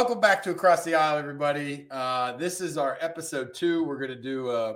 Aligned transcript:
welcome 0.00 0.18
back 0.18 0.42
to 0.42 0.50
Across 0.50 0.84
the 0.84 0.94
Aisle, 0.94 1.18
everybody. 1.18 1.86
Uh, 1.90 2.34
this 2.38 2.62
is 2.62 2.78
our 2.78 2.96
episode 3.02 3.52
two. 3.52 3.84
We're 3.84 3.98
going 3.98 4.08
to 4.08 4.22
do 4.22 4.48
uh, 4.48 4.72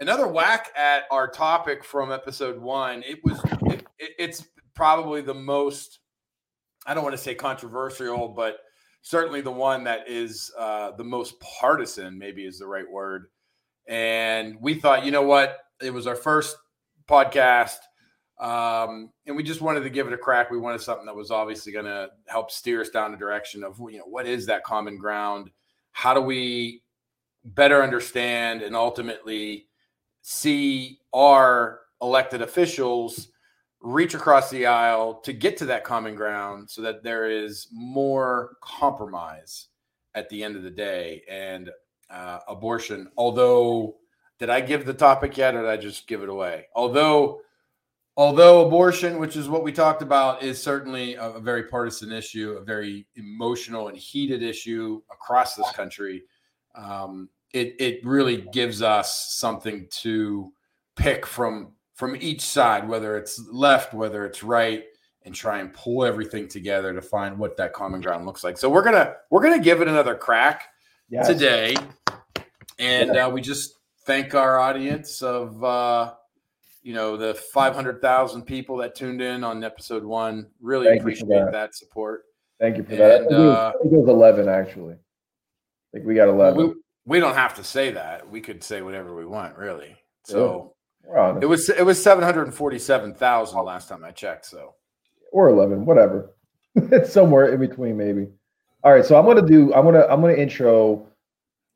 another 0.00 0.26
whack 0.26 0.70
at 0.76 1.04
our 1.12 1.28
topic 1.28 1.84
from 1.84 2.10
episode 2.10 2.60
one. 2.60 3.04
It 3.06 3.20
was, 3.22 3.38
it, 3.66 3.86
it, 4.00 4.10
it's 4.18 4.48
probably 4.74 5.20
the 5.20 5.32
most, 5.32 6.00
I 6.84 6.92
don't 6.92 7.04
want 7.04 7.14
to 7.14 7.22
say 7.22 7.36
controversial, 7.36 8.30
but 8.30 8.56
certainly 9.02 9.42
the 9.42 9.52
one 9.52 9.84
that 9.84 10.08
is 10.08 10.50
uh, 10.58 10.90
the 10.96 11.04
most 11.04 11.38
partisan, 11.38 12.18
maybe 12.18 12.44
is 12.44 12.58
the 12.58 12.66
right 12.66 12.90
word. 12.90 13.26
And 13.86 14.56
we 14.60 14.74
thought, 14.74 15.04
you 15.04 15.12
know 15.12 15.22
what? 15.22 15.58
It 15.80 15.94
was 15.94 16.08
our 16.08 16.16
first 16.16 16.56
podcast. 17.08 17.76
Um, 18.42 19.10
and 19.26 19.36
we 19.36 19.44
just 19.44 19.60
wanted 19.60 19.84
to 19.84 19.90
give 19.90 20.08
it 20.08 20.12
a 20.12 20.18
crack. 20.18 20.50
We 20.50 20.58
wanted 20.58 20.80
something 20.80 21.06
that 21.06 21.14
was 21.14 21.30
obviously 21.30 21.72
going 21.72 21.84
to 21.84 22.08
help 22.26 22.50
steer 22.50 22.80
us 22.80 22.90
down 22.90 23.12
the 23.12 23.16
direction 23.16 23.62
of, 23.62 23.78
you 23.78 23.98
know, 23.98 24.04
what 24.04 24.26
is 24.26 24.46
that 24.46 24.64
common 24.64 24.98
ground? 24.98 25.50
How 25.92 26.12
do 26.12 26.20
we 26.20 26.82
better 27.44 27.84
understand 27.84 28.62
and 28.62 28.74
ultimately 28.74 29.68
see 30.22 30.98
our 31.12 31.82
elected 32.00 32.42
officials 32.42 33.28
reach 33.80 34.14
across 34.14 34.50
the 34.50 34.66
aisle 34.66 35.20
to 35.20 35.32
get 35.32 35.56
to 35.58 35.64
that 35.66 35.84
common 35.84 36.16
ground 36.16 36.68
so 36.68 36.82
that 36.82 37.04
there 37.04 37.30
is 37.30 37.68
more 37.72 38.56
compromise 38.60 39.68
at 40.16 40.28
the 40.30 40.42
end 40.42 40.56
of 40.56 40.64
the 40.64 40.70
day? 40.70 41.22
And 41.30 41.70
uh, 42.10 42.40
abortion, 42.48 43.08
although, 43.16 43.98
did 44.40 44.50
I 44.50 44.62
give 44.62 44.84
the 44.84 44.94
topic 44.94 45.36
yet 45.36 45.54
or 45.54 45.60
did 45.60 45.70
I 45.70 45.76
just 45.76 46.08
give 46.08 46.24
it 46.24 46.28
away? 46.28 46.66
Although, 46.74 47.42
although 48.16 48.66
abortion, 48.66 49.18
which 49.18 49.36
is 49.36 49.48
what 49.48 49.62
we 49.62 49.72
talked 49.72 50.02
about, 50.02 50.42
is 50.42 50.62
certainly 50.62 51.14
a, 51.14 51.30
a, 51.30 51.40
very 51.40 51.64
partisan 51.64 52.12
issue, 52.12 52.52
a 52.52 52.64
very 52.64 53.06
emotional 53.16 53.88
and 53.88 53.96
heated 53.96 54.42
issue 54.42 55.00
across 55.10 55.54
this 55.54 55.70
country. 55.72 56.24
Um, 56.74 57.28
it 57.52 57.76
it 57.78 58.04
really 58.04 58.48
gives 58.52 58.82
us 58.82 59.34
something 59.34 59.86
to 59.90 60.52
pick 60.96 61.26
from 61.26 61.72
from 61.94 62.16
each 62.16 62.40
side, 62.40 62.88
whether 62.88 63.16
it's 63.16 63.40
left, 63.50 63.94
whether 63.94 64.24
it's 64.24 64.42
right, 64.42 64.84
and 65.24 65.34
try 65.34 65.60
and 65.60 65.72
pull 65.72 66.04
everything 66.04 66.48
together 66.48 66.92
to 66.94 67.02
find 67.02 67.38
what 67.38 67.56
that 67.58 67.72
common 67.72 68.00
ground 68.00 68.26
looks 68.26 68.42
like. 68.42 68.56
So 68.56 68.70
we're 68.70 68.82
gonna 68.82 69.14
we're 69.30 69.42
gonna 69.42 69.62
give 69.62 69.80
it 69.80 69.88
another 69.88 70.14
crack 70.14 70.68
yes. 71.10 71.26
today, 71.26 71.76
and 72.78 73.14
yeah. 73.14 73.26
uh, 73.26 73.30
we 73.30 73.40
just 73.40 73.74
thank 74.04 74.34
our 74.34 74.58
audience 74.58 75.22
of. 75.22 75.62
Uh, 75.62 76.14
you 76.82 76.94
know 76.94 77.16
the 77.16 77.34
500,000 77.34 78.42
people 78.42 78.76
that 78.78 78.94
tuned 78.94 79.20
in 79.20 79.44
on 79.44 79.62
episode 79.64 80.04
one. 80.04 80.48
Really 80.60 80.86
Thank 80.86 81.00
appreciate 81.00 81.28
that. 81.28 81.52
that. 81.52 81.74
support. 81.74 82.24
Thank 82.60 82.76
you 82.76 82.84
for 82.84 82.92
and, 82.92 83.00
that. 83.00 83.14
I 83.14 83.18
think, 83.18 83.32
uh, 83.32 83.72
it 83.84 83.90
was 83.90 84.08
11 84.08 84.48
actually. 84.48 84.94
I 84.94 84.98
think 85.92 86.06
we 86.06 86.14
got 86.14 86.28
11. 86.28 86.56
We, 86.56 86.74
we, 87.04 87.20
don't 87.20 87.34
have 87.34 87.54
to 87.56 87.64
say 87.64 87.92
that. 87.92 88.28
We 88.28 88.40
could 88.40 88.62
say 88.62 88.82
whatever 88.82 89.14
we 89.14 89.26
want, 89.26 89.56
really. 89.56 89.96
So 90.24 90.74
yeah. 91.06 91.38
it 91.40 91.46
was 91.46 91.68
it 91.68 91.84
was 91.84 92.02
747,000 92.02 93.64
last 93.64 93.88
time 93.88 94.04
I 94.04 94.10
checked. 94.10 94.46
So 94.46 94.74
or 95.32 95.48
11, 95.48 95.84
whatever. 95.84 96.34
it's 96.74 97.12
somewhere 97.12 97.52
in 97.52 97.60
between, 97.60 97.96
maybe. 97.96 98.28
All 98.84 98.92
right, 98.92 99.04
so 99.04 99.16
I'm 99.16 99.26
gonna 99.26 99.46
do. 99.46 99.72
I'm 99.74 99.84
gonna 99.84 100.06
I'm 100.08 100.20
gonna 100.20 100.34
intro 100.34 101.06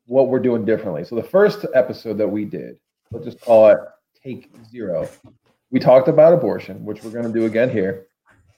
what 0.05 0.29
we're 0.29 0.39
doing 0.39 0.65
differently. 0.65 1.03
So 1.03 1.15
the 1.15 1.23
first 1.23 1.65
episode 1.73 2.17
that 2.17 2.27
we 2.27 2.45
did, 2.45 2.77
let's 3.11 3.25
just 3.25 3.39
call 3.39 3.69
it 3.69 3.79
take 4.23 4.51
zero. 4.69 5.07
We 5.71 5.79
talked 5.79 6.07
about 6.07 6.33
abortion, 6.33 6.83
which 6.85 7.03
we're 7.03 7.11
going 7.11 7.31
to 7.31 7.39
do 7.39 7.45
again 7.45 7.69
here, 7.69 8.07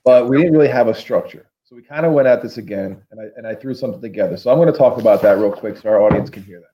but 0.04 0.28
we 0.28 0.38
didn't 0.38 0.54
really 0.54 0.68
have 0.68 0.88
a 0.88 0.94
structure. 0.94 1.50
So 1.64 1.76
we 1.76 1.84
kind 1.84 2.06
of 2.06 2.14
went 2.14 2.28
at 2.28 2.42
this 2.42 2.58
again, 2.58 3.02
and 3.12 3.22
I 3.22 3.26
and 3.38 3.46
I 3.46 3.54
threw 3.54 3.76
something 3.76 4.02
together. 4.02 4.38
So 4.38 4.52
I'm 4.52 4.58
going 4.58 4.72
to 4.72 4.78
talk 4.78 5.00
about 5.00 5.22
that 5.22 5.38
real 5.38 5.52
quick, 5.52 5.78
so 5.78 5.90
our 5.90 6.02
audience 6.02 6.30
can 6.30 6.44
hear 6.44 6.60
that. 6.60 6.72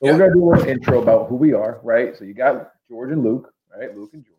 So 0.00 0.06
yeah. 0.06 0.12
we're 0.12 0.18
going 0.18 0.56
to 0.56 0.62
do 0.62 0.62
an 0.62 0.68
intro 0.70 1.02
about 1.02 1.28
who 1.28 1.36
we 1.36 1.52
are, 1.52 1.80
right? 1.82 2.16
So 2.16 2.24
you 2.24 2.34
got 2.34 2.72
George 2.88 3.12
and 3.12 3.22
Luke, 3.22 3.52
right? 3.76 3.94
Luke 3.94 4.10
and 4.14 4.24
George. 4.24 4.34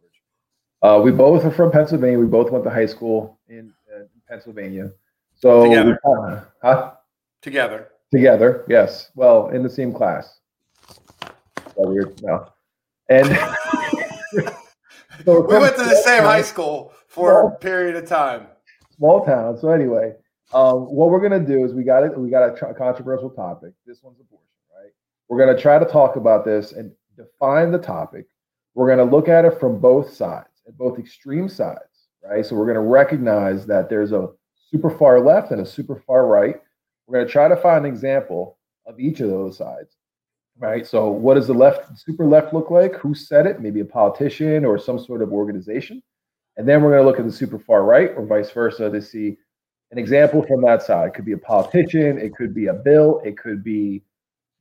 Uh, 0.81 0.99
we 0.99 1.11
both 1.11 1.45
are 1.45 1.51
from 1.51 1.71
Pennsylvania. 1.71 2.19
We 2.19 2.25
both 2.25 2.51
went 2.51 2.63
to 2.63 2.69
high 2.69 2.85
school 2.85 3.39
in, 3.47 3.71
uh, 3.95 4.03
Pennsylvania. 4.27 4.91
So 5.35 5.63
together, 5.63 5.99
we, 6.03 6.37
huh? 6.61 6.93
Together. 7.41 7.89
Together, 8.11 8.65
yes. 8.67 9.11
Well, 9.15 9.49
in 9.49 9.61
the 9.63 9.69
same 9.69 9.93
class. 9.93 10.39
weird. 11.75 12.21
No. 12.23 12.49
And 13.09 13.27
so 15.25 15.41
we 15.41 15.57
went 15.57 15.75
to 15.77 15.83
the 15.83 16.01
same 16.03 16.23
high 16.23 16.41
school 16.41 16.93
for 17.07 17.31
small, 17.31 17.47
a 17.47 17.55
period 17.59 17.95
of 17.95 18.07
time. 18.07 18.47
Small 18.97 19.25
town. 19.25 19.57
So 19.57 19.69
anyway, 19.69 20.13
um, 20.53 20.85
what 20.85 21.09
we're 21.09 21.21
gonna 21.21 21.45
do 21.45 21.63
is 21.65 21.73
we 21.73 21.83
got 21.83 22.03
it. 22.03 22.17
We 22.17 22.29
got 22.29 22.49
a 22.49 22.73
controversial 22.73 23.29
topic. 23.29 23.73
This 23.85 24.01
one's 24.01 24.19
abortion, 24.19 24.47
right? 24.75 24.91
We're 25.29 25.39
gonna 25.39 25.59
try 25.59 25.77
to 25.77 25.85
talk 25.85 26.15
about 26.15 26.45
this 26.45 26.71
and 26.71 26.91
define 27.15 27.71
the 27.71 27.77
topic. 27.79 28.25
We're 28.73 28.89
gonna 28.89 29.09
look 29.09 29.29
at 29.29 29.45
it 29.45 29.59
from 29.59 29.79
both 29.79 30.13
sides, 30.13 30.63
at 30.67 30.77
both 30.77 30.97
extreme 30.97 31.47
sides, 31.47 32.09
right? 32.23 32.45
So 32.45 32.55
we're 32.55 32.67
gonna 32.67 32.81
recognize 32.81 33.65
that 33.67 33.89
there's 33.89 34.13
a 34.13 34.29
super 34.71 34.89
far 34.89 35.19
left 35.19 35.51
and 35.51 35.61
a 35.61 35.65
super 35.65 36.01
far 36.07 36.25
right. 36.25 36.55
We're 37.05 37.19
gonna 37.19 37.29
try 37.29 37.47
to 37.47 37.55
find 37.55 37.85
an 37.85 37.91
example 37.91 38.57
of 38.87 38.99
each 38.99 39.19
of 39.19 39.29
those 39.29 39.57
sides 39.57 39.95
right? 40.57 40.85
So, 40.85 41.09
what 41.09 41.35
does 41.35 41.47
the 41.47 41.53
left, 41.53 41.97
super 41.97 42.25
left, 42.25 42.53
look 42.53 42.71
like? 42.71 42.95
Who 42.95 43.13
said 43.13 43.45
it? 43.45 43.59
Maybe 43.59 43.81
a 43.81 43.85
politician 43.85 44.65
or 44.65 44.77
some 44.77 44.99
sort 44.99 45.21
of 45.21 45.31
organization. 45.31 46.01
And 46.57 46.67
then 46.67 46.81
we're 46.81 46.91
going 46.91 47.03
to 47.03 47.07
look 47.07 47.19
at 47.19 47.25
the 47.25 47.31
super 47.31 47.59
far 47.59 47.83
right 47.83 48.11
or 48.15 48.25
vice 48.25 48.51
versa 48.51 48.89
to 48.89 49.01
see 49.01 49.37
an 49.91 49.97
example 49.97 50.41
from 50.43 50.61
that 50.61 50.81
side. 50.81 51.09
It 51.09 51.13
could 51.13 51.25
be 51.25 51.33
a 51.33 51.37
politician, 51.37 52.17
it 52.17 52.33
could 52.33 52.53
be 52.53 52.67
a 52.67 52.73
bill, 52.73 53.21
it 53.25 53.37
could 53.37 53.63
be, 53.63 54.03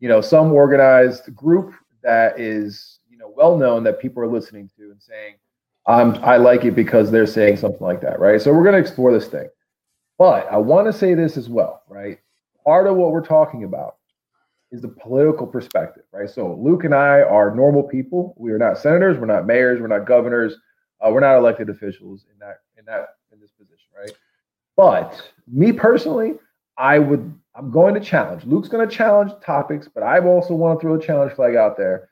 you 0.00 0.08
know, 0.08 0.20
some 0.20 0.52
organized 0.52 1.34
group 1.34 1.72
that 2.02 2.38
is, 2.38 2.98
you 3.08 3.16
know, 3.16 3.32
well 3.34 3.56
known 3.56 3.84
that 3.84 4.00
people 4.00 4.22
are 4.22 4.28
listening 4.28 4.68
to 4.76 4.90
and 4.90 5.00
saying, 5.00 5.36
um, 5.86 6.18
I 6.22 6.36
like 6.36 6.64
it 6.64 6.74
because 6.74 7.10
they're 7.10 7.26
saying 7.26 7.58
something 7.58 7.82
like 7.82 8.00
that, 8.00 8.18
right? 8.18 8.40
So 8.40 8.52
we're 8.52 8.62
going 8.64 8.74
to 8.74 8.80
explore 8.80 9.12
this 9.12 9.28
thing. 9.28 9.48
But 10.18 10.50
I 10.50 10.56
want 10.56 10.86
to 10.86 10.92
say 10.92 11.14
this 11.14 11.36
as 11.36 11.48
well, 11.48 11.82
right? 11.88 12.18
Part 12.64 12.86
of 12.86 12.96
what 12.96 13.12
we're 13.12 13.24
talking 13.24 13.64
about 13.64 13.96
is 14.74 14.82
the 14.82 14.88
political 14.88 15.46
perspective, 15.46 16.02
right? 16.12 16.28
So 16.28 16.58
Luke 16.60 16.82
and 16.82 16.94
I 16.94 17.20
are 17.22 17.54
normal 17.54 17.84
people. 17.84 18.34
We 18.36 18.50
are 18.50 18.58
not 18.58 18.76
senators, 18.76 19.16
we're 19.16 19.26
not 19.26 19.46
mayors, 19.46 19.80
we're 19.80 19.86
not 19.86 20.04
governors, 20.04 20.56
uh, 21.00 21.10
we're 21.10 21.20
not 21.20 21.36
elected 21.36 21.70
officials 21.70 22.26
in 22.32 22.38
that 22.40 22.56
in 22.76 22.84
that 22.86 23.10
in 23.32 23.40
this 23.40 23.52
position, 23.52 23.86
right? 23.96 24.10
But 24.76 25.30
me 25.46 25.70
personally, 25.70 26.34
I 26.76 26.98
would 26.98 27.32
I'm 27.54 27.70
going 27.70 27.94
to 27.94 28.00
challenge. 28.00 28.44
Luke's 28.44 28.68
going 28.68 28.86
to 28.86 28.92
challenge 28.92 29.30
topics, 29.46 29.88
but 29.92 30.02
I 30.02 30.18
also 30.18 30.54
want 30.54 30.80
to 30.80 30.84
throw 30.84 30.94
a 30.96 31.00
challenge 31.00 31.34
flag 31.34 31.54
out 31.54 31.76
there. 31.76 32.10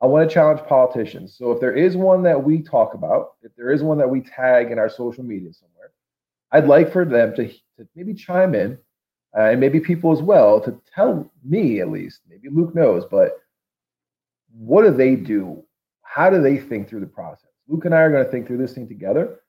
I 0.00 0.06
want 0.06 0.28
to 0.28 0.32
challenge 0.32 0.60
politicians. 0.68 1.34
So 1.36 1.50
if 1.50 1.60
there 1.60 1.74
is 1.74 1.96
one 1.96 2.22
that 2.22 2.40
we 2.40 2.62
talk 2.62 2.94
about, 2.94 3.32
if 3.42 3.50
there 3.56 3.72
is 3.72 3.82
one 3.82 3.98
that 3.98 4.08
we 4.08 4.20
tag 4.20 4.70
in 4.70 4.78
our 4.78 4.90
social 4.90 5.24
media 5.24 5.52
somewhere, 5.52 5.90
I'd 6.52 6.68
like 6.68 6.92
for 6.92 7.04
them 7.04 7.34
to, 7.34 7.48
to 7.48 7.88
maybe 7.96 8.14
chime 8.14 8.54
in 8.54 8.78
uh, 9.36 9.50
and 9.50 9.60
maybe 9.60 9.80
people 9.80 10.12
as 10.12 10.22
well 10.22 10.60
to 10.60 10.80
tell 10.94 11.30
me 11.44 11.80
at 11.80 11.90
least 11.90 12.20
maybe 12.28 12.48
luke 12.48 12.74
knows 12.74 13.04
but 13.10 13.40
what 14.58 14.84
do 14.84 14.90
they 14.90 15.16
do? 15.16 15.62
How 16.02 16.30
do 16.30 16.40
they 16.40 16.56
think 16.56 16.88
through 16.88 17.00
the 17.00 17.06
process? 17.06 17.50
Luke 17.68 17.84
and 17.84 17.94
i 17.94 18.00
are 18.00 18.10
going 18.10 18.24
to 18.24 18.30
think 18.30 18.46
through 18.46 18.58
this 18.58 18.72
thing 18.72 18.88
together. 18.88 19.40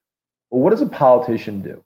But 0.51 0.57
what 0.57 0.71
does 0.71 0.81
a 0.81 0.87
politician 0.87 1.61
do 1.61 1.83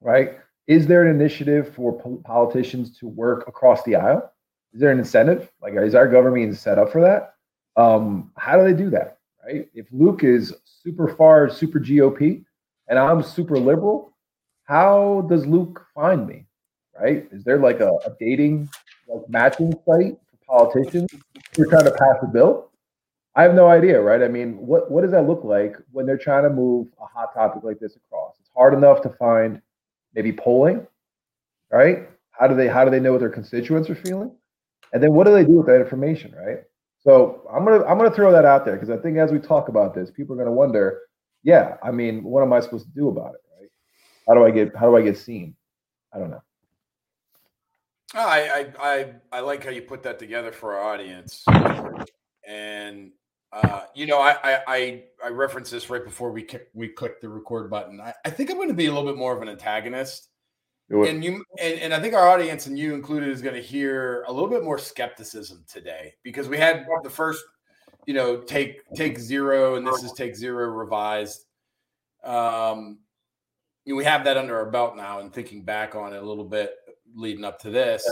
right? 0.00 0.38
Is 0.66 0.86
there 0.86 1.06
an 1.06 1.14
initiative 1.14 1.72
for 1.74 1.92
po- 1.98 2.20
politicians 2.24 2.98
to 2.98 3.06
work 3.06 3.46
across 3.46 3.84
the 3.84 3.94
aisle? 3.94 4.32
Is 4.72 4.80
there 4.80 4.90
an 4.90 4.98
incentive? 4.98 5.50
Like 5.60 5.74
is 5.74 5.94
our 5.94 6.08
government 6.08 6.56
set 6.56 6.78
up 6.78 6.90
for 6.90 7.00
that? 7.02 7.34
Um, 7.80 8.32
how 8.36 8.58
do 8.58 8.64
they 8.64 8.76
do 8.76 8.90
that 8.90 9.18
right? 9.44 9.68
If 9.74 9.86
luke 9.92 10.24
is 10.24 10.54
super 10.64 11.08
far 11.08 11.48
super 11.48 11.80
gop 11.80 12.44
and 12.88 12.98
i'm 12.98 13.22
super 13.22 13.58
liberal 13.58 14.14
how 14.64 15.26
does 15.30 15.46
luke 15.46 15.86
find 15.94 16.26
me 16.26 16.44
right? 16.98 17.26
Is 17.32 17.44
there 17.44 17.58
like 17.58 17.80
a, 17.80 17.90
a 18.06 18.16
dating 18.18 18.68
like 19.08 19.28
matching 19.28 19.72
site 19.86 20.16
for 20.30 20.38
politicians 20.46 21.10
who 21.56 21.62
are 21.62 21.66
trying 21.66 21.84
to 21.84 21.92
pass 21.92 22.16
a 22.22 22.26
bill? 22.26 22.70
I 23.34 23.42
have 23.42 23.54
no 23.54 23.68
idea, 23.68 24.00
right? 24.00 24.22
I 24.22 24.28
mean, 24.28 24.58
what 24.58 24.90
what 24.90 25.02
does 25.02 25.10
that 25.12 25.26
look 25.26 25.42
like 25.44 25.76
when 25.90 26.06
they're 26.06 26.18
trying 26.18 26.42
to 26.44 26.50
move 26.50 26.88
a 27.00 27.06
hot 27.06 27.32
topic 27.34 27.62
like 27.64 27.78
this 27.78 27.96
across? 27.96 28.34
It's 28.40 28.50
hard 28.54 28.74
enough 28.74 29.00
to 29.02 29.08
find 29.10 29.60
maybe 30.14 30.32
polling, 30.32 30.86
right? 31.70 32.08
How 32.30 32.46
do 32.46 32.54
they 32.54 32.68
how 32.68 32.84
do 32.84 32.90
they 32.90 33.00
know 33.00 33.12
what 33.12 33.20
their 33.20 33.30
constituents 33.30 33.88
are 33.88 33.94
feeling? 33.94 34.32
And 34.92 35.02
then 35.02 35.14
what 35.14 35.26
do 35.26 35.32
they 35.32 35.44
do 35.44 35.52
with 35.52 35.66
that 35.66 35.80
information, 35.80 36.34
right? 36.34 36.58
So 36.98 37.48
I'm 37.52 37.64
gonna 37.64 37.84
I'm 37.84 37.96
gonna 37.96 38.10
throw 38.10 38.30
that 38.32 38.44
out 38.44 38.64
there 38.64 38.74
because 38.74 38.90
I 38.90 38.96
think 38.98 39.16
as 39.16 39.32
we 39.32 39.38
talk 39.38 39.68
about 39.68 39.94
this, 39.94 40.10
people 40.10 40.34
are 40.34 40.38
gonna 40.38 40.52
wonder, 40.54 41.00
yeah, 41.42 41.76
I 41.82 41.90
mean, 41.90 42.22
what 42.22 42.42
am 42.42 42.52
I 42.52 42.60
supposed 42.60 42.86
to 42.86 42.92
do 42.92 43.08
about 43.08 43.34
it, 43.34 43.40
right? 43.58 43.70
How 44.28 44.34
do 44.34 44.44
I 44.44 44.50
get 44.50 44.76
how 44.76 44.90
do 44.90 44.96
I 44.96 45.02
get 45.02 45.16
seen? 45.16 45.56
I 46.14 46.18
don't 46.18 46.30
know. 46.30 46.42
I, 48.14 48.72
I 48.80 48.90
I 48.92 49.12
I 49.32 49.40
like 49.40 49.64
how 49.64 49.70
you 49.70 49.82
put 49.82 50.02
that 50.02 50.18
together 50.18 50.52
for 50.52 50.74
our 50.74 50.92
audience, 50.92 51.44
and 52.46 53.10
uh, 53.52 53.82
you 53.94 54.06
know 54.06 54.18
I 54.18 54.60
I 54.66 55.04
I 55.24 55.28
referenced 55.28 55.70
this 55.70 55.88
right 55.88 56.04
before 56.04 56.30
we 56.30 56.46
we 56.74 56.88
clicked 56.88 57.22
the 57.22 57.28
record 57.28 57.70
button. 57.70 58.00
I, 58.00 58.12
I 58.24 58.30
think 58.30 58.50
I'm 58.50 58.56
going 58.56 58.68
to 58.68 58.74
be 58.74 58.86
a 58.86 58.92
little 58.92 59.08
bit 59.08 59.18
more 59.18 59.34
of 59.34 59.42
an 59.42 59.48
antagonist. 59.48 60.28
And 61.08 61.24
you 61.24 61.42
and, 61.58 61.80
and 61.80 61.94
I 61.94 62.00
think 62.00 62.12
our 62.12 62.28
audience 62.28 62.66
and 62.66 62.78
you 62.78 62.94
included 62.94 63.30
is 63.30 63.40
going 63.40 63.54
to 63.54 63.62
hear 63.62 64.24
a 64.28 64.32
little 64.32 64.50
bit 64.50 64.62
more 64.62 64.78
skepticism 64.78 65.64
today. 65.66 66.14
Because 66.22 66.48
we 66.48 66.58
had 66.58 66.86
the 67.02 67.08
first, 67.08 67.42
you 68.04 68.12
know, 68.12 68.36
take 68.36 68.82
take 68.94 69.18
zero 69.18 69.76
and 69.76 69.86
this 69.86 70.02
is 70.02 70.12
take 70.12 70.36
zero 70.36 70.66
revised. 70.66 71.46
Um, 72.22 72.98
you 73.86 73.94
know, 73.94 73.96
we 73.96 74.04
have 74.04 74.24
that 74.24 74.36
under 74.36 74.56
our 74.56 74.70
belt 74.70 74.96
now, 74.96 75.20
and 75.20 75.32
thinking 75.32 75.62
back 75.62 75.94
on 75.94 76.12
it 76.12 76.22
a 76.22 76.26
little 76.26 76.44
bit 76.44 76.74
leading 77.14 77.44
up 77.44 77.60
to 77.60 77.70
this, 77.70 78.08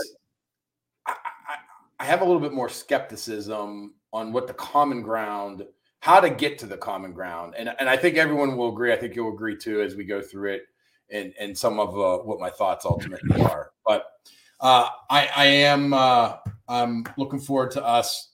I, 1.05 1.11
I, 1.13 1.55
I 1.99 2.05
have 2.05 2.21
a 2.21 2.25
little 2.25 2.39
bit 2.39 2.53
more 2.53 2.69
skepticism 2.69 3.93
on 4.13 4.33
what 4.33 4.47
the 4.47 4.53
common 4.53 5.01
ground, 5.01 5.65
how 5.99 6.19
to 6.19 6.29
get 6.29 6.57
to 6.59 6.65
the 6.65 6.77
common 6.77 7.13
ground, 7.13 7.55
and 7.57 7.73
and 7.79 7.89
I 7.89 7.97
think 7.97 8.17
everyone 8.17 8.57
will 8.57 8.69
agree. 8.69 8.91
I 8.91 8.97
think 8.97 9.15
you'll 9.15 9.33
agree 9.33 9.57
too 9.57 9.81
as 9.81 9.95
we 9.95 10.03
go 10.03 10.21
through 10.21 10.53
it 10.53 10.63
and 11.11 11.33
and 11.39 11.57
some 11.57 11.79
of 11.79 11.89
uh, 11.97 12.23
what 12.23 12.39
my 12.39 12.49
thoughts 12.49 12.85
ultimately 12.85 13.41
are. 13.43 13.71
But 13.85 14.05
uh, 14.59 14.89
I, 15.09 15.29
I 15.35 15.45
am 15.45 15.93
uh, 15.93 16.37
I'm 16.67 17.05
looking 17.17 17.39
forward 17.39 17.71
to 17.71 17.85
us 17.85 18.33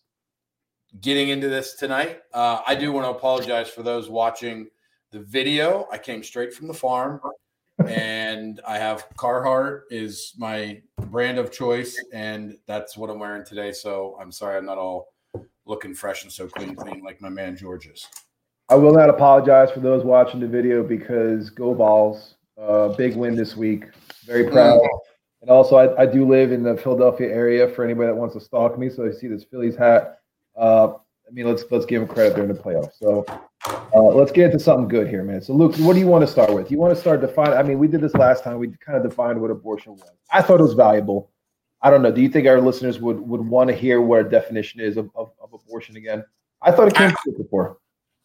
getting 1.02 1.30
into 1.30 1.50
this 1.50 1.76
tonight. 1.76 2.22
Uh, 2.34 2.62
I 2.66 2.76
do 2.76 2.92
want 2.92 3.06
to 3.06 3.12
apologize 3.12 3.70
for 3.70 3.84
those 3.84 4.10
watching 4.10 4.68
the 5.12 5.20
video. 5.20 5.88
I 5.92 5.98
came 5.98 6.24
straight 6.24 6.54
from 6.54 6.68
the 6.68 6.74
farm, 6.74 7.20
and 7.86 8.60
I 8.68 8.78
have 8.78 9.08
Carhartt 9.18 9.82
is 9.90 10.34
my 10.38 10.82
brand 11.10 11.38
of 11.38 11.52
choice, 11.52 12.02
and 12.14 12.58
that's 12.66 12.98
what 12.98 13.10
I'm 13.10 13.20
wearing 13.20 13.46
today. 13.46 13.72
So 13.72 14.18
I'm 14.20 14.32
sorry 14.32 14.58
I'm 14.58 14.66
not 14.66 14.78
all 14.78 15.14
looking 15.66 15.94
fresh 15.94 16.24
and 16.24 16.32
so 16.32 16.48
clean, 16.48 16.76
clean 16.76 17.04
like 17.04 17.22
my 17.22 17.30
man 17.30 17.56
George 17.56 17.88
is. 17.88 18.08
I 18.70 18.76
will 18.76 18.94
not 18.94 19.10
apologize 19.10 19.72
for 19.72 19.80
those 19.80 20.04
watching 20.04 20.40
the 20.40 20.48
video 20.48 20.84
because 20.84 21.50
go 21.50 21.74
balls. 21.74 22.36
Uh, 22.58 22.90
big 22.90 23.16
win 23.16 23.36
this 23.36 23.56
week. 23.56 23.86
Very 24.26 24.50
proud. 24.50 24.82
And 25.42 25.50
also, 25.50 25.76
I, 25.76 26.02
I, 26.02 26.06
do 26.08 26.28
live 26.28 26.52
in 26.52 26.64
the 26.64 26.76
Philadelphia 26.76 27.28
area. 27.28 27.68
For 27.68 27.86
anybody 27.86 28.08
that 28.08 28.16
wants 28.16 28.34
to 28.34 28.42
stalk 28.42 28.78
me, 28.80 28.90
so 28.90 29.08
I 29.08 29.12
see 29.12 29.28
this 29.28 29.44
Phillies 29.44 29.76
hat. 29.76 30.20
Uh, 30.56 30.94
I 31.28 31.32
mean, 31.32 31.46
let's 31.46 31.66
let's 31.70 31.86
give 31.86 32.02
him 32.02 32.08
credit 32.08 32.36
during 32.36 32.54
the 32.54 32.60
playoffs. 32.60 32.98
So 33.00 33.26
uh, 33.94 34.02
let's 34.02 34.32
get 34.32 34.46
into 34.46 34.60
something 34.60 34.88
good 34.88 35.08
here, 35.08 35.24
man. 35.24 35.42
So, 35.42 35.54
Luke, 35.54 35.76
what 35.80 35.94
do 35.94 36.00
you 36.00 36.08
want 36.08 36.26
to 36.26 36.32
start 36.32 36.54
with? 36.54 36.72
You 36.72 36.78
want 36.78 36.96
to 36.96 37.00
start 37.00 37.22
define? 37.22 37.54
I 37.54 37.64
mean, 37.64 37.80
we 37.80 37.88
did 37.88 38.02
this 38.02 38.14
last 38.14 38.44
time. 38.44 38.58
We 38.60 38.70
kind 38.86 38.98
of 38.98 39.04
defined 39.04 39.42
what 39.42 39.52
abortion 39.52 39.94
was. 39.94 40.10
I 40.32 40.42
thought 40.42 40.60
it 40.60 40.64
was 40.64 40.74
valuable. 40.74 41.32
I 41.82 41.90
don't 41.90 42.02
know. 42.02 42.12
Do 42.12 42.22
you 42.22 42.30
think 42.30 42.48
our 42.48 42.62
listeners 42.62 43.00
would 43.00 43.20
would 43.20 43.42
want 43.42 43.70
to 43.70 43.76
hear 43.76 44.02
what 44.02 44.26
a 44.26 44.30
definition 44.30 44.80
is 44.80 44.98
of, 44.98 45.10
of, 45.16 45.32
of 45.42 45.54
abortion 45.54 45.98
again? 45.98 46.24
I 46.62 46.72
thought 46.72 46.88
it 46.88 46.96
came 46.96 47.14
before. 47.38 47.78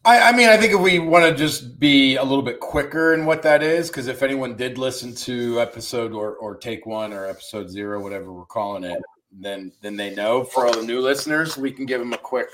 I, 0.05 0.29
I, 0.29 0.31
mean, 0.33 0.49
I 0.49 0.57
think 0.57 0.73
if 0.73 0.81
we 0.81 0.99
want 0.99 1.23
to 1.23 1.33
just 1.33 1.79
be 1.79 2.17
a 2.17 2.23
little 2.23 2.41
bit 2.41 2.59
quicker 2.59 3.13
in 3.13 3.25
what 3.25 3.41
that 3.43 3.63
is, 3.63 3.87
because 3.87 4.07
if 4.07 4.21
anyone 4.21 4.57
did 4.57 4.77
listen 4.77 5.15
to 5.15 5.61
episode 5.61 6.11
or, 6.11 6.35
or 6.35 6.57
take 6.57 6.85
one 6.85 7.13
or 7.13 7.25
episode 7.25 7.69
zero, 7.69 8.01
whatever 8.01 8.33
we're 8.33 8.45
calling 8.45 8.83
it, 8.83 9.01
then 9.31 9.71
then 9.81 9.95
they 9.95 10.13
know. 10.13 10.43
For 10.43 10.65
all 10.65 10.73
the 10.73 10.85
new 10.85 10.99
listeners, 10.99 11.57
we 11.57 11.71
can 11.71 11.85
give 11.85 11.99
them 11.99 12.11
a 12.11 12.17
quick 12.17 12.49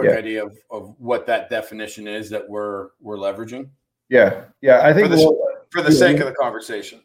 quick 0.00 0.12
yeah. 0.12 0.18
idea 0.18 0.44
of, 0.44 0.56
of 0.70 0.94
what 0.98 1.26
that 1.26 1.50
definition 1.50 2.08
is 2.08 2.30
that 2.30 2.48
we're 2.48 2.88
we're 3.00 3.16
leveraging. 3.16 3.68
Yeah, 4.08 4.44
yeah. 4.60 4.80
I 4.82 4.92
think 4.92 5.08
for 5.08 5.16
the, 5.16 5.16
we'll, 5.16 5.38
for 5.70 5.82
the 5.82 5.92
sake 5.92 6.18
of 6.18 6.26
the 6.26 6.34
conversation. 6.34 7.00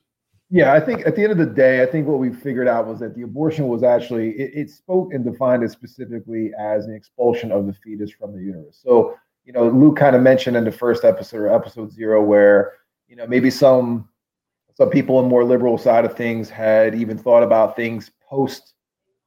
Yeah, 0.49 0.73
I 0.73 0.79
think 0.79 1.05
at 1.07 1.15
the 1.15 1.23
end 1.23 1.31
of 1.31 1.37
the 1.37 1.45
day, 1.45 1.81
I 1.81 1.85
think 1.85 2.07
what 2.07 2.19
we 2.19 2.31
figured 2.31 2.67
out 2.67 2.87
was 2.87 2.99
that 2.99 3.15
the 3.15 3.23
abortion 3.23 3.67
was 3.67 3.83
actually 3.83 4.29
it, 4.31 4.51
it, 4.53 4.69
spoke 4.69 5.13
and 5.13 5.25
defined 5.25 5.63
it 5.63 5.71
specifically 5.71 6.51
as 6.59 6.85
an 6.85 6.93
expulsion 6.93 7.51
of 7.51 7.65
the 7.65 7.73
fetus 7.73 8.11
from 8.11 8.31
the 8.31 8.41
uterus. 8.41 8.79
So, 8.83 9.17
you 9.43 9.53
know, 9.53 9.67
Luke 9.67 9.97
kind 9.97 10.15
of 10.15 10.21
mentioned 10.21 10.55
in 10.55 10.63
the 10.63 10.71
first 10.71 11.03
episode 11.03 11.41
or 11.41 11.53
episode 11.53 11.91
zero 11.91 12.23
where, 12.23 12.73
you 13.07 13.15
know, 13.15 13.25
maybe 13.25 13.49
some 13.49 14.07
some 14.75 14.89
people 14.89 15.17
on 15.17 15.27
more 15.27 15.43
liberal 15.43 15.77
side 15.77 16.05
of 16.05 16.15
things 16.15 16.49
had 16.49 16.93
even 16.93 17.17
thought 17.17 17.43
about 17.43 17.75
things 17.75 18.11
post 18.29 18.73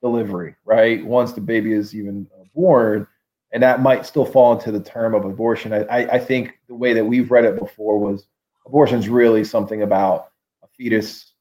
delivery, 0.03 0.55
right? 0.65 1.05
Once 1.05 1.33
the 1.33 1.41
baby 1.41 1.73
is 1.73 1.95
even 1.95 2.29
uh, 2.39 2.45
born, 2.55 3.07
and 3.53 3.63
that 3.63 3.81
might 3.81 4.07
still 4.07 4.25
fall 4.25 4.53
into 4.53 4.71
the 4.71 4.81
term 4.81 5.15
of 5.15 5.25
abortion. 5.25 5.73
I, 5.73 6.05
I 6.05 6.19
think 6.19 6.59
the 6.69 6.75
way 6.75 6.93
that 6.93 7.05
we've 7.05 7.31
read 7.31 7.45
it 7.45 7.59
before 7.59 7.99
was 7.99 8.27
abortion 8.67 8.99
is 8.99 9.09
really 9.09 9.45
something 9.45 9.83
about 9.83 10.29
a 10.63 10.67
fetus, 10.77 11.33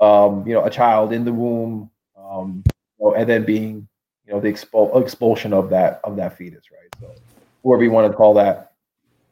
um, 0.00 0.46
you 0.46 0.54
know, 0.54 0.64
a 0.64 0.70
child 0.70 1.12
in 1.12 1.24
the 1.24 1.32
womb, 1.32 1.90
um, 2.18 2.62
you 2.98 3.06
know, 3.06 3.14
and 3.14 3.28
then 3.28 3.44
being, 3.44 3.88
you 4.26 4.32
know, 4.32 4.40
the 4.40 4.52
expul- 4.52 5.00
expulsion 5.00 5.52
of 5.52 5.70
that 5.70 6.00
of 6.04 6.16
that 6.16 6.36
fetus, 6.36 6.64
right? 6.70 6.88
So, 7.00 7.14
whatever 7.62 7.84
you 7.84 7.90
want 7.90 8.10
to 8.10 8.16
call 8.16 8.34
that. 8.34 8.72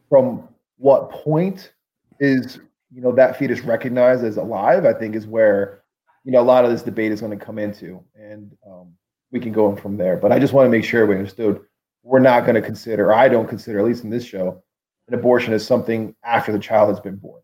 From 0.09 0.47
what 0.77 1.09
point 1.09 1.71
is 2.19 2.59
you 2.93 3.01
know 3.01 3.11
that 3.11 3.37
fetus 3.37 3.61
recognized 3.61 4.23
as 4.23 4.37
alive? 4.37 4.85
I 4.85 4.93
think 4.93 5.15
is 5.15 5.27
where 5.27 5.83
you 6.23 6.31
know 6.31 6.39
a 6.39 6.43
lot 6.43 6.65
of 6.65 6.71
this 6.71 6.81
debate 6.81 7.11
is 7.11 7.21
going 7.21 7.37
to 7.37 7.45
come 7.45 7.59
into, 7.59 8.03
and 8.15 8.55
um, 8.65 8.93
we 9.31 9.39
can 9.39 9.51
go 9.51 9.69
in 9.69 9.77
from 9.77 9.97
there. 9.97 10.17
But 10.17 10.31
I 10.31 10.39
just 10.39 10.53
want 10.53 10.65
to 10.65 10.69
make 10.69 10.85
sure 10.85 11.05
we 11.05 11.15
understood 11.15 11.61
we're 12.05 12.19
not 12.19 12.45
going 12.45 12.55
to 12.55 12.61
consider, 12.61 13.13
I 13.13 13.27
don't 13.27 13.49
consider, 13.49 13.79
at 13.79 13.85
least 13.85 14.05
in 14.05 14.09
this 14.09 14.23
show, 14.23 14.63
an 15.09 15.15
abortion 15.15 15.53
as 15.53 15.65
something 15.65 16.15
after 16.23 16.53
the 16.53 16.59
child 16.59 16.89
has 16.89 16.99
been 17.01 17.17
born. 17.17 17.41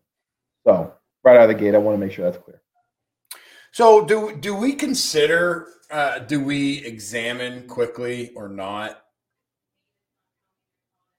So 0.64 0.94
right 1.24 1.36
out 1.36 1.48
of 1.50 1.56
the 1.56 1.62
gate. 1.62 1.74
I 1.74 1.78
want 1.78 1.98
to 1.98 2.04
make 2.04 2.12
sure 2.12 2.24
that's 2.24 2.42
clear. 2.42 2.60
So, 3.72 4.04
do 4.04 4.36
do 4.36 4.54
we 4.54 4.74
consider? 4.74 5.68
Uh, 5.90 6.20
do 6.20 6.42
we 6.42 6.84
examine 6.84 7.66
quickly 7.68 8.32
or 8.34 8.48
not 8.48 9.02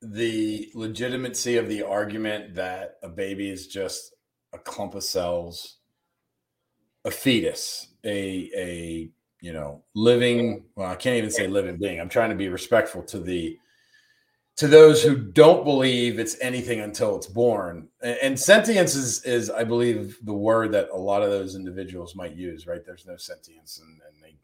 the 0.01 0.69
legitimacy 0.73 1.57
of 1.57 1.69
the 1.69 1.83
argument 1.83 2.55
that 2.55 2.95
a 3.03 3.09
baby 3.09 3.49
is 3.49 3.67
just 3.67 4.13
a 4.51 4.57
clump 4.57 4.95
of 4.95 5.03
cells, 5.03 5.77
a 7.05 7.11
fetus, 7.11 7.87
a 8.05 8.51
a 8.55 9.09
you 9.43 9.51
know 9.51 9.83
living? 9.93 10.63
Well, 10.75 10.89
I 10.89 10.95
can't 10.95 11.17
even 11.17 11.29
say 11.29 11.47
living 11.47 11.77
being. 11.77 11.99
I'm 11.99 12.09
trying 12.09 12.29
to 12.29 12.35
be 12.35 12.47
respectful 12.47 13.03
to 13.03 13.19
the 13.19 13.59
to 14.55 14.67
those 14.67 15.03
who 15.03 15.17
don't 15.17 15.65
believe 15.65 16.17
it's 16.17 16.39
anything 16.39 16.79
until 16.79 17.17
it's 17.17 17.27
born. 17.27 17.89
And, 18.01 18.17
and, 18.21 18.39
sentience 18.39 18.93
is, 18.93 19.23
is, 19.23 19.49
I 19.49 19.63
believe, 19.63 20.19
the 20.21 20.33
word 20.33 20.71
that 20.73 20.89
a 20.91 20.95
lot 20.95 21.23
of 21.23 21.31
those 21.31 21.55
individuals 21.55 22.15
might 22.15 22.35
use. 22.35 22.67
Right? 22.67 22.85
There's 22.85 23.05
no 23.05 23.17
sentience, 23.17 23.81
and, 23.83 23.99
and 24.07 24.23
they 24.23 24.37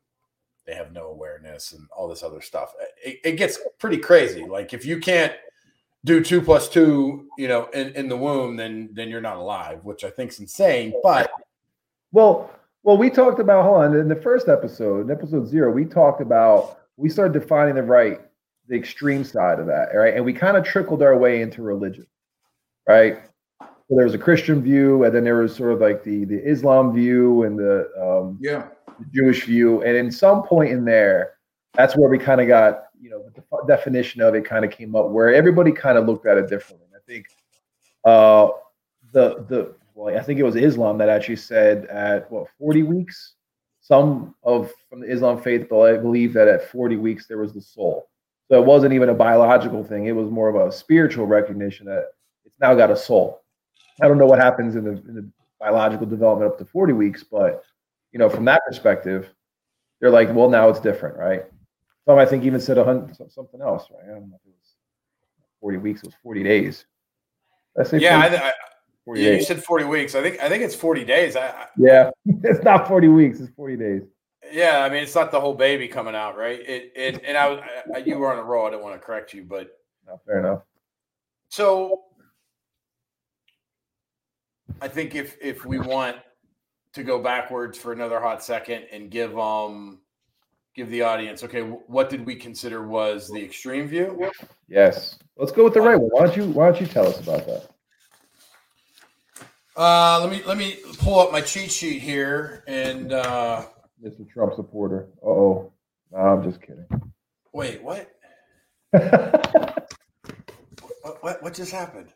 they 0.65 0.75
have 0.75 0.91
no 0.91 1.07
awareness, 1.07 1.71
and 1.71 1.87
all 1.95 2.09
this 2.09 2.21
other 2.21 2.41
stuff. 2.41 2.73
It, 3.03 3.19
it, 3.23 3.31
gets 3.37 3.57
pretty 3.79 3.97
crazy. 3.97 4.45
Like 4.45 4.73
if 4.73 4.85
you 4.85 4.99
can't 4.99 5.33
do 6.03 6.21
two 6.21 6.41
plus 6.41 6.67
two, 6.67 7.29
you 7.37 7.47
know, 7.47 7.69
in, 7.73 7.95
in 7.95 8.09
the 8.09 8.17
womb, 8.17 8.57
then 8.57 8.89
then 8.91 9.07
you're 9.07 9.21
not 9.21 9.37
alive, 9.37 9.85
which 9.85 10.03
I 10.03 10.09
think 10.09 10.31
is 10.31 10.41
insane. 10.41 10.93
But 11.01 11.31
well, 12.11 12.51
well, 12.83 12.97
we 12.97 13.09
talked 13.09 13.39
about 13.39 13.65
hold 13.65 13.83
on 13.83 13.95
in 13.97 14.07
the 14.07 14.15
first 14.15 14.47
episode, 14.47 15.01
in 15.01 15.11
episode 15.11 15.47
zero, 15.47 15.71
we 15.71 15.85
talked 15.85 16.21
about 16.21 16.79
we 16.97 17.09
started 17.09 17.33
defining 17.33 17.75
the 17.75 17.83
right 17.83 18.21
the 18.67 18.75
extreme 18.75 19.23
side 19.23 19.59
of 19.59 19.65
that, 19.65 19.89
right? 19.95 20.13
And 20.13 20.23
we 20.23 20.31
kind 20.31 20.55
of 20.55 20.63
trickled 20.63 21.01
our 21.01 21.17
way 21.17 21.41
into 21.41 21.61
religion, 21.61 22.05
right? 22.87 23.19
So 23.59 23.95
there 23.95 24.05
was 24.05 24.13
a 24.13 24.19
Christian 24.19 24.61
view, 24.61 25.03
and 25.03 25.13
then 25.13 25.23
there 25.23 25.37
was 25.37 25.55
sort 25.55 25.73
of 25.73 25.81
like 25.81 26.03
the 26.03 26.25
the 26.25 26.37
Islam 26.37 26.93
view 26.93 27.43
and 27.43 27.57
the 27.57 27.89
um, 27.99 28.37
yeah 28.39 28.67
the 28.99 29.05
Jewish 29.13 29.45
view, 29.45 29.81
and 29.83 29.97
in 29.97 30.11
some 30.11 30.43
point 30.43 30.71
in 30.71 30.85
there, 30.85 31.33
that's 31.73 31.97
where 31.97 32.09
we 32.09 32.19
kind 32.19 32.39
of 32.39 32.47
got 32.47 32.83
you 33.01 33.09
know 33.09 33.23
the 33.33 33.43
definition 33.67 34.21
of 34.21 34.35
it 34.35 34.45
kind 34.45 34.63
of 34.63 34.71
came 34.71 34.95
up 34.95 35.09
where 35.09 35.33
everybody 35.33 35.71
kind 35.71 35.97
of 35.97 36.05
looked 36.05 36.27
at 36.27 36.37
it 36.37 36.47
differently. 36.47 36.87
I 36.95 36.99
think 37.07 37.25
uh, 38.05 38.49
the 39.11 39.45
the 39.49 39.75
well, 39.99 40.17
I 40.17 40.21
think 40.21 40.39
it 40.39 40.43
was 40.43 40.55
Islam 40.55 40.97
that 40.99 41.09
actually 41.09 41.35
said 41.35 41.85
at 41.87 42.31
what 42.31 42.47
40 42.57 42.83
weeks. 42.83 43.33
Some 43.81 44.33
of 44.43 44.71
from 44.89 45.01
the 45.01 45.11
Islam 45.11 45.41
faith 45.41 45.63
I 45.73 45.97
believe 45.97 46.31
that 46.33 46.47
at 46.47 46.71
40 46.71 46.95
weeks 46.95 47.27
there 47.27 47.37
was 47.37 47.53
the 47.53 47.61
soul. 47.61 48.07
So 48.47 48.61
it 48.61 48.65
wasn't 48.65 48.93
even 48.93 49.09
a 49.09 49.13
biological 49.13 49.83
thing. 49.83 50.05
It 50.05 50.13
was 50.15 50.31
more 50.31 50.47
of 50.47 50.55
a 50.55 50.71
spiritual 50.71 51.25
recognition 51.25 51.85
that 51.87 52.05
it's 52.45 52.57
now 52.61 52.75
got 52.75 52.91
a 52.91 52.95
soul. 52.95 53.41
I 54.01 54.07
don't 54.07 54.17
know 54.17 54.25
what 54.25 54.39
happens 54.39 54.77
in 54.77 54.85
the, 54.85 54.91
in 54.91 55.15
the 55.15 55.29
biological 55.59 56.07
development 56.07 56.53
up 56.53 56.57
to 56.59 56.65
40 56.65 56.93
weeks, 56.93 57.23
but 57.23 57.63
you 58.13 58.19
know, 58.19 58.29
from 58.29 58.45
that 58.45 58.61
perspective, 58.65 59.29
they're 59.99 60.09
like, 60.09 60.33
well, 60.33 60.49
now 60.49 60.69
it's 60.69 60.79
different, 60.79 61.17
right? 61.17 61.43
Some 62.05 62.17
I 62.17 62.25
think 62.25 62.45
even 62.45 62.61
said 62.61 62.77
a 62.77 62.85
hundred 62.85 63.17
something 63.29 63.61
else, 63.61 63.87
right? 63.91 64.05
I 64.05 64.13
don't 64.13 64.29
know 64.29 64.39
if 64.41 64.47
it 64.47 64.55
was 64.55 64.75
40 65.59 65.77
weeks, 65.79 66.03
it 66.03 66.05
was 66.05 66.15
40 66.23 66.43
days. 66.43 66.85
I 67.77 67.83
say 67.83 67.99
yeah, 67.99 68.21
40, 68.21 68.37
I, 68.37 68.47
I, 68.47 68.51
40 68.51 68.68
yeah, 69.15 69.31
you 69.31 69.43
said 69.43 69.63
40 69.63 69.85
weeks. 69.85 70.15
I 70.15 70.21
think 70.21 70.39
I 70.39 70.49
think 70.49 70.63
it's 70.63 70.75
40 70.75 71.05
days. 71.05 71.35
I, 71.35 71.67
yeah, 71.77 72.11
it's 72.25 72.63
not 72.63 72.87
40 72.87 73.07
weeks, 73.09 73.39
it's 73.39 73.51
40 73.55 73.77
days. 73.77 74.01
Yeah, 74.51 74.83
I 74.83 74.89
mean 74.89 75.03
it's 75.03 75.15
not 75.15 75.31
the 75.31 75.39
whole 75.39 75.53
baby 75.53 75.87
coming 75.87 76.15
out, 76.15 76.37
right? 76.37 76.59
It, 76.59 76.91
it 76.95 77.23
and 77.25 77.37
I, 77.37 77.63
I 77.93 77.97
you 77.99 78.17
were 78.17 78.31
on 78.31 78.39
a 78.39 78.43
roll. 78.43 78.67
I 78.67 78.71
didn't 78.71 78.83
want 78.83 78.99
to 78.99 79.05
correct 79.05 79.33
you, 79.33 79.43
but 79.43 79.77
no, 80.07 80.19
fair 80.25 80.39
enough. 80.39 80.61
So 81.49 82.03
I 84.81 84.87
think 84.87 85.15
if 85.15 85.37
if 85.41 85.65
we 85.65 85.79
want 85.79 86.17
to 86.93 87.03
go 87.03 87.21
backwards 87.21 87.77
for 87.77 87.93
another 87.93 88.19
hot 88.19 88.43
second 88.43 88.85
and 88.91 89.11
give 89.11 89.37
um 89.37 89.99
give 90.75 90.89
the 90.89 91.01
audience 91.01 91.43
okay 91.43 91.61
what 91.61 92.09
did 92.09 92.25
we 92.25 92.35
consider 92.35 92.87
was 92.87 93.29
the 93.29 93.43
extreme 93.43 93.87
view 93.87 94.31
yes 94.67 95.17
let's 95.37 95.51
go 95.51 95.63
with 95.63 95.73
the 95.73 95.81
right 95.81 95.99
one 95.99 96.09
why 96.09 96.25
don't 96.25 96.37
you 96.37 96.45
why 96.51 96.69
don't 96.69 96.79
you 96.79 96.87
tell 96.87 97.07
us 97.07 97.19
about 97.19 97.45
that 97.45 97.69
Uh, 99.79 100.19
let 100.19 100.29
me 100.29 100.43
let 100.45 100.57
me 100.57 100.75
pull 100.97 101.21
up 101.21 101.31
my 101.31 101.39
cheat 101.39 101.71
sheet 101.71 102.01
here 102.01 102.65
and 102.67 103.13
uh, 103.13 103.63
Mr. 104.03 104.29
Trump 104.29 104.53
supporter. 104.53 105.07
Uh 105.23 105.29
oh. 105.29 105.73
No, 106.11 106.17
I'm 106.17 106.43
just 106.43 106.61
kidding. 106.61 106.85
wait. 107.53 107.81
What? 107.81 108.11
What? 111.01 111.23
What, 111.23 111.43
what 111.43 111.53
just 111.53 111.71
happened? 111.71 112.09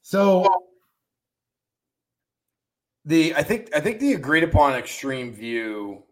So 0.00 0.46
the 3.04 3.34
I 3.34 3.42
think 3.42 3.68
I 3.76 3.80
think 3.80 4.00
the 4.00 4.14
agreed 4.14 4.44
upon 4.44 4.74
extreme 4.74 5.30
view, 5.32 6.04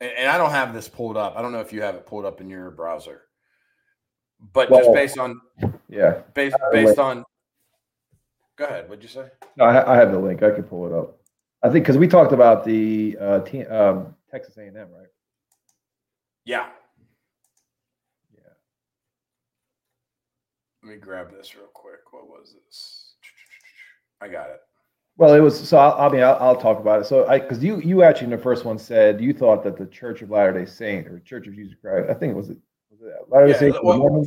and, 0.00 0.10
and 0.18 0.28
I 0.28 0.36
don't 0.38 0.50
have 0.50 0.74
this 0.74 0.88
pulled 0.88 1.16
up. 1.16 1.36
I 1.36 1.42
don't 1.42 1.52
know 1.52 1.60
if 1.60 1.72
you 1.72 1.82
have 1.82 1.94
it 1.94 2.04
pulled 2.04 2.24
up 2.24 2.40
in 2.40 2.50
your 2.50 2.72
browser, 2.72 3.22
but 4.52 4.68
just 4.70 4.92
based 4.92 5.18
on 5.18 5.40
yeah. 5.88 6.22
based 6.34 6.56
Uh, 6.56 6.72
based 6.72 6.98
wait. 6.98 6.98
on. 6.98 7.24
Go 8.56 8.64
ahead. 8.66 8.88
What'd 8.88 9.02
you 9.02 9.08
say? 9.08 9.28
No, 9.56 9.64
I, 9.64 9.94
I 9.94 9.96
have 9.96 10.12
the 10.12 10.18
link. 10.18 10.42
I 10.42 10.50
can 10.50 10.62
pull 10.62 10.86
it 10.86 10.92
up. 10.92 11.18
I 11.62 11.70
think 11.70 11.84
because 11.84 11.96
we 11.98 12.06
talked 12.06 12.32
about 12.32 12.64
the 12.64 13.16
uh, 13.20 13.40
um, 13.70 14.14
Texas 14.30 14.56
A&M, 14.58 14.74
right? 14.76 15.06
Yeah. 16.44 16.66
Yeah. 18.34 18.40
Let 20.82 20.92
me 20.92 20.96
grab 20.98 21.32
this 21.32 21.54
real 21.56 21.66
quick. 21.72 22.12
What 22.12 22.28
was 22.28 22.54
this? 22.66 23.14
I 24.20 24.28
got 24.28 24.50
it. 24.50 24.60
Well, 25.16 25.32
it 25.34 25.40
was 25.40 25.68
so. 25.68 25.78
I, 25.78 26.06
I 26.06 26.12
mean, 26.12 26.22
I'll, 26.22 26.36
I'll 26.40 26.56
talk 26.56 26.80
about 26.80 27.00
it. 27.00 27.04
So, 27.06 27.26
I 27.28 27.38
because 27.38 27.62
you 27.62 27.80
you 27.80 28.02
actually 28.02 28.24
in 28.26 28.30
the 28.30 28.38
first 28.38 28.64
one 28.64 28.78
said 28.78 29.20
you 29.20 29.32
thought 29.32 29.62
that 29.64 29.76
the 29.78 29.86
Church 29.86 30.22
of 30.22 30.30
Latter 30.30 30.52
Day 30.52 30.66
Saint 30.66 31.06
or 31.06 31.20
Church 31.20 31.46
of 31.46 31.54
Jesus 31.54 31.74
Christ, 31.80 32.10
I 32.10 32.14
think 32.14 32.32
it 32.32 32.36
was 32.36 32.50
it 32.50 32.58
was 32.90 33.00
it 33.02 33.12
Latter 33.28 33.46
Day 33.46 33.52
Yeah, 33.52 33.58
Saint. 33.58 33.84
well- 33.84 34.26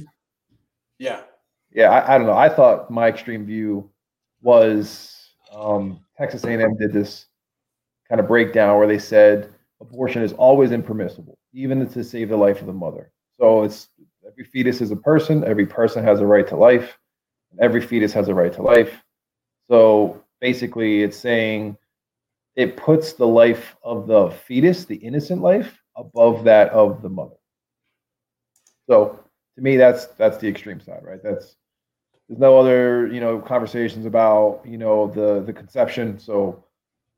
Yeah. 0.97 1.21
yeah, 1.73 1.89
I, 1.91 2.15
I 2.15 2.17
don't 2.17 2.25
know. 2.25 2.37
I 2.37 2.47
thought 2.47 2.89
my 2.89 3.09
extreme 3.09 3.45
view 3.45 3.91
was 4.47 5.33
um, 5.53 5.99
Texas 6.17 6.45
A&M 6.45 6.77
did 6.77 6.93
this 6.93 7.25
kind 8.07 8.21
of 8.21 8.29
breakdown 8.29 8.77
where 8.77 8.87
they 8.87 8.97
said 8.97 9.53
abortion 9.81 10.23
is 10.23 10.31
always 10.31 10.71
impermissible, 10.71 11.37
even 11.53 11.85
to 11.89 12.01
save 12.01 12.29
the 12.29 12.37
life 12.37 12.61
of 12.61 12.67
the 12.67 12.73
mother. 12.73 13.11
So 13.41 13.63
it's 13.63 13.89
every 14.25 14.45
fetus 14.45 14.79
is 14.79 14.91
a 14.91 14.95
person. 14.95 15.43
Every 15.43 15.65
person 15.65 16.01
has 16.05 16.21
a 16.21 16.25
right 16.25 16.47
to 16.47 16.55
life. 16.55 16.97
And 17.51 17.59
every 17.59 17.81
fetus 17.81 18.13
has 18.13 18.29
a 18.29 18.33
right 18.33 18.53
to 18.53 18.61
life. 18.61 19.03
So 19.69 20.23
basically, 20.39 21.03
it's 21.03 21.17
saying 21.17 21.75
it 22.55 22.77
puts 22.77 23.13
the 23.13 23.27
life 23.27 23.75
of 23.83 24.07
the 24.07 24.29
fetus, 24.29 24.85
the 24.85 24.95
innocent 24.95 25.41
life, 25.41 25.77
above 25.97 26.45
that 26.45 26.69
of 26.69 27.01
the 27.01 27.09
mother. 27.09 27.35
So 28.89 29.19
to 29.55 29.61
me, 29.61 29.75
that's 29.75 30.05
that's 30.05 30.37
the 30.37 30.47
extreme 30.47 30.79
side, 30.79 31.01
right? 31.03 31.19
That's 31.21 31.57
there's 32.27 32.39
no 32.39 32.57
other 32.57 33.07
you 33.07 33.19
know 33.19 33.39
conversations 33.39 34.05
about 34.05 34.61
you 34.65 34.77
know 34.77 35.07
the 35.07 35.41
the 35.45 35.53
conception. 35.53 36.19
So 36.19 36.63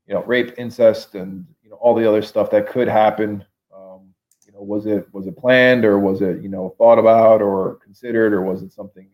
you 0.06 0.14
know 0.14 0.22
rape 0.22 0.54
incest 0.58 1.14
and 1.14 1.46
you 1.62 1.70
know 1.70 1.76
all 1.76 1.94
the 1.94 2.08
other 2.08 2.22
stuff 2.22 2.50
that 2.50 2.68
could 2.68 2.88
happen. 2.88 3.44
Um, 3.74 4.14
you 4.46 4.52
know 4.52 4.62
was 4.62 4.86
it 4.86 5.12
was 5.12 5.26
it 5.26 5.36
planned 5.36 5.84
or 5.84 5.98
was 5.98 6.22
it 6.22 6.42
you 6.42 6.48
know 6.48 6.74
thought 6.78 6.98
about 6.98 7.42
or 7.42 7.76
considered 7.76 8.32
or 8.32 8.42
was 8.42 8.62
it 8.62 8.72
something 8.72 9.08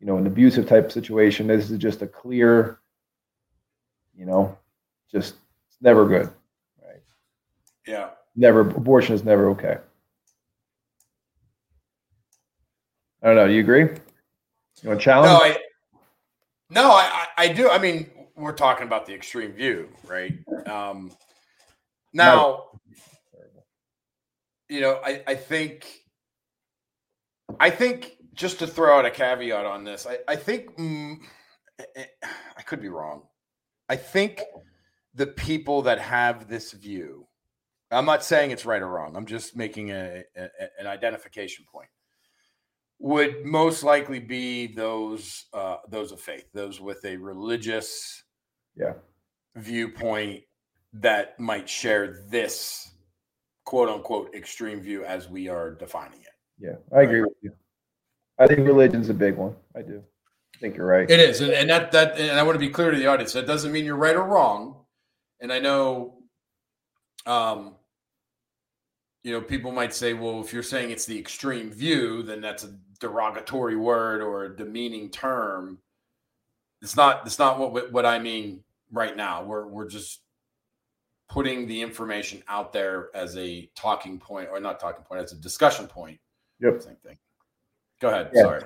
you 0.00 0.06
know 0.06 0.16
an 0.16 0.26
abusive 0.26 0.68
type 0.68 0.92
situation? 0.92 1.46
This 1.46 1.70
is 1.70 1.78
just 1.78 2.02
a 2.02 2.06
clear 2.06 2.80
you 4.14 4.26
know 4.26 4.56
just 5.10 5.36
it's 5.68 5.78
never 5.80 6.06
good 6.06 6.30
right? 6.84 7.02
Yeah. 7.86 8.10
never 8.34 8.60
abortion 8.60 9.14
is 9.14 9.24
never 9.24 9.48
okay. 9.50 9.78
I 13.22 13.28
don't 13.28 13.36
know. 13.36 13.48
Do 13.48 13.54
you 13.54 13.60
agree 13.60 13.88
you 14.82 14.88
want 14.88 15.00
to 15.00 15.04
challenge 15.04 15.30
No, 15.30 15.38
I 15.42 15.58
no, 16.70 16.90
I, 16.92 17.26
I 17.36 17.44
I 17.44 17.48
do. 17.52 17.70
I 17.70 17.78
mean, 17.78 18.10
we're 18.36 18.52
talking 18.52 18.86
about 18.86 19.06
the 19.06 19.14
extreme 19.14 19.52
view, 19.52 19.88
right? 20.06 20.34
Um 20.66 21.12
now, 22.12 22.64
you 24.68 24.80
know, 24.80 25.00
I, 25.04 25.22
I 25.26 25.34
think 25.34 25.86
I 27.60 27.70
think 27.70 28.12
just 28.34 28.58
to 28.58 28.66
throw 28.66 28.98
out 28.98 29.06
a 29.06 29.10
caveat 29.10 29.64
on 29.64 29.84
this, 29.84 30.06
I, 30.06 30.18
I 30.28 30.36
think 30.36 30.76
mm, 30.76 31.16
I 31.78 32.62
could 32.62 32.80
be 32.80 32.88
wrong. 32.88 33.22
I 33.88 33.96
think 33.96 34.42
the 35.14 35.26
people 35.26 35.82
that 35.82 35.98
have 35.98 36.48
this 36.48 36.72
view, 36.72 37.26
I'm 37.90 38.04
not 38.04 38.24
saying 38.24 38.50
it's 38.50 38.66
right 38.66 38.82
or 38.82 38.88
wrong. 38.88 39.16
I'm 39.16 39.26
just 39.26 39.56
making 39.56 39.90
a, 39.90 40.24
a 40.36 40.48
an 40.78 40.86
identification 40.86 41.64
point. 41.72 41.88
Would 42.98 43.44
most 43.44 43.82
likely 43.82 44.18
be 44.20 44.68
those 44.68 45.46
uh, 45.52 45.76
those 45.88 46.12
of 46.12 46.20
faith, 46.20 46.46
those 46.54 46.80
with 46.80 47.04
a 47.04 47.16
religious 47.16 48.24
yeah 48.74 48.94
viewpoint 49.54 50.42
that 50.94 51.38
might 51.38 51.68
share 51.68 52.24
this 52.30 52.92
quote 53.64 53.88
unquote 53.88 54.34
extreme 54.34 54.80
view 54.80 55.04
as 55.04 55.28
we 55.28 55.48
are 55.48 55.72
defining 55.72 56.20
it. 56.20 56.28
Yeah, 56.58 56.76
I 56.96 57.02
agree 57.02 57.20
with 57.22 57.34
you. 57.42 57.52
I 58.38 58.46
think 58.46 58.60
religion's 58.60 59.08
a 59.08 59.14
big 59.14 59.36
one. 59.36 59.54
I 59.74 59.82
do. 59.82 60.02
I 60.54 60.58
think 60.58 60.76
you're 60.76 60.86
right. 60.86 61.10
It 61.10 61.20
is, 61.20 61.42
and, 61.42 61.52
and 61.52 61.68
that 61.68 61.92
that 61.92 62.18
and 62.18 62.38
I 62.38 62.42
want 62.42 62.54
to 62.54 62.60
be 62.60 62.70
clear 62.70 62.90
to 62.90 62.96
the 62.96 63.06
audience. 63.06 63.34
That 63.34 63.46
doesn't 63.46 63.72
mean 63.72 63.84
you're 63.84 63.96
right 63.96 64.16
or 64.16 64.24
wrong. 64.24 64.84
And 65.40 65.52
I 65.52 65.58
know, 65.58 66.14
um, 67.26 67.74
you 69.22 69.32
know, 69.32 69.42
people 69.42 69.70
might 69.70 69.92
say, 69.92 70.14
well, 70.14 70.40
if 70.40 70.50
you're 70.50 70.62
saying 70.62 70.90
it's 70.90 71.04
the 71.04 71.18
extreme 71.18 71.70
view, 71.70 72.22
then 72.22 72.40
that's 72.40 72.64
a 72.64 72.74
derogatory 72.98 73.76
word 73.76 74.22
or 74.22 74.48
demeaning 74.48 75.10
term. 75.10 75.78
It's 76.82 76.96
not. 76.96 77.26
It's 77.26 77.38
not 77.38 77.58
what 77.58 77.92
what 77.92 78.06
I 78.06 78.18
mean 78.18 78.62
right 78.92 79.16
now. 79.16 79.42
We're 79.42 79.66
we're 79.66 79.88
just 79.88 80.20
putting 81.28 81.66
the 81.66 81.80
information 81.80 82.42
out 82.48 82.72
there 82.72 83.10
as 83.14 83.36
a 83.36 83.68
talking 83.74 84.18
point, 84.18 84.48
or 84.50 84.60
not 84.60 84.78
talking 84.78 85.04
point, 85.04 85.22
as 85.22 85.32
a 85.32 85.36
discussion 85.36 85.86
point. 85.86 86.18
Yep. 86.60 86.82
Same 86.82 86.96
thing. 87.04 87.18
Go 88.00 88.08
ahead. 88.08 88.30
Yeah. 88.32 88.42
Sorry. 88.42 88.62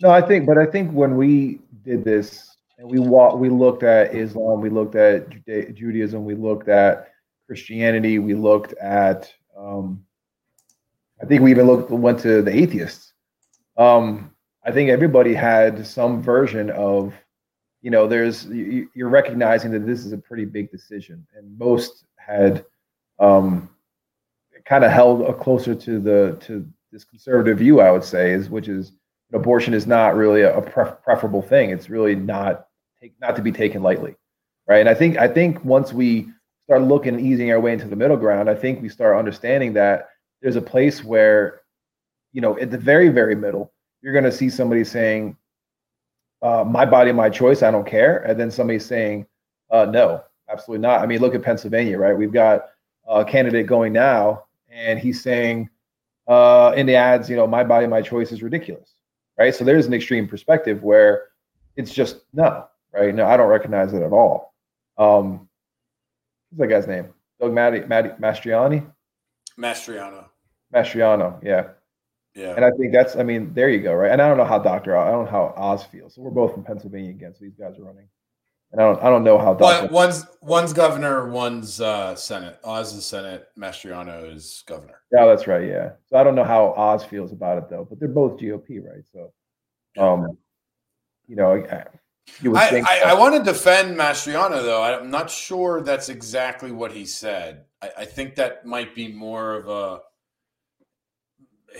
No, 0.00 0.10
I 0.10 0.22
think, 0.22 0.46
but 0.46 0.56
I 0.56 0.64
think 0.64 0.90
when 0.92 1.16
we 1.16 1.60
did 1.84 2.04
this, 2.04 2.56
and 2.78 2.88
we 2.88 2.98
wa- 2.98 3.34
we 3.34 3.50
looked 3.50 3.82
at 3.82 4.14
Islam, 4.14 4.60
we 4.60 4.70
looked 4.70 4.94
at 4.94 5.28
Juda- 5.28 5.74
Judaism, 5.74 6.24
we 6.24 6.34
looked 6.34 6.68
at 6.68 7.12
Christianity, 7.46 8.18
we 8.18 8.34
looked 8.34 8.72
at. 8.74 9.30
Um, 9.56 10.04
I 11.22 11.26
think 11.26 11.42
we 11.42 11.50
even 11.50 11.66
looked 11.66 11.90
went 11.90 12.18
to 12.20 12.40
the 12.40 12.56
atheists. 12.56 13.09
Um, 13.80 14.30
I 14.64 14.70
think 14.72 14.90
everybody 14.90 15.32
had 15.34 15.86
some 15.86 16.22
version 16.22 16.68
of, 16.70 17.14
you 17.80 17.90
know, 17.90 18.06
there's 18.06 18.44
you- 18.46 18.90
you're 18.94 19.08
recognizing 19.08 19.70
that 19.70 19.86
this 19.86 20.04
is 20.04 20.12
a 20.12 20.18
pretty 20.18 20.44
big 20.44 20.70
decision, 20.70 21.26
and 21.34 21.58
most 21.58 22.04
had 22.16 22.64
um, 23.18 23.70
kind 24.66 24.84
of 24.84 24.90
held 24.90 25.22
a 25.22 25.32
closer 25.32 25.74
to 25.74 25.98
the 25.98 26.36
to 26.40 26.66
this 26.92 27.04
conservative 27.04 27.58
view, 27.58 27.80
I 27.80 27.90
would 27.90 28.04
say, 28.04 28.32
is 28.32 28.50
which 28.50 28.68
is 28.68 28.92
abortion 29.32 29.72
is 29.74 29.86
not 29.86 30.14
really 30.16 30.42
a, 30.42 30.60
pref- 30.60 31.02
preferable 31.02 31.40
thing. 31.42 31.70
It's 31.70 31.88
really 31.88 32.14
not 32.16 32.66
take, 33.00 33.14
not 33.20 33.36
to 33.36 33.42
be 33.42 33.52
taken 33.52 33.82
lightly, 33.82 34.14
right? 34.68 34.80
And 34.80 34.88
I 34.88 34.94
think 34.94 35.16
I 35.16 35.28
think 35.28 35.64
once 35.64 35.92
we 35.92 36.28
start 36.62 36.82
looking 36.82 37.18
easing 37.18 37.50
our 37.50 37.60
way 37.60 37.72
into 37.72 37.88
the 37.88 37.96
middle 37.96 38.16
ground, 38.18 38.50
I 38.50 38.54
think 38.54 38.82
we 38.82 38.88
start 38.90 39.16
understanding 39.16 39.72
that 39.74 40.08
there's 40.42 40.56
a 40.56 40.62
place 40.62 41.02
where, 41.02 41.62
you 42.32 42.40
know, 42.40 42.58
at 42.58 42.70
the 42.70 42.78
very 42.78 43.08
very 43.08 43.34
middle, 43.34 43.72
you're 44.02 44.12
going 44.12 44.24
to 44.24 44.32
see 44.32 44.48
somebody 44.48 44.84
saying, 44.84 45.36
uh, 46.42 46.64
"My 46.64 46.84
body, 46.84 47.12
my 47.12 47.30
choice. 47.30 47.62
I 47.62 47.70
don't 47.70 47.86
care," 47.86 48.18
and 48.18 48.38
then 48.38 48.50
somebody 48.50 48.78
saying, 48.78 49.26
uh, 49.70 49.86
"No, 49.86 50.22
absolutely 50.48 50.82
not." 50.82 51.00
I 51.00 51.06
mean, 51.06 51.20
look 51.20 51.34
at 51.34 51.42
Pennsylvania, 51.42 51.98
right? 51.98 52.16
We've 52.16 52.32
got 52.32 52.66
a 53.08 53.24
candidate 53.24 53.66
going 53.66 53.92
now, 53.92 54.44
and 54.70 54.98
he's 54.98 55.22
saying 55.22 55.70
uh, 56.28 56.72
in 56.76 56.86
the 56.86 56.96
ads, 56.96 57.28
you 57.28 57.36
know, 57.36 57.46
"My 57.46 57.64
body, 57.64 57.86
my 57.86 58.02
choice" 58.02 58.32
is 58.32 58.42
ridiculous 58.42 58.94
right? 59.40 59.54
So 59.54 59.64
there's 59.64 59.86
an 59.86 59.94
extreme 59.94 60.28
perspective 60.28 60.82
where 60.82 61.28
it's 61.74 61.92
just 61.92 62.20
no, 62.34 62.66
right? 62.92 63.12
No, 63.12 63.26
I 63.26 63.36
don't 63.38 63.48
recognize 63.48 63.92
it 63.94 64.02
at 64.02 64.12
all. 64.12 64.54
Um, 64.98 65.48
what's 66.50 66.60
that 66.60 66.66
guy's 66.68 66.86
name? 66.86 67.08
Doug 67.40 67.52
Maddie, 67.52 67.80
Maddie, 67.86 68.10
Mastriani? 68.20 68.86
Mastriano. 69.58 70.26
Mastriano, 70.72 71.42
yeah. 71.42 71.68
Yeah. 72.34 72.54
And 72.54 72.64
I 72.64 72.70
think 72.70 72.92
that's, 72.92 73.16
I 73.16 73.22
mean, 73.22 73.52
there 73.54 73.68
you 73.68 73.80
go, 73.80 73.92
right? 73.92 74.10
And 74.10 74.22
I 74.22 74.28
don't 74.28 74.38
know 74.38 74.44
how 74.44 74.58
Dr. 74.58 74.96
I 74.96 75.10
don't 75.10 75.24
know 75.24 75.30
how 75.30 75.54
Oz 75.56 75.84
feels. 75.84 76.14
So 76.14 76.22
we're 76.22 76.30
both 76.30 76.52
from 76.52 76.62
Pennsylvania 76.62 77.10
again, 77.10 77.34
so 77.34 77.44
these 77.44 77.56
guys 77.56 77.78
are 77.78 77.84
running. 77.84 78.08
And 78.72 78.80
I 78.80 78.84
don't, 78.84 79.02
I 79.02 79.10
don't 79.10 79.24
know 79.24 79.36
how 79.36 79.52
Well, 79.52 79.82
Dr. 79.82 79.92
one's 79.92 80.26
one's 80.40 80.72
governor, 80.72 81.28
one's 81.28 81.80
uh, 81.80 82.14
Senate. 82.14 82.60
Oz 82.62 82.94
is 82.94 83.04
Senate. 83.04 83.48
Mastriano 83.58 84.32
is 84.32 84.62
governor. 84.66 85.00
Yeah, 85.12 85.26
that's 85.26 85.48
right. 85.48 85.66
Yeah. 85.66 85.90
So 86.06 86.16
I 86.16 86.22
don't 86.22 86.36
know 86.36 86.44
how 86.44 86.72
Oz 86.76 87.04
feels 87.04 87.32
about 87.32 87.58
it 87.58 87.68
though, 87.68 87.84
but 87.88 87.98
they're 87.98 88.08
both 88.08 88.38
GOP, 88.38 88.80
right? 88.84 89.02
So, 89.12 89.32
um, 89.98 90.38
you 91.26 91.34
know, 91.34 91.54
I, 91.54 91.84
you 92.40 92.52
would 92.52 92.60
I, 92.60 92.70
think. 92.70 92.88
I, 92.88 93.10
I 93.10 93.14
want 93.14 93.34
to 93.34 93.42
defend 93.42 93.98
Mastriano 93.98 94.62
though. 94.62 94.82
I'm 94.82 95.10
not 95.10 95.30
sure 95.30 95.80
that's 95.80 96.08
exactly 96.08 96.70
what 96.70 96.92
he 96.92 97.04
said. 97.04 97.64
I, 97.82 97.90
I 97.98 98.04
think 98.04 98.36
that 98.36 98.64
might 98.64 98.94
be 98.94 99.08
more 99.08 99.54
of 99.54 99.68
a 99.68 100.00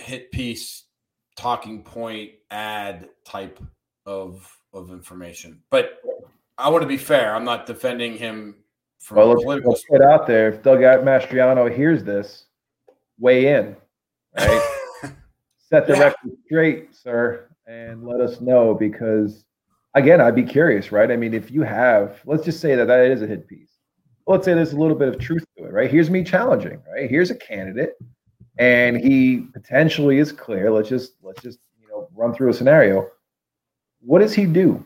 hit 0.01 0.31
piece, 0.31 0.85
talking 1.37 1.83
point, 1.83 2.31
ad 2.49 3.09
type 3.25 3.59
of 4.05 4.57
of 4.73 4.89
information. 4.91 5.61
But 5.69 5.99
I 6.57 6.69
want 6.69 6.81
to 6.83 6.87
be 6.87 6.97
fair. 6.97 7.35
I'm 7.35 7.43
not 7.43 7.65
defending 7.65 8.15
him 8.17 8.55
from 8.99 9.17
Well, 9.17 9.27
let's, 9.29 9.43
political. 9.43 9.71
let's 9.71 9.83
put 9.85 10.01
out 10.01 10.27
there. 10.27 10.47
If 10.49 10.63
Doug 10.63 10.79
Mastriano 10.79 11.73
hears 11.73 12.03
this, 12.03 12.45
weigh 13.19 13.47
in, 13.53 13.75
right? 14.37 14.61
Set 15.57 15.87
the 15.87 15.93
Yeah. 15.93 15.99
record 15.99 16.31
straight, 16.45 16.95
sir, 16.95 17.49
and 17.67 18.05
let 18.05 18.21
us 18.21 18.39
know 18.41 18.73
because, 18.73 19.43
again, 19.95 20.21
I'd 20.21 20.35
be 20.35 20.43
curious, 20.43 20.91
right? 20.91 21.11
I 21.11 21.17
mean, 21.17 21.33
if 21.33 21.51
you 21.51 21.63
have, 21.63 22.21
let's 22.25 22.45
just 22.45 22.61
say 22.61 22.75
that 22.75 22.85
that 22.87 23.05
is 23.05 23.21
a 23.21 23.27
hit 23.27 23.47
piece. 23.47 23.71
Let's 24.27 24.45
say 24.45 24.53
there's 24.53 24.73
a 24.73 24.77
little 24.77 24.97
bit 24.97 25.09
of 25.09 25.19
truth 25.19 25.43
to 25.57 25.65
it, 25.65 25.73
right? 25.73 25.89
Here's 25.91 26.09
me 26.09 26.23
challenging, 26.23 26.81
right? 26.93 27.09
Here's 27.09 27.31
a 27.31 27.35
candidate, 27.35 27.95
and 28.61 28.95
he 28.95 29.47
potentially 29.53 30.19
is 30.19 30.31
clear. 30.31 30.69
Let's 30.69 30.87
just 30.87 31.13
let's 31.23 31.41
just 31.41 31.57
you 31.81 31.87
know 31.89 32.07
run 32.15 32.33
through 32.33 32.51
a 32.51 32.53
scenario. 32.53 33.09
What 34.01 34.19
does 34.19 34.35
he 34.35 34.45
do? 34.45 34.85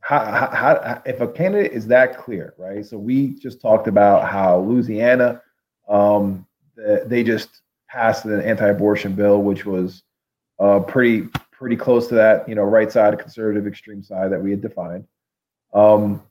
How, 0.00 0.24
how, 0.24 0.80
how 0.82 1.02
if 1.04 1.20
a 1.20 1.28
candidate 1.28 1.72
is 1.72 1.86
that 1.88 2.16
clear, 2.16 2.54
right? 2.56 2.84
So 2.84 2.96
we 2.96 3.34
just 3.34 3.60
talked 3.60 3.88
about 3.88 4.26
how 4.26 4.60
Louisiana, 4.60 5.42
um, 5.86 6.46
they 7.04 7.22
just 7.22 7.60
passed 7.90 8.24
an 8.24 8.40
anti-abortion 8.40 9.12
bill, 9.12 9.42
which 9.42 9.66
was 9.66 10.02
uh, 10.58 10.80
pretty 10.80 11.28
pretty 11.52 11.76
close 11.76 12.08
to 12.08 12.14
that, 12.14 12.48
you 12.48 12.54
know, 12.54 12.62
right 12.62 12.90
side, 12.90 13.18
conservative, 13.18 13.66
extreme 13.66 14.02
side 14.02 14.32
that 14.32 14.40
we 14.40 14.50
had 14.50 14.62
defined. 14.62 15.04
Um, 15.74 16.22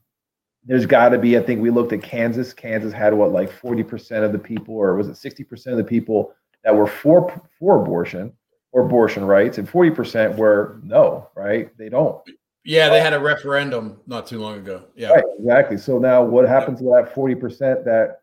there's 0.64 0.86
got 0.86 1.10
to 1.10 1.18
be, 1.18 1.38
I 1.38 1.42
think 1.42 1.60
we 1.60 1.70
looked 1.70 1.92
at 1.92 2.02
Kansas. 2.02 2.52
Kansas 2.52 2.92
had 2.92 3.14
what, 3.14 3.30
like 3.30 3.50
40% 3.52 4.24
of 4.24 4.32
the 4.32 4.38
people, 4.38 4.74
or 4.74 4.96
was 4.96 5.06
it 5.06 5.12
60% 5.12 5.66
of 5.68 5.76
the 5.76 5.84
people 5.84 6.34
that 6.64 6.74
were 6.74 6.86
for 6.86 7.40
for 7.58 7.82
abortion 7.82 8.32
or 8.72 8.84
abortion 8.84 9.24
rights, 9.24 9.58
and 9.58 9.68
40% 9.68 10.36
were 10.36 10.78
no, 10.82 11.30
right? 11.34 11.76
They 11.78 11.88
don't. 11.88 12.20
Yeah, 12.64 12.90
they 12.90 13.00
had 13.00 13.14
a 13.14 13.18
referendum 13.18 13.98
not 14.06 14.26
too 14.26 14.38
long 14.40 14.58
ago. 14.58 14.84
Yeah. 14.94 15.08
Right, 15.10 15.24
exactly. 15.38 15.78
So 15.78 15.98
now 15.98 16.22
what 16.22 16.46
happens 16.46 16.80
to 16.80 16.84
that 16.84 17.14
40% 17.14 17.82
that 17.84 18.20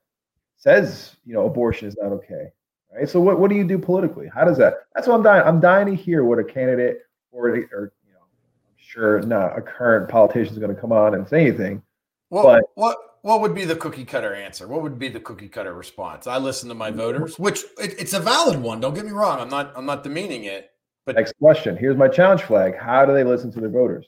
says, 0.55 1.15
you 1.25 1.33
know, 1.33 1.47
abortion 1.47 1.87
is 1.87 1.97
not 1.99 2.11
okay? 2.11 2.51
Right. 2.93 3.09
So 3.09 3.19
what, 3.19 3.39
what 3.39 3.49
do 3.49 3.55
you 3.55 3.63
do 3.63 3.79
politically? 3.79 4.29
How 4.33 4.45
does 4.45 4.57
that? 4.59 4.85
That's 4.93 5.07
what 5.07 5.15
I'm 5.15 5.23
dying. 5.23 5.43
I'm 5.47 5.59
dying 5.59 5.87
to 5.87 5.95
hear 5.95 6.23
what 6.23 6.37
a 6.37 6.43
candidate 6.43 6.99
or, 7.31 7.47
or 7.49 7.93
you 8.05 8.13
know, 8.13 8.19
I'm 8.19 8.77
sure 8.77 9.19
not 9.21 9.57
a 9.57 9.61
current 9.61 10.09
politician 10.09 10.53
is 10.53 10.59
going 10.59 10.73
to 10.73 10.79
come 10.79 10.91
on 10.91 11.15
and 11.15 11.27
say 11.27 11.41
anything. 11.41 11.81
What 12.29 12.43
But- 12.43 12.63
what 12.75 12.97
what 13.25 13.41
would 13.41 13.55
be 13.55 13.65
the 13.65 13.75
cookie 13.75 14.05
cutter 14.05 14.36
answer? 14.36 14.67
What 14.67 14.84
would 14.84 15.00
be 15.00 15.10
the 15.10 15.20
cookie 15.20 15.50
cutter 15.50 15.74
response? 15.74 16.27
I 16.27 16.38
listen 16.38 16.70
to 16.70 16.75
my 16.75 16.91
voters, 16.91 17.39
which 17.39 17.63
it, 17.79 17.96
it's 17.98 18.13
a 18.13 18.20
valid 18.20 18.62
one. 18.62 18.79
Don't 18.79 18.94
get 18.94 19.03
me 19.03 19.12
wrong. 19.12 19.39
I'm 19.39 19.50
not 19.50 19.74
I'm 19.75 19.88
not 19.88 20.03
demeaning 20.03 20.44
it. 20.44 20.70
But 21.08 21.15
Next 21.15 21.34
question. 21.41 21.75
Here's 21.75 21.98
my 21.98 22.08
challenge 22.08 22.44
flag. 22.44 22.77
How 22.77 23.03
do 23.03 23.13
they 23.15 23.24
listen 23.24 23.51
to 23.53 23.60
their 23.60 23.70
voters? 23.72 24.05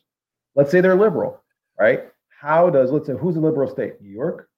Let's 0.54 0.70
say 0.70 0.82
they're 0.82 0.96
liberal, 0.96 1.42
right? 1.80 2.04
How 2.30 2.70
does 2.70 2.92
let's 2.92 3.08
say 3.08 3.14
who's 3.20 3.36
a 3.38 3.40
liberal 3.40 3.68
state? 3.68 4.00
New 4.00 4.12
York? 4.12 4.50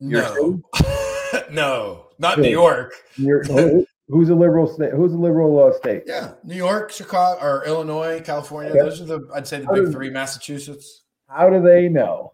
Your 0.00 0.22
no, 0.22 0.60
no, 1.52 2.06
not 2.18 2.40
New 2.40 2.50
York. 2.50 2.94
New 3.16 3.28
York 3.28 3.46
who- 3.46 3.86
who's 4.08 4.28
a 4.30 4.34
liberal 4.34 4.66
state? 4.66 4.90
Who's 4.92 5.12
a 5.12 5.16
liberal 5.18 5.64
uh, 5.64 5.72
state? 5.78 6.02
Yeah, 6.04 6.32
New 6.42 6.56
York, 6.56 6.90
Chicago, 6.90 7.40
or 7.40 7.64
Illinois, 7.64 8.20
California. 8.24 8.72
Okay. 8.72 8.80
Those 8.80 9.00
are 9.00 9.04
the 9.04 9.28
I'd 9.32 9.46
say 9.46 9.60
the 9.60 9.66
How 9.66 9.74
big 9.74 9.84
does- 9.84 9.94
three. 9.94 10.10
Massachusetts. 10.10 11.04
How 11.28 11.48
do 11.48 11.62
they 11.62 11.88
know 11.88 12.32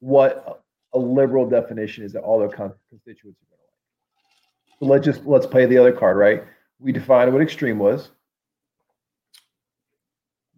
what 0.00 0.63
a 0.94 0.98
liberal 0.98 1.48
definition 1.48 2.04
is 2.04 2.12
that 2.12 2.22
all 2.22 2.38
their 2.38 2.48
constituents 2.48 3.40
are 3.42 3.46
going 3.50 3.58
to 3.58 3.64
like? 3.64 4.78
So 4.78 4.86
let's 4.86 5.04
just 5.04 5.26
let's 5.26 5.46
play 5.46 5.66
the 5.66 5.78
other 5.78 5.92
card, 5.92 6.16
right? 6.16 6.44
We 6.78 6.92
defined 6.92 7.32
what 7.32 7.42
extreme 7.42 7.78
was. 7.78 8.10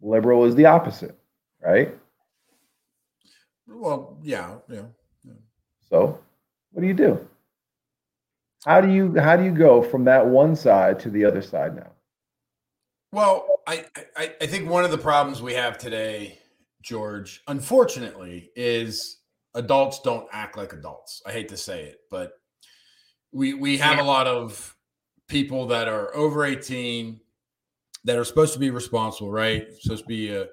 Liberal 0.03 0.44
is 0.44 0.55
the 0.55 0.66
opposite, 0.66 1.18
right? 1.61 1.96
Well, 3.66 4.18
yeah, 4.22 4.57
yeah. 4.70 4.83
So 5.88 6.18
what 6.72 6.83
do 6.83 6.87
you 6.87 6.94
do? 6.94 7.27
How 8.64 8.81
do 8.81 8.90
you 8.90 9.18
how 9.18 9.37
do 9.37 9.44
you 9.44 9.53
go 9.53 9.83
from 9.83 10.05
that 10.05 10.27
one 10.27 10.55
side 10.57 10.99
to 11.01 11.11
the 11.11 11.25
other 11.25 11.42
side 11.42 11.77
now? 11.77 11.90
Well, 13.12 13.61
I, 13.66 13.85
I 14.16 14.33
I 14.40 14.46
think 14.46 14.68
one 14.68 14.85
of 14.85 14.90
the 14.90 14.99
problems 14.99 15.40
we 15.40 15.55
have 15.55 15.79
today, 15.79 16.38
George, 16.83 17.42
unfortunately, 17.46 18.51
is 18.57 19.18
adults 19.56 20.00
don't 20.00 20.28
act 20.32 20.56
like 20.56 20.72
adults. 20.72 21.22
I 21.26 21.32
hate 21.32 21.48
to 21.48 21.56
say 21.56 21.84
it, 21.84 21.98
but 22.10 22.32
we 23.32 23.54
we 23.54 23.78
have 23.78 23.98
a 23.98 24.04
lot 24.04 24.26
of 24.26 24.76
people 25.28 25.66
that 25.66 25.88
are 25.88 26.14
over 26.14 26.44
18 26.44 27.20
that 28.04 28.16
are 28.16 28.24
supposed 28.24 28.52
to 28.52 28.60
be 28.60 28.70
responsible, 28.70 29.30
right? 29.30 29.66
Supposed 29.80 30.04
to 30.04 30.08
be 30.08 30.34
a 30.34 30.46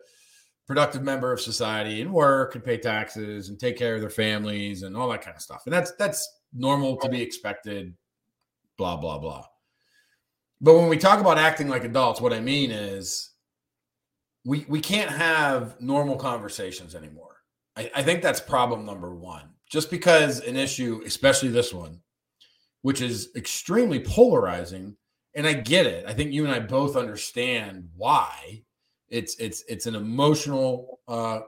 productive 0.65 1.03
member 1.03 1.31
of 1.31 1.39
society 1.39 2.01
and 2.01 2.11
work 2.11 2.55
and 2.55 2.63
pay 2.63 2.77
taxes 2.77 3.49
and 3.49 3.59
take 3.59 3.77
care 3.77 3.95
of 3.95 4.01
their 4.01 4.09
families 4.09 4.83
and 4.83 4.97
all 4.97 5.09
that 5.09 5.21
kind 5.21 5.35
of 5.35 5.41
stuff. 5.41 5.63
And 5.65 5.73
that's 5.73 5.91
that's 5.97 6.27
normal 6.53 6.97
to 6.97 7.09
be 7.09 7.21
expected, 7.21 7.93
blah, 8.77 8.97
blah, 8.97 9.19
blah. 9.19 9.45
But 10.61 10.75
when 10.75 10.87
we 10.87 10.97
talk 10.97 11.19
about 11.19 11.37
acting 11.37 11.67
like 11.67 11.83
adults, 11.83 12.21
what 12.21 12.33
I 12.33 12.39
mean 12.39 12.71
is 12.71 13.31
we 14.45 14.65
we 14.67 14.79
can't 14.79 15.11
have 15.11 15.79
normal 15.79 16.15
conversations 16.15 16.95
anymore. 16.95 17.32
I, 17.75 17.91
I 17.95 18.03
think 18.03 18.21
that's 18.21 18.39
problem 18.39 18.85
number 18.85 19.13
one. 19.13 19.49
Just 19.69 19.89
because 19.89 20.39
an 20.41 20.55
issue, 20.55 21.01
especially 21.05 21.49
this 21.49 21.73
one, 21.73 21.99
which 22.83 23.01
is 23.01 23.29
extremely 23.35 23.99
polarizing, 23.99 24.95
and 25.35 25.47
I 25.47 25.53
get 25.53 25.87
it. 25.87 26.05
I 26.07 26.13
think 26.13 26.31
you 26.31 26.45
and 26.45 26.53
I 26.53 26.59
both 26.59 26.95
understand 26.95 27.89
why. 27.95 28.63
It's 29.09 29.35
it's 29.35 29.63
it's 29.67 29.85
an 29.85 29.95
emotional 29.95 30.99
uh, 31.07 31.41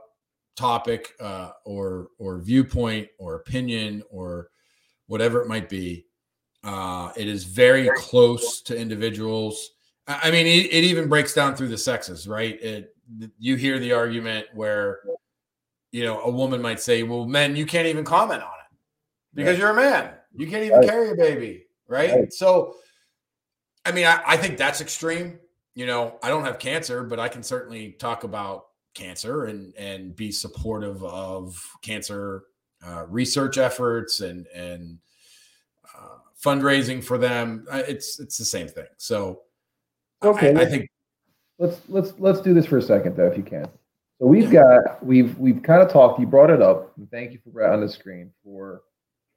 topic 0.55 1.13
uh, 1.19 1.51
or 1.65 2.07
or 2.17 2.39
viewpoint 2.39 3.09
or 3.19 3.35
opinion 3.35 4.01
or 4.09 4.49
whatever 5.07 5.41
it 5.41 5.47
might 5.47 5.69
be. 5.69 6.05
Uh, 6.63 7.11
it 7.15 7.27
is 7.27 7.43
very 7.43 7.89
close 7.95 8.61
to 8.63 8.75
individuals. 8.75 9.71
I 10.07 10.31
mean, 10.31 10.47
it, 10.47 10.71
it 10.71 10.83
even 10.83 11.09
breaks 11.09 11.33
down 11.33 11.55
through 11.55 11.69
the 11.69 11.77
sexes, 11.77 12.27
right? 12.27 12.59
It 12.61 12.95
you 13.37 13.55
hear 13.55 13.77
the 13.77 13.93
argument 13.93 14.47
where 14.53 14.99
you 15.95 16.03
know 16.03 16.19
a 16.19 16.29
woman 16.29 16.61
might 16.61 16.81
say, 16.81 17.03
"Well, 17.03 17.25
men, 17.25 17.55
you 17.55 17.65
can't 17.65 17.87
even 17.87 18.03
comment 18.03 18.43
on 18.43 18.49
it 18.49 18.77
because 19.33 19.51
Right. 19.53 19.59
you're 19.59 19.69
a 19.69 19.73
man. 19.73 20.13
You 20.35 20.45
can't 20.45 20.65
even 20.65 20.79
Right. 20.79 20.89
carry 20.89 21.11
a 21.11 21.15
baby, 21.15 21.67
right?" 21.87 22.13
Right. 22.13 22.33
So, 22.33 22.75
I 23.85 23.93
mean, 23.93 24.05
I, 24.05 24.21
I 24.27 24.35
think 24.35 24.57
that's 24.57 24.81
extreme. 24.81 25.39
You 25.73 25.85
know, 25.85 26.19
I 26.21 26.27
don't 26.27 26.43
have 26.43 26.59
cancer, 26.59 27.03
but 27.03 27.17
I 27.17 27.29
can 27.29 27.43
certainly 27.43 27.93
talk 27.93 28.25
about 28.25 28.65
cancer 28.93 29.45
and 29.45 29.73
and 29.77 30.13
be 30.13 30.33
supportive 30.33 31.01
of 31.05 31.65
cancer 31.81 32.43
uh, 32.85 33.05
research 33.07 33.57
efforts 33.57 34.19
and 34.19 34.47
and 34.47 34.99
uh, 35.97 36.17
fundraising 36.43 37.01
for 37.01 37.17
them. 37.17 37.67
It's 37.71 38.19
it's 38.19 38.37
the 38.37 38.43
same 38.43 38.67
thing. 38.67 38.87
So, 38.97 39.43
Okay. 40.21 40.53
I, 40.55 40.63
I 40.63 40.65
think 40.65 40.89
let's 41.57 41.79
let's 41.87 42.13
let's 42.19 42.41
do 42.41 42.53
this 42.53 42.65
for 42.65 42.79
a 42.79 42.81
second 42.81 43.15
though 43.15 43.27
if 43.27 43.37
you 43.37 43.43
can 43.43 43.69
so 44.25 44.29
we've 44.29 44.49
got 44.49 45.05
we've 45.05 45.37
we've 45.37 45.61
kind 45.61 45.83
of 45.83 45.91
talked 45.91 46.19
you 46.19 46.25
brought 46.25 46.49
it 46.49 46.59
up 46.59 46.91
thank 47.11 47.31
you 47.31 47.39
for 47.43 47.61
it 47.61 47.71
on 47.71 47.79
the 47.79 47.87
screen 47.87 48.31
for 48.43 48.81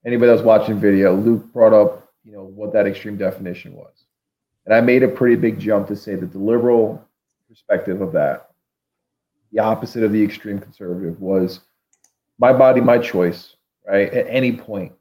anybody 0.07 0.31
that's 0.31 0.41
watching 0.43 0.81
video. 0.81 1.15
Luke 1.15 1.53
brought 1.53 1.75
up 1.75 2.11
you 2.25 2.33
know 2.33 2.45
what 2.45 2.73
that 2.73 2.87
extreme 2.87 3.19
definition 3.19 3.75
was. 3.75 3.93
And 4.65 4.75
i 4.75 4.81
made 4.81 5.03
a 5.03 5.09
pretty 5.09 5.37
big 5.37 5.61
jump 5.61 5.89
to 5.89 5.97
say 5.97 6.15
that 6.15 6.33
the 6.33 6.39
liberal 6.39 7.07
perspective 7.51 8.01
of 8.01 8.13
that 8.13 8.49
the 9.53 9.59
opposite 9.59 10.05
of 10.05 10.13
the 10.13 10.25
extreme 10.25 10.59
conservative 10.59 11.21
was 11.21 11.61
my 12.39 12.55
body 12.55 12.81
my 12.81 12.97
choice 12.97 13.57
right 13.87 14.11
at 14.11 14.27
any 14.27 14.53
point 14.53 14.93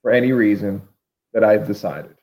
for 0.00 0.12
any 0.12 0.30
reason 0.30 0.80
that 1.32 1.42
i've 1.42 1.66
decided 1.66 2.14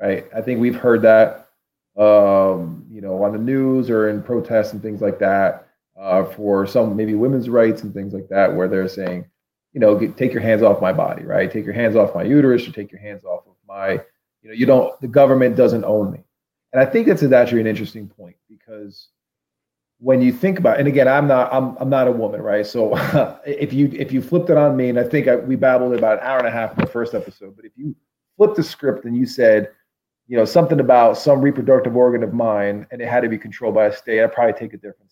right? 0.00 0.26
I 0.32 0.40
think 0.40 0.60
we've 0.60 0.76
heard 0.76 1.02
that 1.02 1.48
um, 1.96 2.84
you 2.90 3.00
know, 3.00 3.22
on 3.22 3.32
the 3.32 3.38
news 3.38 3.88
or 3.88 4.08
in 4.08 4.20
protests 4.20 4.72
and 4.72 4.82
things 4.82 5.00
like 5.00 5.20
that, 5.20 5.63
uh, 5.98 6.24
for 6.24 6.66
some 6.66 6.96
maybe 6.96 7.14
women's 7.14 7.48
rights 7.48 7.82
and 7.82 7.94
things 7.94 8.12
like 8.12 8.28
that, 8.28 8.54
where 8.54 8.68
they're 8.68 8.88
saying, 8.88 9.26
you 9.72 9.80
know, 9.80 9.96
get, 9.96 10.16
take 10.16 10.32
your 10.32 10.42
hands 10.42 10.62
off 10.62 10.80
my 10.80 10.92
body, 10.92 11.24
right? 11.24 11.50
Take 11.50 11.64
your 11.64 11.74
hands 11.74 11.96
off 11.96 12.14
my 12.14 12.22
uterus, 12.22 12.66
or 12.66 12.72
take 12.72 12.90
your 12.90 13.00
hands 13.00 13.24
off 13.24 13.46
of 13.46 13.54
my, 13.68 13.92
you 14.42 14.48
know, 14.48 14.52
you 14.52 14.66
don't, 14.66 14.98
the 15.00 15.08
government 15.08 15.56
doesn't 15.56 15.84
own 15.84 16.12
me. 16.12 16.24
And 16.72 16.80
I 16.80 16.86
think 16.86 17.06
that's 17.06 17.22
actually 17.22 17.60
an 17.60 17.66
interesting 17.66 18.08
point 18.08 18.36
because 18.48 19.08
when 19.98 20.20
you 20.20 20.32
think 20.32 20.58
about, 20.58 20.78
and 20.78 20.88
again, 20.88 21.06
I'm 21.06 21.28
not, 21.28 21.52
I'm, 21.52 21.76
I'm 21.78 21.88
not 21.88 22.08
a 22.08 22.12
woman, 22.12 22.42
right? 22.42 22.66
So 22.66 22.96
if 23.46 23.72
you, 23.72 23.90
if 23.92 24.12
you 24.12 24.20
flipped 24.20 24.50
it 24.50 24.56
on 24.56 24.76
me, 24.76 24.88
and 24.88 24.98
I 24.98 25.04
think 25.04 25.28
I, 25.28 25.36
we 25.36 25.56
babbled 25.56 25.94
about 25.94 26.18
an 26.18 26.24
hour 26.24 26.38
and 26.38 26.48
a 26.48 26.50
half 26.50 26.72
in 26.72 26.84
the 26.84 26.90
first 26.90 27.14
episode, 27.14 27.56
but 27.56 27.64
if 27.64 27.72
you 27.76 27.94
flipped 28.36 28.56
the 28.56 28.62
script 28.62 29.04
and 29.04 29.16
you 29.16 29.26
said, 29.26 29.70
you 30.26 30.36
know, 30.36 30.44
something 30.44 30.80
about 30.80 31.18
some 31.18 31.40
reproductive 31.40 31.96
organ 31.96 32.22
of 32.22 32.32
mine 32.32 32.86
and 32.90 33.00
it 33.00 33.08
had 33.08 33.20
to 33.20 33.28
be 33.28 33.38
controlled 33.38 33.74
by 33.74 33.86
a 33.86 33.96
state, 33.96 34.22
I'd 34.22 34.32
probably 34.32 34.54
take 34.54 34.72
a 34.72 34.76
different? 34.76 35.04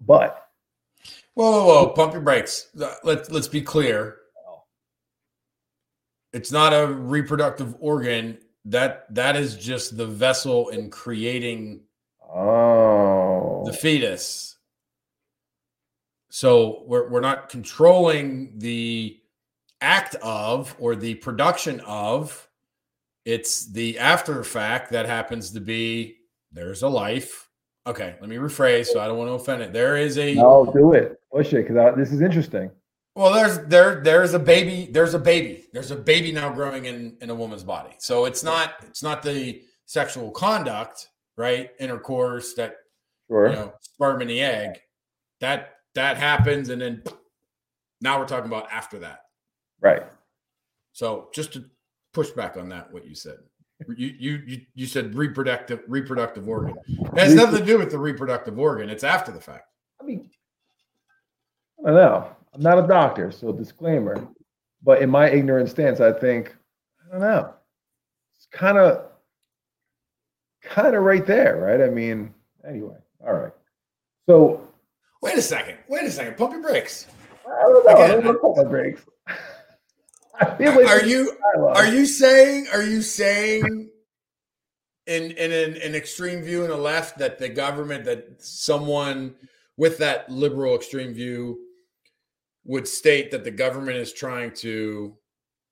But 0.00 0.46
Whoa, 1.36 1.50
whoa, 1.50 1.66
whoa! 1.66 1.88
Pump 1.88 2.14
your 2.14 2.22
brakes. 2.22 2.68
Let's 3.04 3.30
let's 3.30 3.46
be 3.46 3.60
clear. 3.60 4.16
It's 6.32 6.50
not 6.50 6.72
a 6.72 6.86
reproductive 6.86 7.74
organ. 7.78 8.38
That 8.64 9.14
that 9.14 9.36
is 9.36 9.54
just 9.54 9.98
the 9.98 10.06
vessel 10.06 10.70
in 10.70 10.88
creating 10.88 11.82
oh, 12.26 13.64
the 13.66 13.74
fetus. 13.74 14.56
So 16.30 16.84
we're 16.86 17.10
we're 17.10 17.20
not 17.20 17.50
controlling 17.50 18.58
the 18.58 19.20
act 19.82 20.14
of 20.22 20.74
or 20.78 20.96
the 20.96 21.16
production 21.16 21.80
of. 21.80 22.48
It's 23.26 23.66
the 23.66 23.98
after 23.98 24.42
fact 24.42 24.92
that 24.92 25.04
happens 25.04 25.50
to 25.50 25.60
be 25.60 26.16
there's 26.50 26.82
a 26.82 26.88
life. 26.88 27.45
Okay, 27.86 28.16
let 28.20 28.28
me 28.28 28.36
rephrase 28.36 28.86
so 28.86 29.00
I 29.00 29.06
don't 29.06 29.16
want 29.18 29.28
to 29.28 29.34
offend 29.34 29.62
it. 29.62 29.72
There 29.72 29.96
is 29.96 30.18
a 30.18 30.34
No, 30.34 30.70
do 30.74 30.92
it. 30.92 31.20
Push 31.32 31.52
it 31.52 31.68
because 31.68 31.96
this 31.96 32.12
is 32.12 32.20
interesting. 32.20 32.70
well, 33.14 33.32
there's 33.32 33.58
there 33.68 34.00
there's 34.02 34.34
a 34.34 34.38
baby, 34.38 34.88
there's 34.90 35.14
a 35.14 35.18
baby. 35.18 35.66
There's 35.72 35.90
a 35.92 35.96
baby 35.96 36.32
now 36.32 36.52
growing 36.52 36.86
in 36.86 37.16
in 37.20 37.30
a 37.30 37.34
woman's 37.34 37.62
body. 37.64 37.94
So 37.98 38.24
it's 38.24 38.42
not 38.42 38.74
it's 38.82 39.02
not 39.02 39.22
the 39.22 39.62
sexual 39.84 40.30
conduct, 40.32 41.08
right? 41.36 41.70
Intercourse 41.78 42.54
that 42.54 42.76
Sure. 43.28 43.48
you 43.48 43.54
know, 43.56 43.72
sperm 43.80 44.22
in 44.22 44.28
the 44.28 44.40
egg. 44.40 44.80
That 45.40 45.74
that 45.94 46.16
happens, 46.16 46.68
and 46.70 46.80
then 46.80 47.02
now 48.00 48.18
we're 48.18 48.26
talking 48.26 48.46
about 48.46 48.70
after 48.72 48.98
that. 49.00 49.20
Right. 49.80 50.02
So 50.92 51.28
just 51.34 51.52
to 51.54 51.64
push 52.14 52.30
back 52.30 52.56
on 52.56 52.68
that, 52.70 52.92
what 52.92 53.06
you 53.06 53.14
said, 53.14 53.36
you 53.96 54.14
you 54.18 54.42
you, 54.46 54.60
you 54.74 54.86
said 54.86 55.14
reproductive 55.14 55.80
reproductive 55.86 56.48
organ. 56.48 56.76
It 56.86 57.18
has 57.18 57.34
nothing 57.34 57.60
to 57.60 57.64
do 57.64 57.78
with 57.78 57.90
the 57.90 57.98
reproductive 57.98 58.58
organ. 58.58 58.88
It's 58.88 59.04
after 59.04 59.32
the 59.32 59.40
fact. 59.40 59.68
I 60.00 60.04
mean, 60.04 60.30
I 61.84 61.88
don't 61.88 61.96
know. 61.96 62.30
I'm 62.54 62.62
not 62.62 62.82
a 62.82 62.86
doctor, 62.86 63.30
so 63.30 63.52
disclaimer. 63.52 64.28
But 64.82 65.02
in 65.02 65.10
my 65.10 65.28
ignorant 65.30 65.68
stance, 65.68 66.00
I 66.00 66.12
think 66.12 66.56
I 67.06 67.12
don't 67.12 67.20
know. 67.20 67.54
It's 68.36 68.46
kind 68.52 68.78
of, 68.78 69.06
kind 70.62 70.94
of 70.94 71.02
right 71.02 71.26
there, 71.26 71.58
right? 71.58 71.80
I 71.80 71.90
mean, 71.90 72.32
anyway. 72.66 72.96
All 73.26 73.34
right. 73.34 73.52
So 74.26 74.66
Wait 75.26 75.36
a 75.36 75.42
second. 75.42 75.76
Wait 75.88 76.04
a 76.04 76.10
second. 76.10 76.36
Pump 76.36 76.52
your 76.52 76.62
brakes. 76.62 77.06
I 77.46 77.62
don't 77.62 77.84
know. 77.84 77.96
I 77.96 78.06
don't 78.06 78.24
know 78.24 78.32
what 78.32 78.64
my 78.64 78.70
breaks. 78.70 79.02
I 80.40 80.56
feel 80.56 80.74
like 80.74 80.86
Are 80.86 81.04
you 81.04 81.36
are 81.56 81.86
you 81.86 82.06
saying 82.06 82.68
are 82.72 82.82
you 82.82 83.02
saying 83.02 83.90
in 85.06 85.30
in 85.32 85.52
an, 85.52 85.76
an 85.82 85.94
extreme 85.94 86.42
view 86.42 86.64
in 86.64 86.70
the 86.70 86.76
left 86.76 87.18
that 87.18 87.38
the 87.38 87.48
government 87.48 88.04
that 88.04 88.42
someone 88.42 89.34
with 89.76 89.98
that 89.98 90.28
liberal 90.30 90.74
extreme 90.74 91.12
view 91.12 91.58
would 92.64 92.88
state 92.88 93.30
that 93.30 93.44
the 93.44 93.50
government 93.50 93.96
is 93.96 94.12
trying 94.12 94.50
to 94.50 95.16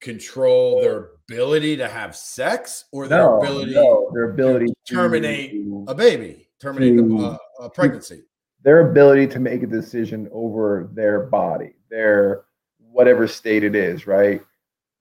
control 0.00 0.80
their 0.82 1.10
ability 1.28 1.76
to 1.76 1.88
have 1.88 2.14
sex 2.14 2.84
or 2.92 3.08
their 3.08 3.20
no, 3.20 3.38
ability 3.38 3.74
no, 3.74 4.10
their 4.12 4.30
ability 4.30 4.66
to 4.66 4.94
terminate 4.94 5.54
a 5.88 5.94
baby 5.94 6.48
terminate 6.60 6.96
the, 6.96 7.02
to- 7.02 7.24
uh, 7.24 7.36
a 7.60 7.70
pregnancy? 7.70 8.22
Their 8.62 8.90
ability 8.90 9.26
to 9.28 9.40
make 9.40 9.62
a 9.62 9.66
decision 9.66 10.28
over 10.32 10.88
their 10.94 11.24
body, 11.24 11.74
their 11.90 12.44
whatever 12.78 13.26
state 13.26 13.62
it 13.62 13.74
is, 13.74 14.06
right? 14.06 14.40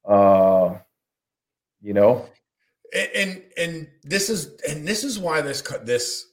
Uh, 0.06 0.78
you 1.82 1.94
know, 1.94 2.26
and 2.94 3.10
and, 3.16 3.44
and 3.58 3.88
this 4.04 4.30
is 4.30 4.60
and 4.68 4.88
this 4.88 5.04
is 5.04 5.20
why 5.20 5.42
this 5.42 5.62
this 5.84 6.28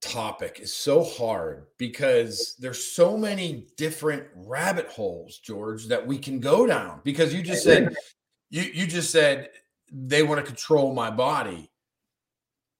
topic 0.00 0.60
is 0.60 0.72
so 0.72 1.02
hard 1.02 1.66
because 1.78 2.54
there's 2.58 2.82
so 2.92 3.16
many 3.16 3.66
different 3.76 4.24
rabbit 4.34 4.86
holes 4.88 5.38
george 5.38 5.86
that 5.86 6.06
we 6.06 6.18
can 6.18 6.38
go 6.38 6.66
down 6.66 7.00
because 7.02 7.32
you 7.32 7.42
just 7.42 7.64
said 7.64 7.92
you 8.50 8.62
you 8.62 8.86
just 8.86 9.10
said 9.10 9.48
they 9.92 10.22
want 10.22 10.40
to 10.40 10.46
control 10.46 10.94
my 10.94 11.10
body. 11.10 11.70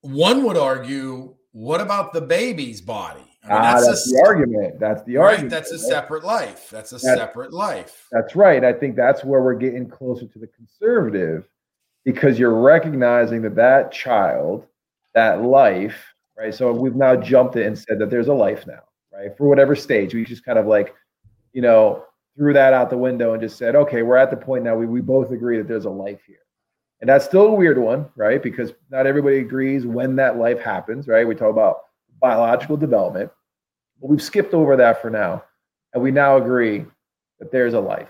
One 0.00 0.44
would 0.44 0.56
argue 0.56 1.34
what 1.52 1.80
about 1.80 2.12
the 2.12 2.20
baby's 2.20 2.80
body 2.80 3.35
I 3.48 3.52
mean, 3.52 3.58
ah, 3.58 3.72
that's, 3.74 3.86
that's, 3.86 4.12
a, 4.12 4.14
the 4.16 4.22
argument. 4.24 4.80
That's 4.80 5.02
the 5.04 5.16
right 5.16 5.24
argument. 5.24 5.50
that's 5.50 5.70
a 5.70 5.78
separate 5.78 6.24
life 6.24 6.68
that's 6.70 6.92
a 6.92 6.96
That's- 6.96 7.18
separate 7.18 7.52
life 7.52 8.08
That's 8.12 8.34
right. 8.34 8.64
I 8.64 8.72
think 8.72 8.96
that's 8.96 9.24
where 9.24 9.40
we're 9.40 9.54
getting 9.54 9.88
closer 9.88 10.26
to 10.26 10.38
the 10.38 10.48
conservative 10.48 11.48
because 12.04 12.38
you're 12.38 12.60
recognizing 12.60 13.42
that 13.42 13.56
that 13.56 13.92
child, 13.92 14.66
that 15.14 15.42
life, 15.42 16.14
right? 16.36 16.54
So 16.54 16.72
we've 16.72 16.94
now 16.94 17.16
jumped 17.16 17.56
it 17.56 17.66
and 17.66 17.78
said 17.78 17.98
that 17.98 18.10
there's 18.10 18.28
a 18.28 18.34
life 18.34 18.66
now, 18.66 18.82
right? 19.12 19.36
For 19.36 19.48
whatever 19.48 19.74
stage, 19.74 20.14
we 20.14 20.24
just 20.24 20.44
kind 20.44 20.58
of 20.58 20.66
like, 20.66 20.94
you 21.52 21.62
know, 21.62 22.04
threw 22.36 22.52
that 22.52 22.72
out 22.72 22.90
the 22.90 22.98
window 22.98 23.32
and 23.32 23.42
just 23.42 23.56
said, 23.56 23.74
okay, 23.74 24.02
we're 24.02 24.16
at 24.16 24.30
the 24.30 24.36
point 24.36 24.62
now 24.62 24.76
we, 24.76 24.86
we 24.86 25.00
both 25.00 25.30
agree 25.30 25.56
that 25.56 25.66
there's 25.66 25.86
a 25.86 25.90
life 25.90 26.20
here. 26.26 26.36
And 27.00 27.08
that's 27.10 27.24
still 27.24 27.46
a 27.46 27.54
weird 27.54 27.78
one, 27.78 28.08
right? 28.16 28.42
Because 28.42 28.72
not 28.90 29.06
everybody 29.06 29.38
agrees 29.38 29.84
when 29.86 30.16
that 30.16 30.38
life 30.38 30.60
happens, 30.60 31.08
right? 31.08 31.26
We 31.26 31.34
talk 31.34 31.50
about 31.50 31.80
biological 32.20 32.76
development, 32.76 33.30
but 34.00 34.10
we've 34.10 34.22
skipped 34.22 34.54
over 34.54 34.76
that 34.76 35.00
for 35.00 35.10
now. 35.10 35.44
And 35.92 36.02
we 36.02 36.10
now 36.10 36.36
agree 36.36 36.84
that 37.38 37.50
there's 37.50 37.74
a 37.74 37.80
life. 37.80 38.08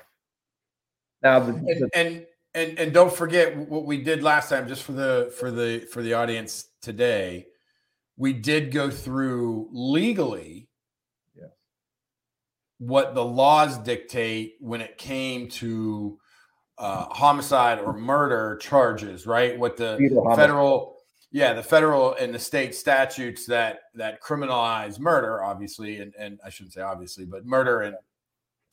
Now, 1.22 1.40
the, 1.40 1.52
and, 1.52 1.66
the, 1.66 1.90
and 1.94 2.26
and 2.56 2.78
and 2.78 2.92
don't 2.92 3.12
forget 3.12 3.56
what 3.56 3.84
we 3.84 4.02
did 4.02 4.22
last 4.22 4.48
time 4.48 4.66
just 4.66 4.82
for 4.82 4.92
the 4.92 5.32
for 5.38 5.50
the 5.50 5.86
for 5.92 6.02
the 6.02 6.14
audience 6.14 6.68
today 6.80 7.46
we 8.16 8.32
did 8.32 8.72
go 8.72 8.90
through 8.90 9.68
legally 9.70 10.68
Yeah. 11.36 11.48
what 12.78 13.14
the 13.14 13.24
laws 13.24 13.76
dictate 13.78 14.54
when 14.60 14.80
it 14.80 14.96
came 14.96 15.48
to 15.50 16.18
uh, 16.78 17.04
homicide 17.10 17.78
or 17.78 17.92
murder 17.92 18.56
charges 18.56 19.26
right 19.26 19.58
what 19.58 19.76
the 19.76 19.98
federal 20.34 20.95
yeah 21.32 21.52
the 21.52 21.62
federal 21.62 22.14
and 22.14 22.34
the 22.34 22.38
state 22.38 22.74
statutes 22.74 23.46
that 23.46 23.80
that 23.94 24.22
criminalize 24.22 24.98
murder 24.98 25.42
obviously 25.42 26.00
and, 26.00 26.14
and 26.18 26.38
i 26.44 26.48
shouldn't 26.50 26.72
say 26.72 26.80
obviously 26.80 27.24
but 27.24 27.44
murder 27.44 27.82
and 27.82 27.96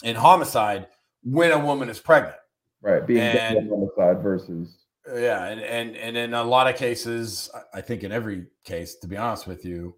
and 0.04 0.18
homicide 0.18 0.88
when 1.24 1.52
a 1.52 1.60
woman 1.60 1.90
is 1.90 2.00
pregnant 2.00 2.36
right, 2.82 3.06
being 3.08 3.20
and- 3.22 3.70
homicide 3.70 4.22
versus 4.22 4.78
yeah, 5.14 5.48
and 5.48 5.60
and 5.60 5.98
and 5.98 6.16
in 6.16 6.34
a 6.34 6.42
lot 6.42 6.70
of 6.70 6.78
cases, 6.78 7.50
I- 7.74 7.82
think 7.82 8.06
in 8.06 8.14
every 8.14 8.46
case, 8.64 8.96
to 9.00 9.08
be 9.10 9.18
honest 9.18 9.48
with 9.48 9.66
you, 9.66 9.98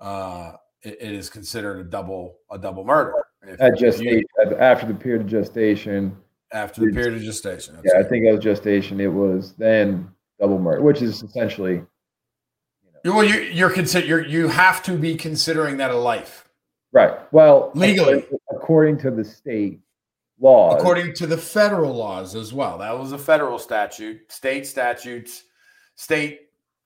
uh, 0.00 0.54
it, 0.82 0.98
it 1.00 1.12
is 1.12 1.30
considered 1.30 1.78
a 1.78 1.84
double 1.84 2.38
a 2.50 2.58
double 2.58 2.82
murder 2.82 3.14
If- 3.44 3.60
at 3.60 3.80
you- 3.80 4.24
after 4.58 4.86
the 4.86 4.94
period 4.94 5.20
of 5.22 5.28
gestation. 5.28 6.16
after 6.52 6.80
the 6.80 6.90
period 6.90 7.14
of 7.14 7.20
gestation. 7.22 7.78
Yeah, 7.84 8.00
I 8.00 8.02
think 8.02 8.24
it 8.24 8.32
was 8.32 8.40
gestation. 8.42 9.00
It 9.00 9.06
was 9.12 9.52
then 9.52 10.08
double 10.44 10.58
murder, 10.58 10.82
which 10.82 11.00
is 11.02 11.22
essentially 11.22 11.82
You- 13.04 13.14
well, 13.14 13.24
you 13.24 13.40
you're 13.40 13.70
consider 13.70 14.06
you're, 14.06 14.24
you 14.26 14.48
have 14.48 14.82
to 14.84 14.96
be 14.96 15.14
considering 15.16 15.76
that 15.78 15.90
a 15.90 15.96
life 15.96 16.48
right. 16.92 17.12
Well, 17.32 17.70
Legally. 17.74 18.24
according, 18.50 18.98
to 18.98 19.10
the 19.10 19.24
state 19.24 19.80
laws, 20.38 20.80
according 20.80 21.14
to 21.14 21.26
the 21.26 21.36
federal 21.38 21.94
laws 21.94 22.34
as 22.34 22.52
well. 22.52 22.78
That 22.78 22.96
was 22.98 23.12
a 23.12 23.18
federal 23.18 23.58
statute. 23.58 24.30
State 24.30 24.66
statutes, 24.66 25.44
state 25.96 26.40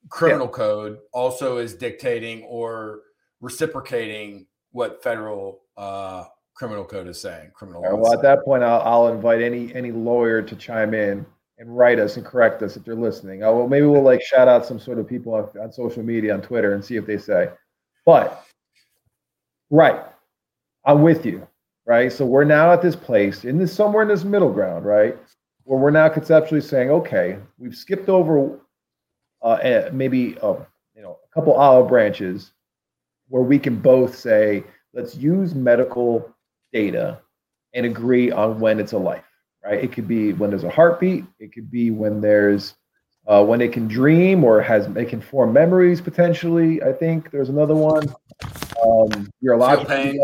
criminal 0.09 0.49
code 0.49 0.99
also 1.13 1.59
is 1.59 1.75
dictating 1.75 2.43
or 2.45 3.01
reciprocating 3.41 4.47
what 4.73 5.03
federal 5.03 5.61
uh, 5.77 6.25
criminal 6.55 6.85
code 6.85 7.07
is 7.09 7.21
saying. 7.21 7.51
Criminal 7.55 7.83
right, 7.83 7.93
law. 7.93 7.99
well, 8.01 8.13
is 8.13 8.19
at 8.19 8.23
that 8.23 8.45
point, 8.45 8.63
I'll, 8.63 8.81
I'll 8.83 9.09
invite 9.15 9.43
any 9.43 9.75
any 9.75 9.93
lawyer 9.93 10.43
to 10.43 10.57
chime 10.57 10.95
in 10.95 11.27
and 11.59 11.77
write 11.77 11.99
us 11.99 12.17
and 12.17 12.25
correct 12.25 12.63
us 12.63 12.77
if 12.77 12.85
they're 12.85 12.95
listening. 12.95 13.43
Oh, 13.43 13.57
well, 13.57 13.69
maybe 13.69 13.87
we'll 13.87 14.03
like 14.03 14.23
shout 14.23 14.49
out 14.49 14.65
some 14.65 14.79
sort 14.79 14.99
of 14.99 15.09
people 15.09 15.35
on, 15.35 15.49
on 15.61 15.73
social 15.73 16.03
media 16.03 16.35
on 16.35 16.41
Twitter 16.41 16.75
and 16.75 16.85
see 16.85 16.97
if 16.97 17.07
they 17.07 17.19
say. 17.19 17.51
But 18.07 18.45
right, 19.71 20.03
I'm 20.85 21.03
with 21.03 21.27
you. 21.27 21.47
Right, 21.85 22.13
so 22.13 22.27
we're 22.27 22.45
now 22.45 22.71
at 22.71 22.83
this 22.83 22.95
place 22.95 23.47
in 23.47 23.57
this 23.57 23.73
somewhere 23.73 24.03
in 24.03 24.09
this 24.09 24.23
middle 24.23 24.53
ground, 24.53 24.85
right, 24.85 25.17
where 25.65 25.79
we're 25.79 25.91
now 25.91 26.07
conceptually 26.11 26.61
saying, 26.61 26.91
okay, 26.91 27.39
we've 27.57 27.75
skipped 27.75 28.11
over 28.11 28.61
uh, 29.43 29.59
eh, 29.63 29.89
maybe 29.93 30.37
uh, 30.43 30.57
you 30.95 31.03
know 31.03 31.19
a 31.25 31.35
couple 31.35 31.55
olive 31.55 31.89
branches 31.89 32.53
where 33.29 33.43
we 33.43 33.59
can 33.59 33.77
both 33.77 34.17
say, 34.17 34.65
let's 34.93 35.15
use 35.17 35.55
medical 35.55 36.35
data 36.73 37.21
and 37.75 37.87
agree 37.87 38.31
on 38.31 38.61
when 38.61 38.81
it's 38.81 38.93
a 38.93 38.99
life, 38.99 39.25
right? 39.69 39.83
It 39.85 39.93
could 39.93 40.09
be 40.09 40.33
when 40.33 40.51
there's 40.51 40.65
a 40.65 40.71
heartbeat. 40.71 41.25
It 41.39 41.53
could 41.53 41.71
be 41.71 41.91
when 41.91 42.21
there's 42.21 42.75
uh, 43.27 43.45
when 43.45 43.61
it 43.61 43.73
can 43.73 43.87
dream 43.87 44.43
or 44.45 44.61
has 44.63 44.87
it 44.87 45.09
can 45.09 45.21
form 45.21 45.53
memories 45.53 46.01
potentially. 46.01 46.83
I 46.83 46.93
think 46.93 47.31
there's 47.31 47.51
another 47.51 47.75
one. 47.75 48.09
Um, 48.85 49.31
neurological. 49.43 49.87
pain. 49.87 50.19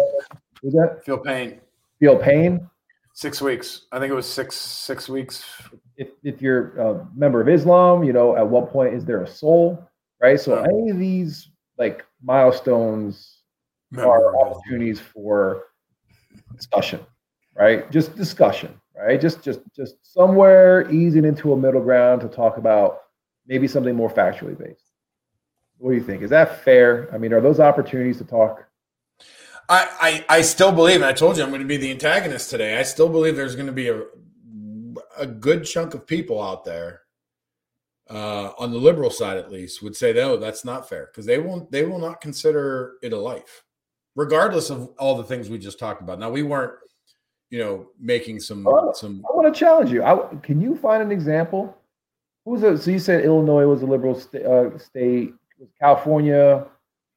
Was 0.63 0.73
that 0.75 1.03
Feel 1.05 1.19
pain. 1.19 1.61
feel 2.01 2.17
pain? 2.17 2.69
Six 3.13 3.41
weeks. 3.43 3.87
I 3.93 3.99
think 3.99 4.11
it 4.11 4.15
was 4.15 4.29
six 4.29 4.57
six 4.57 5.09
weeks. 5.09 5.45
If 5.97 6.09
if 6.23 6.41
you're 6.41 6.77
a 6.81 7.07
member 7.15 7.41
of 7.41 7.49
Islam, 7.49 8.03
you 8.03 8.13
know 8.13 8.37
at 8.37 8.47
what 8.49 8.71
point 8.71 8.95
is 8.95 9.05
there 9.05 9.23
a 9.23 9.27
soul, 9.29 9.87
right? 10.21 10.41
So 10.41 10.55
Yeah. 10.59 10.67
any 10.69 10.91
of 10.91 10.99
these 10.99 11.51
like 11.79 12.05
milestones 12.23 13.41
are 13.99 14.37
opportunities 14.41 14.99
for 15.01 15.65
discussion, 16.57 17.01
right? 17.55 17.89
Just 17.93 18.17
discussion, 18.17 18.81
right? 18.97 19.21
Just 19.21 19.43
just 19.43 19.61
just 19.75 19.97
somewhere 20.03 20.91
easing 20.91 21.25
into 21.25 21.53
a 21.53 21.57
middle 21.57 21.81
ground 21.81 22.21
to 22.23 22.29
talk 22.29 22.57
about 22.57 23.03
maybe 23.47 23.69
something 23.69 23.95
more 23.95 24.11
factually 24.11 24.59
based. 24.59 24.91
What 25.79 25.91
do 25.91 25.97
you 25.97 26.03
think? 26.03 26.23
Is 26.23 26.31
that 26.31 26.63
fair? 26.63 27.09
I 27.13 27.19
mean, 27.19 27.33
are 27.33 27.41
those 27.41 27.61
opportunities 27.61 28.19
to 28.19 28.25
talk? 28.25 28.67
I, 29.69 30.25
I, 30.29 30.39
I 30.39 30.41
still 30.43 30.73
believe, 30.73 30.97
and 30.97 31.07
I 31.07 31.13
told 31.13 31.37
you 31.37 31.43
I'm 31.43 31.49
going 31.49 31.63
to 31.63 31.67
be 31.67 31.79
the 31.79 31.91
antagonist 31.91 32.51
today. 32.51 32.79
I 32.79 32.83
still 32.83 33.09
believe 33.09 33.35
there's 33.35 33.57
going 33.57 33.67
to 33.67 33.73
be 33.73 33.89
a 33.89 34.03
a 35.17 35.27
good 35.27 35.65
chunk 35.65 35.95
of 35.95 36.07
people 36.07 36.43
out 36.43 36.65
there, 36.65 37.03
uh, 38.11 38.51
on 38.59 38.73
the 38.73 38.79
liberal 38.79 39.11
side 39.11 39.37
at 39.39 39.51
least, 39.51 39.83
would 39.83 39.97
say, 39.97 40.13
"No, 40.13 40.37
that's 40.37 40.65
not 40.65 40.89
fair," 40.89 41.07
because 41.07 41.27
they 41.27 41.39
won't 41.39 41.71
they 41.71 41.85
will 41.85 41.99
not 41.99 42.21
consider 42.21 42.95
it 43.03 43.13
a 43.13 43.19
life, 43.19 43.65
regardless 44.15 44.71
of 44.71 44.91
all 44.99 45.17
the 45.17 45.25
things 45.25 45.49
we 45.49 45.59
just 45.59 45.79
talked 45.79 46.03
about. 46.03 46.19
Now 46.19 46.31
we 46.31 46.43
weren't, 46.43 46.73
you 47.55 47.61
know, 47.61 47.87
making 48.01 48.41
some 48.41 48.67
Oh, 48.67 48.93
some. 48.93 49.25
I 49.31 49.37
want 49.37 49.55
to 49.55 49.57
challenge 49.59 49.93
you. 49.93 50.03
I, 50.03 50.17
can 50.43 50.61
you 50.61 50.75
find 50.75 51.01
an 51.01 51.13
example? 51.13 51.77
Who's 52.45 52.65
a, 52.65 52.77
so 52.77 52.91
you 52.91 52.99
said 52.99 53.25
Illinois 53.25 53.65
was 53.67 53.83
a 53.83 53.87
liberal 53.87 54.19
sta- 54.19 54.43
uh, 54.45 54.77
state, 54.77 55.33
was 55.61 55.69
California, 55.81 56.67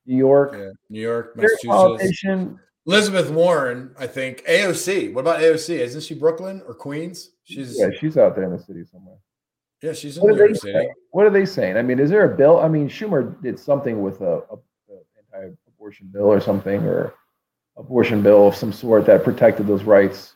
New 0.05 0.15
York. 0.15 0.53
Yeah, 0.53 0.69
New 0.91 1.01
York, 1.01 1.33
Is 1.37 1.57
there 1.63 1.73
a 1.73 1.89
Massachusetts. 1.89 2.59
Elizabeth 2.85 3.31
Warren, 3.31 3.95
I 3.99 4.05
think. 4.05 4.45
AOC. 4.45 5.11
What 5.13 5.21
about 5.21 5.39
AOC? 5.39 5.69
Isn't 5.79 6.01
she 6.01 6.13
Brooklyn 6.13 6.61
or 6.67 6.75
Queens? 6.75 7.31
She's 7.43 7.77
Yeah, 7.79 7.89
she's 7.99 8.15
out 8.15 8.35
there 8.35 8.43
in 8.45 8.51
the 8.51 8.59
city 8.59 8.83
somewhere. 8.85 9.17
yeah, 9.81 9.91
she's 9.93 10.17
in 10.17 10.23
What 10.23 10.29
New 10.29 10.35
are 10.35 10.37
they 10.37 10.45
York 10.49 10.61
City. 10.61 10.73
saying? 10.73 10.93
What 11.11 11.25
are 11.25 11.29
they 11.31 11.45
saying? 11.47 11.77
I 11.77 11.81
mean, 11.81 11.97
is 11.99 12.11
there 12.11 12.31
a 12.31 12.37
bill? 12.37 12.59
I 12.59 12.67
mean, 12.67 12.87
Schumer 12.87 13.41
did 13.41 13.57
something 13.59 14.03
with 14.03 14.21
a, 14.21 14.43
a, 14.51 14.55
a 14.93 14.97
anti-abortion 15.33 16.09
bill 16.13 16.27
or 16.31 16.39
something, 16.39 16.81
or 16.85 17.13
abortion 17.77 18.21
bill 18.21 18.47
of 18.47 18.55
some 18.55 18.73
sort 18.73 19.05
that 19.05 19.23
protected 19.23 19.67
those 19.67 19.83
rights. 19.83 20.33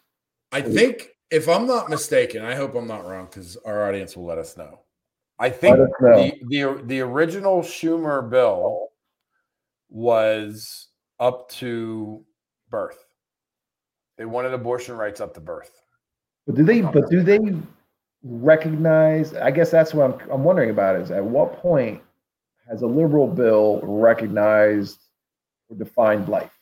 I 0.51 0.61
think, 0.61 1.09
if 1.29 1.47
I'm 1.47 1.65
not 1.65 1.89
mistaken, 1.89 2.43
I 2.43 2.55
hope 2.55 2.75
I'm 2.75 2.87
not 2.87 3.05
wrong 3.05 3.25
because 3.25 3.57
our 3.65 3.87
audience 3.87 4.15
will 4.15 4.25
let 4.25 4.37
us 4.37 4.57
know. 4.57 4.79
I 5.39 5.49
think 5.49 5.77
know. 5.77 5.89
the, 5.99 6.33
the 6.49 6.83
the 6.85 6.99
original 7.01 7.61
Schumer 7.61 8.29
bill 8.29 8.89
was 9.89 10.87
up 11.19 11.49
to 11.49 12.23
birth. 12.69 12.99
They 14.17 14.25
wanted 14.25 14.53
abortion 14.53 14.95
rights 14.95 15.19
up 15.19 15.33
to 15.33 15.39
birth. 15.39 15.71
But 16.45 16.55
do 16.55 16.63
they? 16.63 16.81
But 16.81 17.09
do 17.09 17.23
they 17.23 17.39
recognize? 18.23 19.33
I 19.33 19.49
guess 19.49 19.71
that's 19.71 19.93
what 19.93 20.21
I'm. 20.21 20.29
I'm 20.29 20.43
wondering 20.43 20.69
about 20.69 20.97
is 20.97 21.09
at 21.09 21.23
what 21.23 21.59
point 21.59 22.01
has 22.69 22.83
a 22.83 22.87
liberal 22.87 23.27
bill 23.27 23.79
recognized 23.83 24.99
or 25.69 25.75
defined 25.75 26.29
life? 26.29 26.60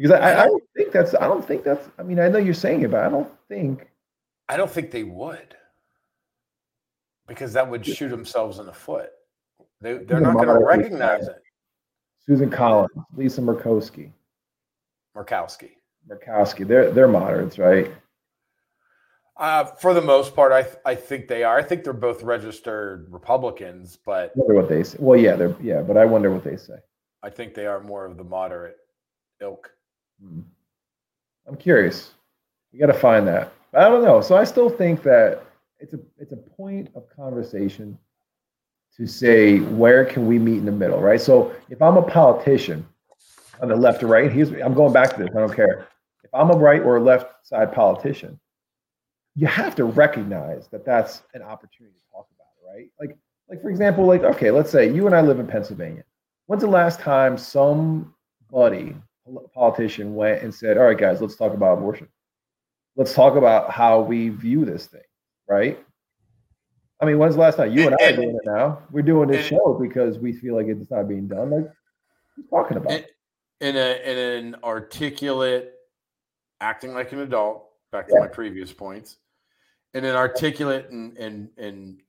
Because 0.00 0.18
I, 0.18 0.44
I, 0.44 0.46
don't 0.46 0.62
think 0.74 0.92
that's. 0.92 1.14
I 1.14 1.26
don't 1.28 1.46
think 1.46 1.62
that's. 1.62 1.86
I 1.98 2.02
mean, 2.02 2.18
I 2.18 2.28
know 2.28 2.38
you're 2.38 2.54
saying 2.54 2.80
it, 2.80 2.90
but 2.90 3.04
I 3.04 3.10
don't 3.10 3.30
think. 3.48 3.86
I 4.48 4.56
don't 4.56 4.70
think 4.70 4.90
they 4.90 5.02
would, 5.02 5.54
because 7.28 7.52
that 7.52 7.68
would 7.68 7.84
shoot 7.84 8.08
themselves 8.08 8.58
in 8.58 8.64
the 8.64 8.72
foot. 8.72 9.10
They 9.82 9.98
they're 9.98 10.20
not 10.20 10.36
going 10.36 10.48
to 10.48 10.64
recognize 10.64 11.28
it. 11.28 11.42
Susan 12.24 12.48
Collins, 12.48 12.90
Lisa 13.14 13.42
Murkowski, 13.42 14.10
Murkowski. 15.14 15.72
Murkowski, 16.08 16.66
they're 16.66 16.90
they're 16.90 17.06
moderates, 17.06 17.58
right? 17.58 17.92
Uh, 19.36 19.64
for 19.64 19.92
the 19.92 20.00
most 20.00 20.34
part, 20.34 20.50
I 20.50 20.62
th- 20.62 20.76
I 20.86 20.94
think 20.94 21.28
they 21.28 21.44
are. 21.44 21.58
I 21.58 21.62
think 21.62 21.84
they're 21.84 21.92
both 21.92 22.22
registered 22.22 23.06
Republicans, 23.10 23.98
but 24.06 24.30
I 24.30 24.30
wonder 24.36 24.54
what 24.54 24.68
they 24.70 24.82
say. 24.82 24.96
Well, 24.98 25.20
yeah, 25.20 25.36
they're 25.36 25.54
yeah, 25.60 25.82
but 25.82 25.98
I 25.98 26.06
wonder 26.06 26.30
what 26.30 26.42
they 26.42 26.56
say. 26.56 26.78
I 27.22 27.28
think 27.28 27.52
they 27.52 27.66
are 27.66 27.80
more 27.80 28.06
of 28.06 28.16
the 28.16 28.24
moderate 28.24 28.78
ilk. 29.42 29.70
Hmm. 30.22 30.40
I'm 31.46 31.56
curious. 31.56 32.12
We 32.72 32.78
got 32.78 32.86
to 32.86 32.94
find 32.94 33.26
that. 33.28 33.52
I 33.74 33.88
don't 33.88 34.04
know. 34.04 34.20
So 34.20 34.36
I 34.36 34.44
still 34.44 34.68
think 34.68 35.02
that 35.02 35.44
it's 35.78 35.94
a 35.94 36.00
it's 36.18 36.32
a 36.32 36.36
point 36.36 36.90
of 36.94 37.04
conversation 37.14 37.98
to 38.96 39.06
say 39.06 39.58
where 39.58 40.04
can 40.04 40.26
we 40.26 40.38
meet 40.38 40.58
in 40.58 40.64
the 40.64 40.72
middle, 40.72 41.00
right? 41.00 41.20
So 41.20 41.54
if 41.68 41.80
I'm 41.80 41.96
a 41.96 42.02
politician 42.02 42.86
on 43.62 43.68
the 43.68 43.76
left 43.76 44.02
or 44.02 44.08
right, 44.08 44.30
here's 44.30 44.50
I'm 44.50 44.74
going 44.74 44.92
back 44.92 45.10
to 45.10 45.22
this. 45.22 45.30
I 45.34 45.40
don't 45.40 45.54
care. 45.54 45.88
If 46.24 46.30
I'm 46.34 46.50
a 46.50 46.56
right 46.56 46.82
or 46.82 47.00
left 47.00 47.46
side 47.46 47.72
politician, 47.72 48.38
you 49.36 49.46
have 49.46 49.74
to 49.76 49.84
recognize 49.84 50.68
that 50.68 50.84
that's 50.84 51.22
an 51.34 51.42
opportunity 51.42 51.94
to 51.94 52.12
talk 52.12 52.28
about 52.34 52.74
right? 52.74 52.90
Like 53.00 53.16
like 53.48 53.62
for 53.62 53.70
example, 53.70 54.06
like 54.06 54.22
okay, 54.22 54.50
let's 54.50 54.70
say 54.70 54.92
you 54.92 55.06
and 55.06 55.14
I 55.14 55.20
live 55.20 55.38
in 55.38 55.46
Pennsylvania. 55.46 56.04
When's 56.46 56.62
the 56.62 56.68
last 56.68 57.00
time 57.00 57.38
somebody 57.38 58.96
politician 59.54 60.14
went 60.14 60.42
and 60.42 60.54
said, 60.54 60.78
"All 60.78 60.84
right, 60.84 60.98
guys, 60.98 61.20
let's 61.20 61.36
talk 61.36 61.54
about 61.54 61.78
abortion. 61.78 62.08
Let's 62.96 63.14
talk 63.14 63.36
about 63.36 63.70
how 63.70 64.00
we 64.00 64.28
view 64.28 64.64
this 64.64 64.86
thing." 64.86 65.02
Right? 65.48 65.84
I 67.00 67.06
mean, 67.06 67.18
when's 67.18 67.34
the 67.34 67.40
last 67.40 67.56
time 67.56 67.72
you 67.72 67.86
and, 67.86 67.96
I 68.00 68.10
are 68.10 68.16
doing 68.16 68.36
it 68.36 68.42
now? 68.44 68.82
We're 68.90 69.02
doing 69.02 69.28
this 69.28 69.46
show 69.46 69.78
because 69.80 70.18
we 70.18 70.32
feel 70.32 70.54
like 70.54 70.66
it's 70.66 70.90
not 70.90 71.08
being 71.08 71.28
done. 71.28 71.50
Like, 71.50 71.70
who's 72.36 72.46
talking 72.50 72.76
about? 72.76 72.92
In, 72.92 73.04
in 73.60 73.76
a 73.76 74.02
in 74.04 74.18
an 74.18 74.56
articulate, 74.62 75.74
acting 76.60 76.92
like 76.94 77.12
an 77.12 77.20
adult. 77.20 77.66
Back 77.90 78.06
to 78.08 78.14
yeah. 78.14 78.20
my 78.20 78.26
previous 78.28 78.72
points. 78.72 79.16
In 79.94 80.04
an 80.04 80.14
articulate 80.14 80.90
and 80.90 81.16
and 81.16 81.48
and 81.56 82.02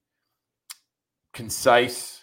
concise 1.33 2.20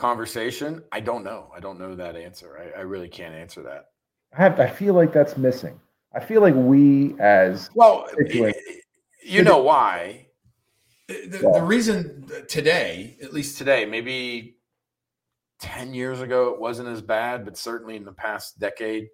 conversation, 0.00 0.82
I 0.90 1.00
don't 1.00 1.22
know. 1.22 1.50
I 1.54 1.60
don't 1.60 1.78
know 1.78 1.94
that 1.94 2.16
answer. 2.16 2.58
I, 2.58 2.80
I 2.80 2.82
really 2.82 3.08
can't 3.08 3.34
answer 3.34 3.62
that. 3.64 3.90
I 4.32 4.42
have. 4.42 4.58
I 4.58 4.68
feel 4.68 4.94
like 4.94 5.12
that's 5.12 5.36
missing. 5.36 5.78
I 6.14 6.20
feel 6.20 6.40
like 6.40 6.54
we 6.54 7.14
as 7.20 7.70
well, 7.74 8.08
you 9.22 9.42
know 9.42 9.58
why. 9.58 10.26
The, 11.08 11.40
yeah. 11.42 11.58
the, 11.58 11.62
reason 11.62 12.24
today, 12.48 13.16
at 13.22 13.32
least 13.32 13.58
today, 13.58 13.84
maybe 13.84 14.56
10 15.60 15.92
years 15.92 16.20
ago, 16.20 16.48
it 16.50 16.60
wasn't 16.60 16.88
as 16.88 17.02
bad, 17.02 17.44
but 17.44 17.56
certainly 17.56 17.96
in 17.96 18.04
the 18.04 18.12
past 18.12 18.58
decade, 18.58 19.08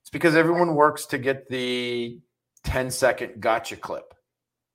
it's 0.00 0.10
because 0.10 0.34
everyone 0.34 0.74
works 0.74 1.06
to 1.06 1.18
get 1.18 1.48
the 1.48 2.20
10 2.64 2.90
second 2.90 3.40
gotcha 3.40 3.76
clip, 3.76 4.14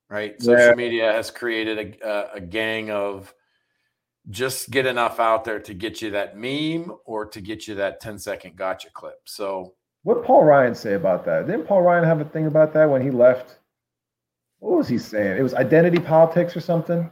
right? 0.10 0.40
Social 0.42 0.76
media 0.76 1.12
has 1.12 1.32
created 1.32 1.98
a, 2.02 2.08
a, 2.08 2.34
a 2.36 2.42
gang 2.42 2.92
of 2.92 3.34
just 4.30 4.72
get 4.72 4.86
enough 4.86 5.20
out 5.20 5.44
there 5.44 5.60
to 5.60 5.74
get 5.74 6.02
you 6.02 6.12
that 6.12 6.38
meme 6.38 6.92
or 7.06 7.26
to 7.26 7.42
get 7.42 7.68
you 7.68 7.76
that 7.76 8.00
10 8.00 8.18
second 8.18 8.56
gotcha 8.56 8.90
clip. 8.94 9.20
So, 9.26 9.74
what 10.04 10.24
Paul 10.24 10.44
Ryan 10.44 10.76
say 10.76 10.94
about 10.94 11.26
that? 11.26 11.48
Didn't 11.48 11.66
Paul 11.66 11.82
Ryan 11.82 12.04
have 12.04 12.22
a 12.22 12.26
thing 12.26 12.46
about 12.46 12.74
that 12.74 12.90
when 12.90 13.02
he 13.02 13.10
left? 13.10 13.58
What 14.60 14.78
was 14.78 14.88
he 14.88 14.98
saying? 14.98 15.38
It 15.38 15.42
was 15.42 15.54
identity 15.54 16.00
politics 16.00 16.56
or 16.56 16.60
something. 16.62 17.10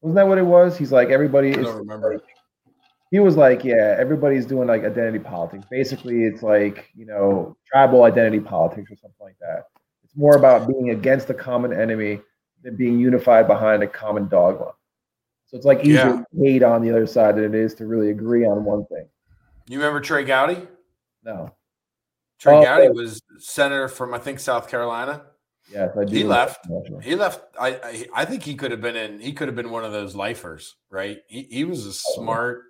Wasn't 0.00 0.16
that 0.16 0.26
what 0.26 0.38
it 0.38 0.44
was? 0.44 0.76
He's 0.76 0.92
like 0.92 1.08
everybody. 1.08 1.50
I 1.50 1.62
don't 1.62 1.78
remember. 1.78 2.14
Like, 2.14 2.22
he 3.10 3.18
was 3.18 3.36
like, 3.36 3.62
yeah, 3.62 3.94
everybody's 3.98 4.46
doing 4.46 4.68
like 4.68 4.84
identity 4.84 5.18
politics. 5.18 5.66
Basically, 5.70 6.24
it's 6.24 6.42
like 6.42 6.90
you 6.94 7.06
know 7.06 7.56
tribal 7.70 8.04
identity 8.04 8.40
politics 8.40 8.90
or 8.90 8.96
something 8.96 9.20
like 9.20 9.38
that. 9.40 9.64
It's 10.02 10.16
more 10.16 10.36
about 10.36 10.66
being 10.66 10.90
against 10.90 11.30
a 11.30 11.34
common 11.34 11.72
enemy 11.72 12.20
than 12.62 12.76
being 12.76 12.98
unified 12.98 13.46
behind 13.46 13.82
a 13.82 13.86
common 13.86 14.28
dogma. 14.28 14.72
So 15.52 15.58
it's 15.58 15.66
like 15.66 15.80
easier 15.80 15.94
yeah. 15.94 16.24
to 16.34 16.42
hate 16.42 16.62
on 16.62 16.80
the 16.80 16.90
other 16.90 17.06
side 17.06 17.36
than 17.36 17.44
it 17.44 17.54
is 17.54 17.74
to 17.74 17.86
really 17.86 18.08
agree 18.08 18.46
on 18.46 18.64
one 18.64 18.86
thing. 18.86 19.06
You 19.68 19.78
remember 19.78 20.00
Trey 20.00 20.24
Gowdy? 20.24 20.66
No. 21.22 21.54
Trey 22.38 22.56
oh, 22.56 22.62
Gowdy 22.62 22.88
was 22.88 23.20
senator 23.38 23.86
from 23.86 24.14
I 24.14 24.18
think 24.18 24.40
South 24.40 24.68
Carolina. 24.68 25.26
Yes, 25.70 25.90
I 25.96 26.04
do. 26.04 26.16
He 26.16 26.24
left. 26.24 26.66
He 27.02 27.14
left. 27.14 27.42
I, 27.60 27.68
I, 27.68 28.06
I 28.14 28.24
think 28.24 28.42
he 28.42 28.54
could 28.54 28.70
have 28.70 28.80
been 28.80 28.96
in. 28.96 29.20
He 29.20 29.34
could 29.34 29.46
have 29.46 29.54
been 29.54 29.70
one 29.70 29.84
of 29.84 29.92
those 29.92 30.16
lifers, 30.16 30.74
right? 30.90 31.18
He 31.28 31.46
he 31.50 31.64
was 31.64 31.84
a 31.84 31.92
smart. 31.92 32.62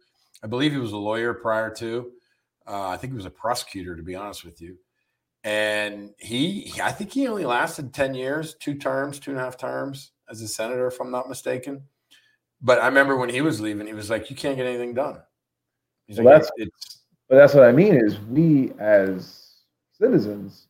I 0.42 0.48
believe 0.48 0.72
he 0.72 0.78
was 0.78 0.92
a 0.92 0.96
lawyer 0.96 1.34
prior 1.34 1.70
to. 1.76 2.10
Uh, 2.66 2.88
I 2.88 2.96
think 2.96 3.12
he 3.12 3.16
was 3.16 3.26
a 3.26 3.30
prosecutor, 3.30 3.96
to 3.96 4.02
be 4.02 4.16
honest 4.16 4.44
with 4.44 4.60
you. 4.60 4.76
And 5.44 6.10
he, 6.18 6.72
I 6.82 6.92
think 6.92 7.12
he 7.12 7.26
only 7.26 7.44
lasted 7.44 7.94
ten 7.94 8.14
years, 8.14 8.54
two 8.60 8.74
terms, 8.74 9.18
two 9.18 9.30
and 9.30 9.40
a 9.40 9.42
half 9.42 9.56
terms 9.56 10.12
as 10.28 10.42
a 10.42 10.48
senator, 10.48 10.88
if 10.88 11.00
I'm 11.00 11.10
not 11.10 11.28
mistaken. 11.28 11.82
But 12.62 12.80
I 12.80 12.86
remember 12.86 13.16
when 13.16 13.28
he 13.28 13.40
was 13.40 13.60
leaving, 13.60 13.86
he 13.86 13.92
was 13.92 14.10
like, 14.10 14.30
"You 14.30 14.36
can't 14.36 14.56
get 14.56 14.66
anything 14.66 14.94
done." 14.94 15.20
He's 16.06 16.18
well, 16.18 16.26
like, 16.26 16.42
that's, 16.42 16.52
it's, 16.56 17.00
but 17.28 17.36
that's 17.36 17.54
what 17.54 17.64
I 17.64 17.72
mean 17.72 17.94
is 17.94 18.18
we 18.20 18.72
as 18.78 19.38
citizens 19.92 20.68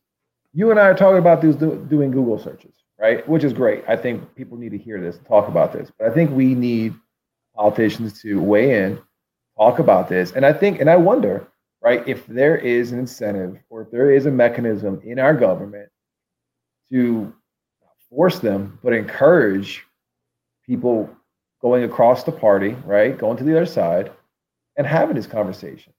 you 0.53 0.69
and 0.71 0.79
I 0.79 0.83
are 0.83 0.95
talking 0.95 1.17
about 1.17 1.41
these 1.41 1.55
do, 1.55 1.85
doing 1.89 2.11
Google 2.11 2.39
searches, 2.39 2.75
right? 2.99 3.27
Which 3.27 3.43
is 3.43 3.53
great. 3.53 3.83
I 3.87 3.97
think 3.97 4.35
people 4.35 4.57
need 4.57 4.71
to 4.71 4.77
hear 4.77 5.01
this, 5.01 5.19
talk 5.27 5.47
about 5.47 5.73
this. 5.73 5.91
But 5.97 6.09
I 6.09 6.13
think 6.13 6.31
we 6.31 6.53
need 6.53 6.93
politicians 7.55 8.21
to 8.21 8.39
weigh 8.39 8.83
in, 8.83 8.99
talk 9.57 9.79
about 9.79 10.07
this. 10.07 10.31
And 10.31 10.45
I 10.45 10.53
think, 10.53 10.79
and 10.79 10.89
I 10.89 10.95
wonder, 10.95 11.47
right, 11.81 12.07
if 12.07 12.25
there 12.27 12.55
is 12.55 12.91
an 12.91 12.99
incentive 12.99 13.57
or 13.69 13.81
if 13.81 13.91
there 13.91 14.11
is 14.11 14.27
a 14.27 14.31
mechanism 14.31 15.01
in 15.03 15.17
our 15.19 15.33
government 15.33 15.89
to 16.91 17.33
force 18.09 18.39
them, 18.39 18.77
but 18.83 18.93
encourage 18.93 19.83
people 20.65 21.09
going 21.63 21.83
across 21.83 22.23
the 22.23 22.31
party, 22.31 22.75
right, 22.85 23.17
going 23.17 23.37
to 23.37 23.43
the 23.43 23.55
other 23.55 23.65
side 23.65 24.11
and 24.77 24.85
having 24.85 25.15
this 25.15 25.25
conversation. 25.25 25.93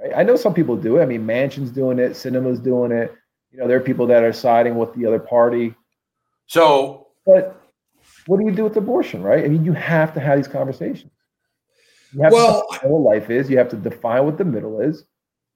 Right? 0.00 0.12
I 0.16 0.22
know 0.24 0.34
some 0.34 0.54
people 0.54 0.76
do 0.76 0.96
it. 0.96 1.02
I 1.02 1.06
mean, 1.06 1.24
Manchin's 1.24 1.70
doing 1.70 2.00
it, 2.00 2.12
Sinema's 2.12 2.58
doing 2.58 2.90
it 2.90 3.14
you 3.50 3.58
know, 3.58 3.66
there 3.66 3.76
are 3.76 3.80
people 3.80 4.06
that 4.06 4.22
are 4.22 4.32
siding 4.32 4.76
with 4.76 4.94
the 4.94 5.06
other 5.06 5.18
party. 5.18 5.74
So, 6.46 7.08
but 7.26 7.60
what 8.26 8.38
do 8.38 8.44
you 8.44 8.52
do 8.52 8.64
with 8.64 8.76
abortion, 8.76 9.22
right? 9.22 9.44
I 9.44 9.48
mean, 9.48 9.64
you 9.64 9.72
have 9.72 10.14
to 10.14 10.20
have 10.20 10.38
these 10.38 10.48
conversations. 10.48 11.12
You 12.12 12.22
have 12.22 12.32
well, 12.32 12.66
to 12.68 12.74
define 12.74 12.90
what 12.90 13.14
life 13.14 13.30
is. 13.30 13.50
You 13.50 13.58
have 13.58 13.68
to 13.70 13.76
define 13.76 14.24
what 14.24 14.38
the 14.38 14.44
middle 14.44 14.80
is. 14.80 15.04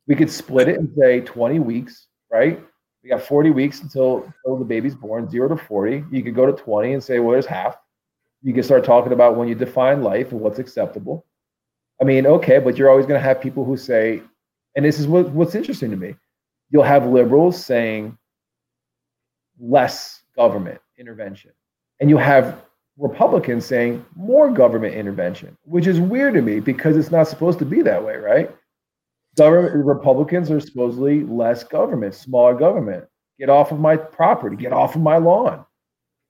We 0.06 0.14
could 0.14 0.30
split 0.30 0.68
it 0.68 0.78
and 0.78 0.92
say 0.96 1.20
20 1.20 1.60
weeks, 1.60 2.06
right? 2.30 2.62
We 3.02 3.10
got 3.10 3.22
40 3.22 3.50
weeks 3.50 3.80
until, 3.80 4.24
until 4.24 4.58
the 4.58 4.64
baby's 4.64 4.94
born, 4.94 5.28
zero 5.28 5.48
to 5.48 5.56
40. 5.56 6.04
You 6.10 6.22
could 6.22 6.34
go 6.34 6.46
to 6.46 6.52
20 6.52 6.94
and 6.94 7.02
say, 7.02 7.18
well, 7.18 7.32
there's 7.32 7.46
half. 7.46 7.76
You 8.44 8.52
can 8.52 8.62
start 8.62 8.84
talking 8.84 9.12
about 9.12 9.36
when 9.36 9.48
you 9.48 9.54
define 9.54 10.02
life 10.02 10.30
and 10.30 10.40
what's 10.40 10.58
acceptable. 10.58 11.26
I 12.00 12.04
mean, 12.04 12.26
okay, 12.26 12.58
but 12.58 12.76
you're 12.76 12.90
always 12.90 13.06
going 13.06 13.18
to 13.18 13.26
have 13.26 13.40
people 13.40 13.64
who 13.64 13.76
say, 13.76 14.22
and 14.76 14.84
this 14.84 14.98
is 15.00 15.06
what, 15.06 15.30
what's 15.30 15.54
interesting 15.54 15.90
to 15.90 15.96
me. 15.96 16.14
You'll 16.70 16.82
have 16.82 17.06
liberals 17.06 17.64
saying 17.64 18.18
less 19.58 20.22
government 20.36 20.80
intervention, 20.98 21.52
and 22.00 22.10
you'll 22.10 22.18
have 22.18 22.62
Republicans 22.98 23.64
saying 23.64 24.04
more 24.14 24.50
government 24.52 24.94
intervention, 24.94 25.56
which 25.64 25.86
is 25.86 25.98
weird 25.98 26.34
to 26.34 26.42
me 26.42 26.60
because 26.60 26.96
it's 26.96 27.10
not 27.10 27.28
supposed 27.28 27.58
to 27.60 27.64
be 27.64 27.80
that 27.80 28.04
way, 28.04 28.16
right? 28.16 28.54
Government 29.36 29.84
Republicans 29.84 30.50
are 30.50 30.60
supposedly 30.60 31.24
less 31.24 31.64
government, 31.64 32.14
smaller 32.14 32.54
government. 32.54 33.04
Get 33.38 33.48
off 33.48 33.72
of 33.72 33.80
my 33.80 33.96
property, 33.96 34.54
get 34.56 34.72
off 34.72 34.94
of 34.94 35.02
my 35.02 35.16
lawn. 35.16 35.64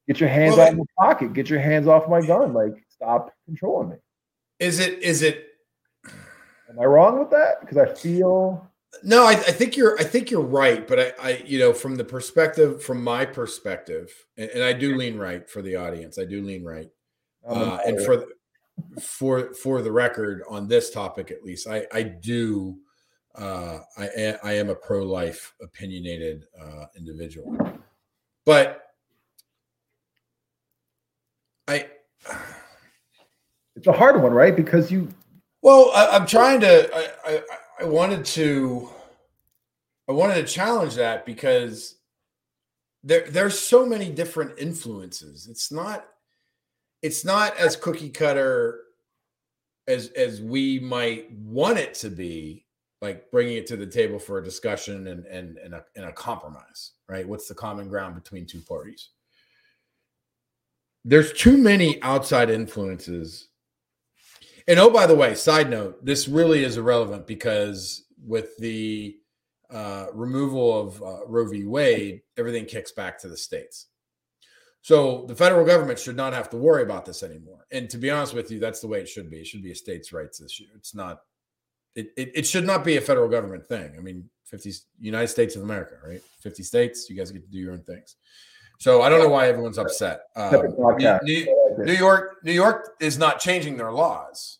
Get 0.06 0.20
your 0.20 0.28
hands 0.28 0.56
well, 0.56 0.66
out 0.66 0.72
of 0.72 0.78
my 0.78 0.84
pocket, 0.98 1.32
get 1.32 1.48
your 1.48 1.60
hands 1.60 1.88
off 1.88 2.08
my 2.08 2.20
gun. 2.20 2.52
Like, 2.52 2.84
stop 2.90 3.30
controlling 3.46 3.90
me. 3.90 3.96
Is 4.58 4.78
it 4.78 5.02
is 5.02 5.22
it 5.22 5.48
Am 6.74 6.80
I 6.80 6.84
wrong 6.84 7.18
with 7.20 7.30
that? 7.30 7.60
Because 7.60 7.78
I 7.78 7.86
feel 7.94 8.68
no, 9.02 9.24
I, 9.24 9.32
I, 9.32 9.34
think 9.34 9.76
you're. 9.76 9.98
I 9.98 10.04
think 10.04 10.30
you're 10.30 10.40
right, 10.40 10.86
but 10.86 11.00
I, 11.00 11.12
I, 11.20 11.42
you 11.44 11.58
know, 11.58 11.72
from 11.72 11.96
the 11.96 12.04
perspective, 12.04 12.82
from 12.82 13.02
my 13.02 13.24
perspective, 13.24 14.12
and, 14.36 14.48
and 14.50 14.62
I 14.62 14.72
do 14.72 14.96
lean 14.96 15.18
right 15.18 15.48
for 15.50 15.62
the 15.62 15.74
audience. 15.74 16.16
I 16.16 16.24
do 16.24 16.42
lean 16.42 16.64
right, 16.64 16.88
uh, 17.46 17.78
and 17.84 18.00
for 18.04 18.24
for 19.00 19.52
for 19.54 19.82
the 19.82 19.90
record 19.90 20.42
on 20.48 20.68
this 20.68 20.90
topic, 20.90 21.32
at 21.32 21.42
least, 21.42 21.66
I 21.66 21.86
I 21.92 22.02
do. 22.02 22.76
Uh, 23.34 23.80
I 23.98 24.36
I 24.44 24.52
am 24.52 24.70
a 24.70 24.76
pro 24.76 25.02
life, 25.02 25.54
opinionated 25.60 26.44
uh, 26.60 26.86
individual, 26.96 27.58
but 28.46 28.83
I. 31.68 31.88
It's 33.76 33.86
a 33.86 33.92
hard 33.92 34.22
one, 34.22 34.32
right? 34.32 34.54
Because 34.54 34.90
you. 34.90 35.08
Well, 35.62 35.90
I, 35.94 36.16
am 36.16 36.26
trying 36.26 36.60
to. 36.60 36.90
I, 36.94 37.08
I 37.26 37.42
I 37.80 37.84
wanted 37.84 38.24
to 38.26 38.88
I 40.08 40.12
wanted 40.12 40.34
to 40.34 40.44
challenge 40.44 40.94
that 40.96 41.26
because 41.26 41.96
there 43.02 43.28
there's 43.30 43.58
so 43.58 43.86
many 43.86 44.10
different 44.10 44.58
influences. 44.58 45.48
It's 45.48 45.72
not 45.72 46.06
it's 47.02 47.24
not 47.24 47.56
as 47.56 47.76
cookie 47.76 48.10
cutter 48.10 48.80
as 49.86 50.08
as 50.08 50.40
we 50.40 50.78
might 50.78 51.30
want 51.32 51.78
it 51.78 51.94
to 51.94 52.10
be 52.10 52.64
like 53.02 53.30
bringing 53.30 53.56
it 53.56 53.66
to 53.66 53.76
the 53.76 53.86
table 53.86 54.18
for 54.18 54.38
a 54.38 54.44
discussion 54.44 55.06
and 55.08 55.26
and 55.26 55.58
and 55.58 55.74
a, 55.74 55.84
and 55.96 56.06
a 56.06 56.12
compromise 56.12 56.92
right 57.06 57.28
what's 57.28 57.48
the 57.48 57.54
common 57.54 57.86
ground 57.88 58.14
between 58.14 58.46
two 58.46 58.62
parties 58.62 59.10
there's 61.04 61.32
too 61.32 61.56
many 61.56 62.02
outside 62.02 62.50
influences 62.50 63.48
and 64.66 64.78
oh, 64.78 64.90
by 64.90 65.06
the 65.06 65.14
way, 65.14 65.34
side 65.34 65.68
note, 65.68 66.04
this 66.04 66.26
really 66.26 66.64
is 66.64 66.78
irrelevant 66.78 67.26
because 67.26 68.04
with 68.24 68.56
the 68.56 69.16
uh, 69.70 70.06
removal 70.14 70.80
of 70.80 71.02
uh, 71.02 71.26
Roe 71.26 71.46
v. 71.48 71.64
Wade, 71.64 72.22
everything 72.38 72.64
kicks 72.64 72.92
back 72.92 73.18
to 73.20 73.28
the 73.28 73.36
states. 73.36 73.88
So 74.80 75.24
the 75.28 75.34
federal 75.34 75.66
government 75.66 75.98
should 75.98 76.16
not 76.16 76.32
have 76.32 76.48
to 76.50 76.56
worry 76.56 76.82
about 76.82 77.04
this 77.04 77.22
anymore. 77.22 77.66
And 77.72 77.88
to 77.90 77.98
be 77.98 78.10
honest 78.10 78.34
with 78.34 78.50
you, 78.50 78.58
that's 78.58 78.80
the 78.80 78.86
way 78.86 79.00
it 79.00 79.08
should 79.08 79.30
be. 79.30 79.38
It 79.38 79.46
should 79.46 79.62
be 79.62 79.72
a 79.72 79.74
states' 79.74 80.12
rights 80.12 80.40
issue. 80.40 80.64
It's 80.74 80.94
not. 80.94 81.20
It, 81.94 82.08
it, 82.16 82.32
it 82.34 82.46
should 82.46 82.66
not 82.66 82.84
be 82.84 82.96
a 82.96 83.00
federal 83.00 83.28
government 83.28 83.66
thing. 83.66 83.94
I 83.96 84.00
mean, 84.00 84.28
50 84.46 84.72
United 85.00 85.28
States 85.28 85.56
of 85.56 85.62
America, 85.62 85.94
right? 86.04 86.20
50 86.40 86.62
states, 86.62 87.08
you 87.08 87.16
guys 87.16 87.30
get 87.30 87.44
to 87.44 87.50
do 87.50 87.58
your 87.58 87.72
own 87.72 87.82
things. 87.82 88.16
So 88.84 89.00
I 89.00 89.08
don't 89.08 89.18
know 89.18 89.30
why 89.30 89.48
everyone's 89.48 89.78
upset. 89.78 90.24
Um, 90.36 90.52
New, 91.22 91.46
New, 91.78 91.94
York, 91.94 92.36
New 92.44 92.52
York 92.52 92.96
is 93.00 93.16
not 93.16 93.40
changing 93.40 93.78
their 93.78 93.90
laws 93.90 94.58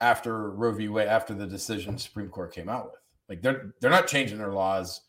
after 0.00 0.50
Roe 0.50 0.72
v. 0.72 0.88
Wade, 0.88 1.06
after 1.06 1.32
the 1.32 1.46
decision 1.46 1.96
Supreme 1.96 2.28
Court 2.28 2.52
came 2.52 2.68
out 2.68 2.86
with. 2.86 3.00
Like 3.28 3.40
they're 3.40 3.72
they're 3.80 3.88
not 3.88 4.08
changing 4.08 4.38
their 4.38 4.52
laws 4.52 5.02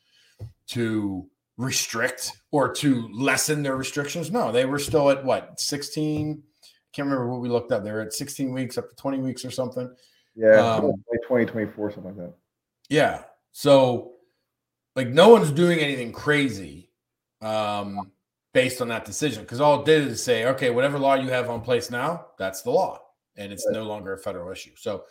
to 0.67 1.25
restrict 1.57 2.33
or 2.51 2.71
to 2.75 3.09
lessen 3.11 3.63
their 3.63 3.75
restrictions. 3.75 4.29
No, 4.29 4.51
they 4.51 4.65
were 4.65 4.77
still 4.77 5.09
at 5.09 5.25
what 5.25 5.59
16. 5.59 6.43
Can't 6.93 7.05
remember 7.07 7.31
what 7.31 7.41
we 7.41 7.49
looked 7.49 7.71
up. 7.71 7.83
They 7.83 7.91
were 7.91 8.01
at 8.01 8.13
16 8.13 8.53
weeks 8.53 8.77
up 8.77 8.87
to 8.87 8.95
20 8.97 9.17
weeks 9.17 9.43
or 9.43 9.49
something. 9.49 9.91
Yeah, 10.35 10.75
um, 10.75 10.81
2024, 11.23 11.89
something 11.89 12.15
like 12.15 12.17
that. 12.17 12.35
Yeah. 12.87 13.23
So 13.51 14.11
like 14.95 15.07
no 15.07 15.29
one's 15.29 15.49
doing 15.49 15.79
anything 15.79 16.11
crazy 16.11 16.84
um, 17.45 18.12
based 18.53 18.81
on 18.81 18.88
that 18.88 19.05
decision 19.05 19.43
because 19.43 19.62
all 19.62 19.81
it 19.81 19.86
did 19.86 20.08
is 20.08 20.23
say, 20.23 20.45
okay, 20.45 20.69
whatever 20.71 20.97
law 20.97 21.13
you 21.13 21.29
have 21.29 21.49
on 21.49 21.62
place 21.62 21.91
now, 21.91 22.27
that's 22.39 22.62
the 22.63 22.71
law, 22.71 22.99
and 23.38 23.53
it's 23.53 23.65
right. 23.67 23.75
no 23.75 23.84
longer 23.84 24.13
a 24.13 24.17
federal 24.17 24.51
issue. 24.51 24.71
So, 24.75 25.03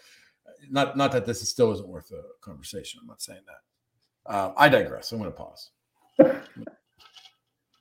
not 0.71 0.97
not 0.97 1.13
that 1.13 1.27
this 1.27 1.43
is 1.43 1.49
still 1.49 1.73
isn't 1.73 1.87
worth 1.87 2.11
a 2.11 2.23
conversation. 2.41 3.01
I'm 3.01 3.07
not 3.07 3.23
saying 3.23 3.43
that. 3.47 4.35
Um, 4.35 4.55
I 4.57 4.69
digress. 4.69 5.13
I'm 5.13 5.19
going 5.19 5.31
to 5.31 5.37
pause. 5.37 5.71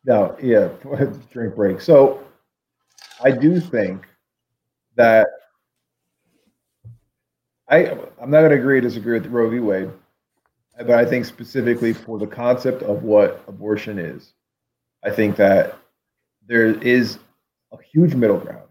no, 0.06 0.38
yeah, 0.42 0.70
drink 1.32 1.56
break. 1.56 1.82
So, 1.82 2.24
I 3.24 3.32
do 3.32 3.60
think 3.60 4.06
that 4.96 5.28
I 7.70 7.92
I'm 8.22 8.30
not 8.30 8.42
going 8.42 8.52
to 8.52 8.58
agree 8.58 8.78
or 8.78 8.82
disagree 8.82 9.20
with 9.20 9.32
Roe 9.32 9.50
v. 9.50 9.60
Wade, 9.60 9.90
but 10.78 10.92
I 10.92 11.06
think 11.06 11.26
specifically 11.26 11.94
for 11.94 12.20
the 12.20 12.28
concept 12.28 12.84
of 12.84 13.04
what 13.04 13.44
abortion 13.48 13.98
is, 13.98 14.34
I 15.04 15.12
think 15.12 15.36
that 15.38 15.78
there 16.48 16.68
is 16.68 17.20
a 17.72 17.78
huge 17.82 18.16
middle 18.16 18.38
ground, 18.38 18.68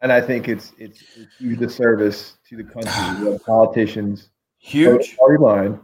and 0.00 0.12
I 0.12 0.20
think 0.20 0.48
it's 0.48 0.72
it's, 0.78 1.02
a 1.16 1.26
huge 1.38 1.58
disservice 1.58 2.38
to 2.48 2.56
the 2.56 2.64
country. 2.64 3.24
We 3.24 3.32
have 3.32 3.44
politicians 3.44 4.30
huge 4.58 5.16
party 5.16 5.38
line, 5.38 5.80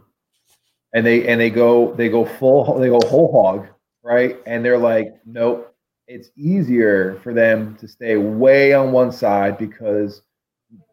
and 0.93 1.05
they 1.05 1.27
and 1.27 1.39
they 1.39 1.49
go 1.49 1.93
they 1.93 2.09
go 2.09 2.25
full 2.25 2.79
they 2.79 2.89
go 2.89 2.99
whole 3.05 3.31
hog 3.31 3.67
right, 4.03 4.37
and 4.45 4.63
they're 4.63 4.77
like, 4.77 5.15
nope. 5.25 5.73
It's 6.07 6.29
easier 6.37 7.19
for 7.21 7.33
them 7.33 7.75
to 7.81 7.87
stay 7.87 8.15
way 8.15 8.71
on 8.71 8.93
one 8.93 9.11
side 9.11 9.57
because 9.57 10.21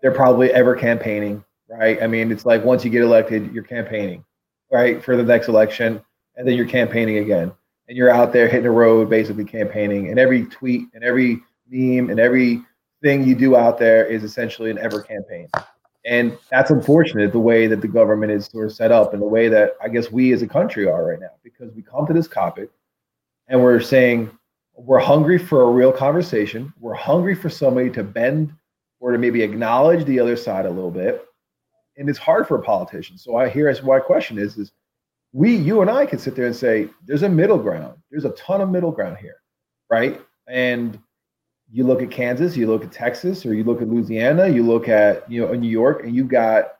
they're 0.03 0.11
probably 0.11 0.51
ever 0.51 0.75
campaigning, 0.75 1.45
right? 1.69 2.03
I 2.03 2.09
mean, 2.09 2.33
it's 2.33 2.45
like 2.45 2.65
once 2.65 2.85
you 2.85 2.91
get 2.91 3.03
elected, 3.03 3.53
you're 3.53 3.63
campaigning, 3.63 4.25
right, 4.73 5.01
for 5.01 5.17
the 5.17 5.23
next 5.23 5.47
election, 5.47 6.03
and 6.35 6.49
then 6.49 6.57
you're 6.57 6.67
campaigning 6.67 7.19
again 7.19 7.53
and 7.89 7.97
you're 7.97 8.11
out 8.11 8.33
there 8.33 8.49
hitting 8.49 8.65
the 8.65 8.71
road 8.71 9.11
basically 9.11 9.45
campaigning 9.45 10.11
and 10.11 10.19
every 10.19 10.47
tweet 10.47 10.89
and 10.95 11.05
every 11.05 11.41
meme 11.69 12.11
and 12.11 12.19
every 12.19 12.63
thing 13.03 13.25
you 13.25 13.35
do 13.35 13.57
out 13.57 13.79
there 13.79 14.05
is 14.07 14.25
essentially 14.25 14.71
an 14.71 14.79
ever 14.79 15.03
campaign. 15.03 15.49
And 16.07 16.37
that's 16.51 16.71
unfortunate 16.71 17.33
the 17.33 17.39
way 17.39 17.67
that 17.67 17.81
the 17.81 17.89
government 17.89 18.33
is 18.33 18.47
sort 18.47 18.67
of 18.67 18.73
set 18.73 18.93
up 18.93 19.13
and 19.13 19.23
the 19.23 19.27
way 19.27 19.49
that 19.49 19.73
i 19.83 19.89
guess 19.89 20.13
we 20.13 20.33
as 20.33 20.43
a 20.43 20.47
country 20.47 20.87
are 20.87 21.07
right 21.07 21.21
now 21.21 21.33
because 21.43 21.73
we 21.75 21.83
come 21.83 22.07
to 22.07 22.13
this 22.13 22.29
topic 22.29 22.71
and 23.49 23.63
we're 23.63 23.81
saying 23.81 24.31
we're 24.77 24.99
hungry 24.99 25.39
for 25.39 25.63
a 25.63 25.71
real 25.71 25.93
conversation. 25.93 26.73
We're 26.81 26.95
hungry 26.95 27.35
for 27.35 27.49
somebody 27.49 27.91
to 27.91 28.03
bend 28.03 28.53
or 29.01 29.13
to 29.13 29.19
maybe 29.19 29.43
acknowledge 29.43 30.05
the 30.05 30.19
other 30.19 30.37
side 30.37 30.67
a 30.67 30.71
little 30.71 30.91
bit. 30.91 31.25
And 31.97 32.09
it's 32.09 32.19
hard 32.19 32.49
for 32.49 32.57
a 32.57 32.63
politician. 32.63 33.17
So 33.17 33.37
i 33.37 33.49
hear 33.49 33.69
as 33.69 33.83
my 33.83 34.01
question 34.01 34.39
is 34.39 34.57
is 34.59 34.73
we, 35.35 35.57
you 35.57 35.81
and 35.81 35.91
I 35.91 36.07
can 36.07 36.21
sit 36.21 36.37
there 36.37 36.47
and 36.47 36.55
say, 36.55 36.89
there's 37.05 37.25
a 37.25 37.29
middle 37.29 37.59
ground. 37.59 37.99
There's 38.09 38.25
a 38.25 38.31
ton 38.31 38.61
of 38.61 38.71
middle 38.71 38.93
ground 38.93 39.19
here, 39.19 39.43
right? 39.91 40.21
And 40.47 40.97
you 41.73 41.83
look 41.83 42.03
at 42.03 42.11
Kansas, 42.13 42.57
you 42.57 42.69
look 42.69 42.85
at 42.85 42.93
Texas, 42.93 43.45
or 43.45 43.53
you 43.53 43.65
look 43.65 43.83
at 43.83 43.89
Louisiana, 43.89 44.47
you 44.47 44.63
look 44.63 44.89
at 44.89 45.29
you 45.31 45.45
know 45.45 45.53
New 45.55 45.69
York, 45.69 46.05
and 46.05 46.15
you 46.15 46.23
got 46.23 46.75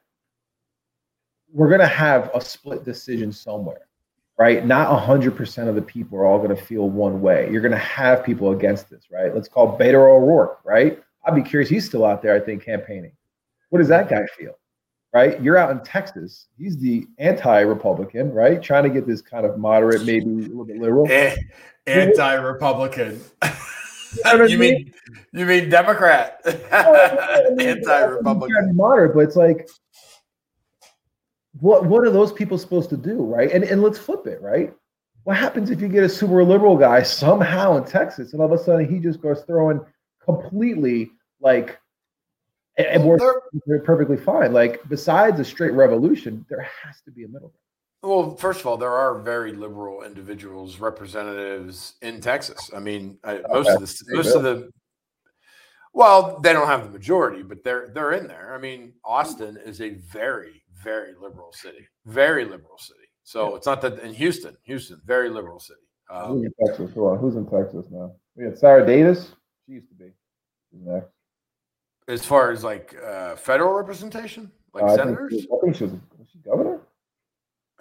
we're 1.53 1.69
gonna 1.69 1.85
have 1.87 2.31
a 2.33 2.41
split 2.41 2.85
decision 2.85 3.33
somewhere, 3.33 3.89
right? 4.39 4.65
Not 4.65 4.97
hundred 5.01 5.35
percent 5.37 5.69
of 5.69 5.75
the 5.75 5.83
people 5.83 6.17
are 6.19 6.25
all 6.25 6.39
gonna 6.39 6.55
feel 6.55 6.89
one 6.89 7.21
way. 7.21 7.51
You're 7.51 7.63
gonna 7.63 7.77
have 7.77 8.23
people 8.23 8.53
against 8.53 8.89
this, 8.89 9.07
right? 9.11 9.35
Let's 9.35 9.49
call 9.49 9.77
Beto 9.77 9.95
O'Rourke, 9.95 10.61
right? 10.65 11.03
I'd 11.27 11.35
be 11.35 11.43
curious. 11.43 11.69
He's 11.69 11.87
still 11.87 12.05
out 12.05 12.23
there, 12.23 12.37
I 12.37 12.41
think, 12.41 12.63
campaigning. 12.63 13.17
What 13.71 13.81
does 13.81 13.89
that 13.89 14.09
guy 14.09 14.25
feel? 14.39 14.57
Right? 15.15 15.41
You're 15.41 15.57
out 15.57 15.71
in 15.71 15.81
Texas. 15.85 16.49
He's 16.59 16.77
the 16.77 17.07
anti-Republican, 17.19 18.33
right? 18.33 18.61
Trying 18.61 18.83
to 18.83 18.91
get 18.91 19.07
this 19.07 19.23
kind 19.23 19.47
of 19.47 19.57
moderate, 19.59 20.05
maybe 20.05 20.27
a 20.27 20.49
little 20.49 20.65
bit 20.65 20.79
liberal. 20.79 21.07
Eh, 21.09 21.37
Anti-Republican. 21.87 23.21
you 24.49 24.59
mean 24.59 24.93
you 25.33 25.47
mean 25.47 25.69
Democrat? 25.69 26.41
Oh, 26.73 27.55
Anti-Republican. 27.61 28.75
Moderate, 28.75 29.15
but 29.15 29.21
it's 29.21 29.37
like, 29.37 29.69
what 31.61 31.87
what 31.87 32.05
are 32.05 32.11
those 32.11 32.33
people 32.33 32.59
supposed 32.59 32.91
to 32.91 32.97
do, 32.97 33.23
right? 33.25 33.53
And 33.53 33.65
and 33.65 33.83
let's 33.83 33.99
flip 33.99 34.27
it, 34.27 34.43
right? 34.43 34.75
What 35.23 35.37
happens 35.37 35.71
if 35.71 35.81
you 35.81 35.89
get 35.89 36.05
a 36.05 36.09
super 36.09 36.45
liberal 36.45 36.77
guy 36.77 37.03
somehow 37.03 37.77
in 37.77 37.85
Texas, 37.85 38.33
and 38.33 38.43
all 38.43 38.53
of 38.53 38.61
a 38.61 38.63
sudden 38.63 38.89
he 38.89 38.99
just 38.99 39.21
goes 39.21 39.43
throwing 39.47 39.81
completely 40.23 41.13
like 41.41 41.79
And, 42.77 43.05
we're, 43.05 43.19
they're 43.67 43.81
perfectly 43.81 44.17
fine. 44.17 44.53
Like 44.53 44.81
besides 44.89 45.39
a 45.39 45.45
straight 45.45 45.73
revolution, 45.73 46.45
there 46.49 46.69
has 46.83 47.01
to 47.03 47.13
be 47.13 47.25
a 47.25 47.29
middle 47.29 47.49
ground. 47.51 47.61
Well, 48.03 48.37
first 48.37 48.61
of 48.61 48.67
all, 48.67 48.77
there 48.77 48.93
are 48.93 49.21
very 49.21 49.53
liberal 49.53 50.03
individuals, 50.03 50.79
representatives 50.79 51.95
in 52.03 52.21
Texas. 52.21 52.71
I 52.77 52.81
mean, 52.81 53.19
I, 53.25 53.41
most 53.49 53.69
of 53.69 53.81
the 53.81 54.15
most 54.15 54.35
of 54.35 54.43
the 54.43 54.71
well, 55.95 56.41
they 56.41 56.53
don't 56.53 56.67
have 56.67 56.85
the 56.85 56.91
majority, 56.91 57.43
but 57.43 57.63
they're 57.63 57.89
they're 57.95 58.13
in 58.13 58.27
there. 58.27 58.55
I 58.55 58.59
mean, 58.59 58.93
Austin 59.05 59.57
is 59.65 59.81
a 59.81 59.91
very 59.91 60.63
very 60.83 61.15
liberal 61.19 61.53
city, 61.53 61.89
very 62.05 62.45
liberal 62.45 62.77
city. 62.79 63.09
So 63.23 63.55
it's 63.55 63.67
not 63.67 63.81
that 63.83 64.01
in 64.01 64.13
Houston, 64.13 64.57
Houston, 64.65 65.01
very 65.07 65.31
liberal 65.31 65.59
city. 65.59 65.81
Um, 66.11 66.29
Who's 66.29 66.45
in 66.45 66.67
Texas? 66.67 66.95
Hold 66.95 67.13
on. 67.13 67.19
Who's 67.19 67.37
in 67.37 67.47
Texas 67.47 67.87
now? 67.91 68.13
We 68.37 68.45
had 68.45 68.59
Sarah 68.59 68.87
Davis. 68.87 69.33
She 69.67 69.73
used 69.75 69.89
to 69.89 69.95
be. 69.95 70.11
She's 70.71 70.83
next. 70.85 71.09
As 72.09 72.25
far 72.25 72.51
as 72.51 72.63
like 72.65 72.95
uh, 73.05 73.37
federal 73.37 73.73
representation, 73.75 74.51
like 74.73 74.85
Uh, 74.85 74.87
I 74.87 74.89
think 74.97 75.01
senators, 75.01 75.33
she- 75.33 75.49
I 75.53 75.57
think 75.63 75.77
she 75.77 75.85
was, 75.85 75.93
was 76.19 76.29
she 76.33 76.39
governor? 76.41 76.81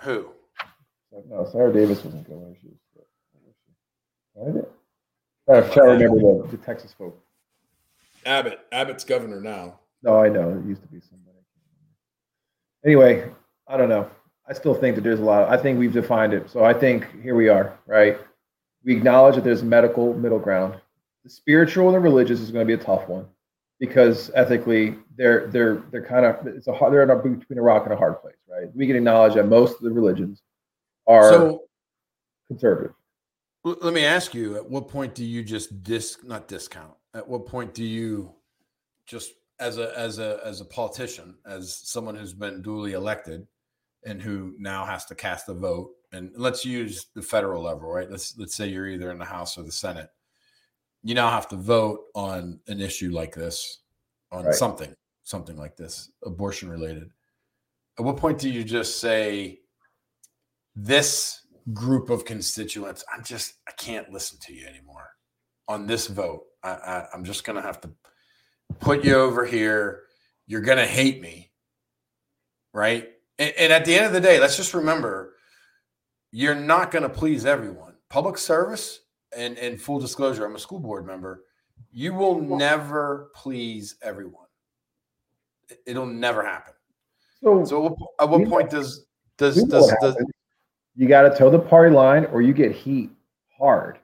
who? 0.02 0.30
No, 1.30 1.46
Sarah 1.52 1.72
Davis 1.72 2.04
wasn't 2.04 2.28
governor. 2.28 2.56
She 2.60 2.68
was. 2.68 2.78
was 2.96 3.54
she? 3.66 4.40
Candidate? 4.40 4.72
I'm 5.48 5.64
trying 5.72 6.00
to 6.00 6.06
remember 6.06 6.48
the, 6.48 6.58
the 6.58 6.64
Texas 6.64 6.94
folk. 6.98 7.20
Abbott. 8.26 8.60
Abbott's 8.72 9.04
governor 9.04 9.40
now. 9.42 9.80
No, 10.02 10.18
I 10.18 10.30
know. 10.30 10.50
It 10.58 10.66
used 10.68 10.82
to 10.82 10.88
be 10.88 11.00
somebody. 11.02 11.38
Anyway, 12.86 13.30
I 13.68 13.78
don't 13.78 13.90
know. 13.90 14.10
I 14.48 14.54
still 14.54 14.74
think 14.74 14.96
that 14.96 15.02
there's 15.04 15.20
a 15.20 15.24
lot. 15.24 15.50
I 15.50 15.56
think 15.58 15.80
we've 15.80 15.94
defined 15.94 16.34
it. 16.34 16.50
So 16.50 16.64
I 16.66 16.74
think 16.74 17.08
here 17.22 17.36
we 17.36 17.48
are, 17.48 17.78
right? 17.86 18.18
We 18.84 18.98
acknowledge 18.98 19.36
that 19.36 19.44
there's 19.46 19.64
medical 19.64 20.14
middle 20.14 20.40
ground. 20.40 20.76
The 21.24 21.30
spiritual 21.30 21.86
and 21.88 21.96
the 21.96 22.00
religious 22.00 22.42
is 22.42 22.52
going 22.52 22.68
to 22.68 22.78
be 22.78 22.82
a 22.82 22.84
tough 22.84 23.08
one 23.08 23.26
because 23.84 24.32
ethically 24.34 24.96
they're 25.18 25.48
they're 25.48 25.84
they're 25.92 26.06
kind 26.06 26.26
of 26.26 26.48
it's 26.48 26.68
a 26.68 26.74
hard, 26.74 26.94
they're 26.94 27.04
in 27.04 27.10
a, 27.10 27.16
between 27.18 27.60
a 27.60 27.62
rock 27.62 27.84
and 27.84 27.92
a 27.92 27.98
hard 27.98 28.22
place, 28.22 28.38
right? 28.50 28.74
We 28.74 28.88
can 28.88 28.96
acknowledge 28.96 29.34
that 29.34 29.50
most 29.50 29.76
of 29.76 29.82
the 29.82 29.92
religions 29.92 30.42
are 31.06 31.30
So 31.30 31.64
conservative. 32.48 32.94
Let 33.66 33.94
me 33.94 34.06
ask 34.06 34.34
you: 34.34 34.56
At 34.56 34.70
what 34.70 34.88
point 34.88 35.14
do 35.14 35.26
you 35.26 35.44
just 35.44 35.84
dis 35.84 36.18
not 36.24 36.48
discount? 36.48 36.94
At 37.14 37.28
what 37.28 37.46
point 37.46 37.74
do 37.74 37.84
you 37.84 38.34
just 39.06 39.34
as 39.60 39.78
a 39.78 39.92
as 40.00 40.18
a 40.18 40.40
as 40.46 40.62
a 40.62 40.66
politician, 40.66 41.36
as 41.46 41.76
someone 41.76 42.16
who's 42.16 42.34
been 42.34 42.62
duly 42.62 42.94
elected 42.94 43.46
and 44.06 44.22
who 44.22 44.56
now 44.60 44.86
has 44.86 45.04
to 45.08 45.16
cast 45.16 45.50
a 45.50 45.54
vote? 45.54 45.92
And 46.14 46.32
let's 46.38 46.64
use 46.64 47.08
the 47.16 47.22
federal 47.22 47.62
level, 47.62 47.92
right? 47.92 48.10
Let's 48.10 48.38
let's 48.38 48.56
say 48.56 48.70
you're 48.70 48.88
either 48.88 49.12
in 49.12 49.20
the 49.20 49.26
House 49.26 49.58
or 49.58 49.64
the 49.64 49.74
Senate. 49.74 50.10
You 51.04 51.16
now 51.16 51.30
have 51.30 51.48
to 51.50 51.56
vote 51.56 52.06
on 52.16 52.60
an 52.68 52.80
issue 52.82 53.12
like 53.12 53.36
this, 53.36 53.80
on 54.32 54.46
Right. 54.46 54.56
something, 54.56 54.96
something 55.24 55.58
like 55.58 55.76
this, 55.76 56.12
abortion 56.24 56.70
related. 56.70 57.10
At 58.00 58.06
what 58.06 58.18
point 58.18 58.40
do 58.40 58.50
you 58.50 58.64
just 58.64 59.00
say 59.00 59.60
this 60.76 61.46
group 61.74 62.10
of 62.10 62.26
constituents, 62.26 63.04
I'm 63.14 63.24
just 63.24 63.56
I 63.68 63.72
can't 63.74 64.10
listen 64.12 64.40
to 64.44 64.54
you 64.54 64.66
anymore 64.66 65.10
on 65.68 65.86
this 65.88 66.08
vote. 66.08 66.46
I, 66.64 66.72
I 66.72 67.08
I'm 67.14 67.24
just 67.24 67.44
gonna 67.44 67.62
have 67.62 67.80
to 67.82 67.92
put 68.80 69.04
you 69.04 69.16
over 69.16 69.46
here. 69.46 70.04
You're 70.48 70.62
gonna 70.62 70.86
hate 70.88 71.22
me, 71.22 71.52
right? 72.74 73.10
And, 73.40 73.54
and 73.58 73.74
at 73.74 73.86
the 73.86 73.96
end 73.96 74.06
of 74.06 74.14
the 74.14 74.22
day, 74.22 74.40
let's 74.40 74.58
just 74.58 74.74
remember, 74.74 75.36
you're 76.32 76.56
not 76.56 76.92
gonna 76.92 77.10
please 77.10 77.46
everyone. 77.46 77.96
Public 78.10 78.38
service 78.38 79.00
and 79.36 79.58
and 79.58 79.82
full 79.82 80.00
disclosure, 80.00 80.46
I'm 80.46 80.56
a 80.56 80.60
school 80.60 80.80
board 80.80 81.06
member. 81.06 81.44
You 81.92 82.14
will 82.14 82.40
never 82.42 83.32
please 83.36 83.96
everyone. 84.02 84.48
It- 85.70 85.82
It'll 85.86 86.06
never 86.06 86.44
happen. 86.44 86.74
So, 87.42 87.66
So, 87.66 87.98
at 88.20 88.30
what, 88.30 88.48
point 88.48 88.70
does 88.70 89.06
does 89.38 89.56
we 89.56 89.66
does, 89.66 89.94
does 90.02 90.16
you 90.96 91.08
got 91.08 91.24
to 91.24 91.36
toe 91.36 91.50
the 91.50 91.60
party 91.60 91.94
line 91.94 92.26
or 92.26 92.42
you 92.42 92.54
get 92.54 92.72
heat 92.72 93.10
hard. 93.58 94.00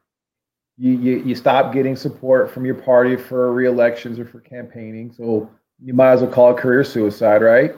You, 0.78 0.94
you 0.94 1.18
you 1.20 1.36
stop 1.36 1.74
getting 1.74 1.96
support 1.96 2.50
from 2.52 2.66
your 2.66 2.76
party 2.76 3.16
for 3.16 3.52
re-elections 3.54 4.18
or 4.18 4.26
for 4.26 4.40
campaigning. 4.40 5.12
So 5.12 5.50
you 5.82 5.94
might 5.94 6.12
as 6.12 6.22
well 6.22 6.32
call 6.32 6.56
it 6.56 6.58
career 6.60 6.84
suicide, 6.84 7.42
right? 7.42 7.76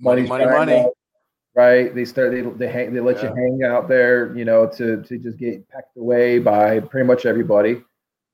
money, 0.00 0.22
money, 0.26 0.44
money? 0.44 0.86
Right? 1.54 1.92
They 1.94 2.04
start 2.04 2.30
they 2.30 2.42
they 2.42 2.68
hang 2.68 2.94
they 2.94 3.00
let 3.00 3.16
Yeah. 3.16 3.30
you 3.30 3.34
hang 3.34 3.60
out 3.64 3.88
there, 3.88 4.36
you 4.36 4.44
know, 4.44 4.66
to 4.68 5.02
to 5.02 5.18
just 5.18 5.38
get 5.38 5.68
pecked 5.68 5.96
away 5.96 6.38
by 6.38 6.78
pretty 6.80 7.06
much 7.06 7.26
everybody, 7.26 7.82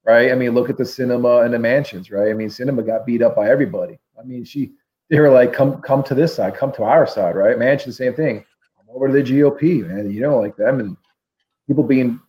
right? 0.05 0.31
I 0.31 0.35
mean, 0.35 0.51
look 0.53 0.69
at 0.69 0.77
the 0.77 0.85
Sinema 0.85 1.45
and 1.45 1.55
the 1.55 1.59
Manchins, 1.59 2.11
right? 2.11 2.31
I 2.31 2.35
mean, 2.35 2.49
Sinema 2.49 2.85
got 2.85 3.07
beat 3.07 3.23
up 3.23 3.35
by 3.35 3.49
everybody. 3.49 3.99
I 4.21 4.25
mean, 4.25 4.45
she 4.45 4.73
they 5.11 5.21
were 5.21 5.31
like, 5.31 5.53
come 5.53 5.81
come 5.81 6.03
to 6.05 6.15
this 6.15 6.35
side, 6.35 6.55
come 6.55 6.73
to 6.73 6.83
our 6.83 7.07
side, 7.07 7.37
right? 7.37 7.57
Manchin, 7.57 7.87
the 7.87 7.93
same 7.93 8.15
thing. 8.15 8.45
Come 8.77 8.87
over 8.95 9.07
to 9.09 9.13
the 9.15 9.23
GOP, 9.23 9.87
man. 9.87 10.11
You 10.11 10.21
don't 10.21 10.43
like 10.43 10.57
them 10.57 10.81
and 10.81 10.97
people 11.67 11.85
being, 11.85 12.21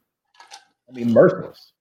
I 0.90 0.94
mean, 0.94 1.12
merciless. 1.12 1.74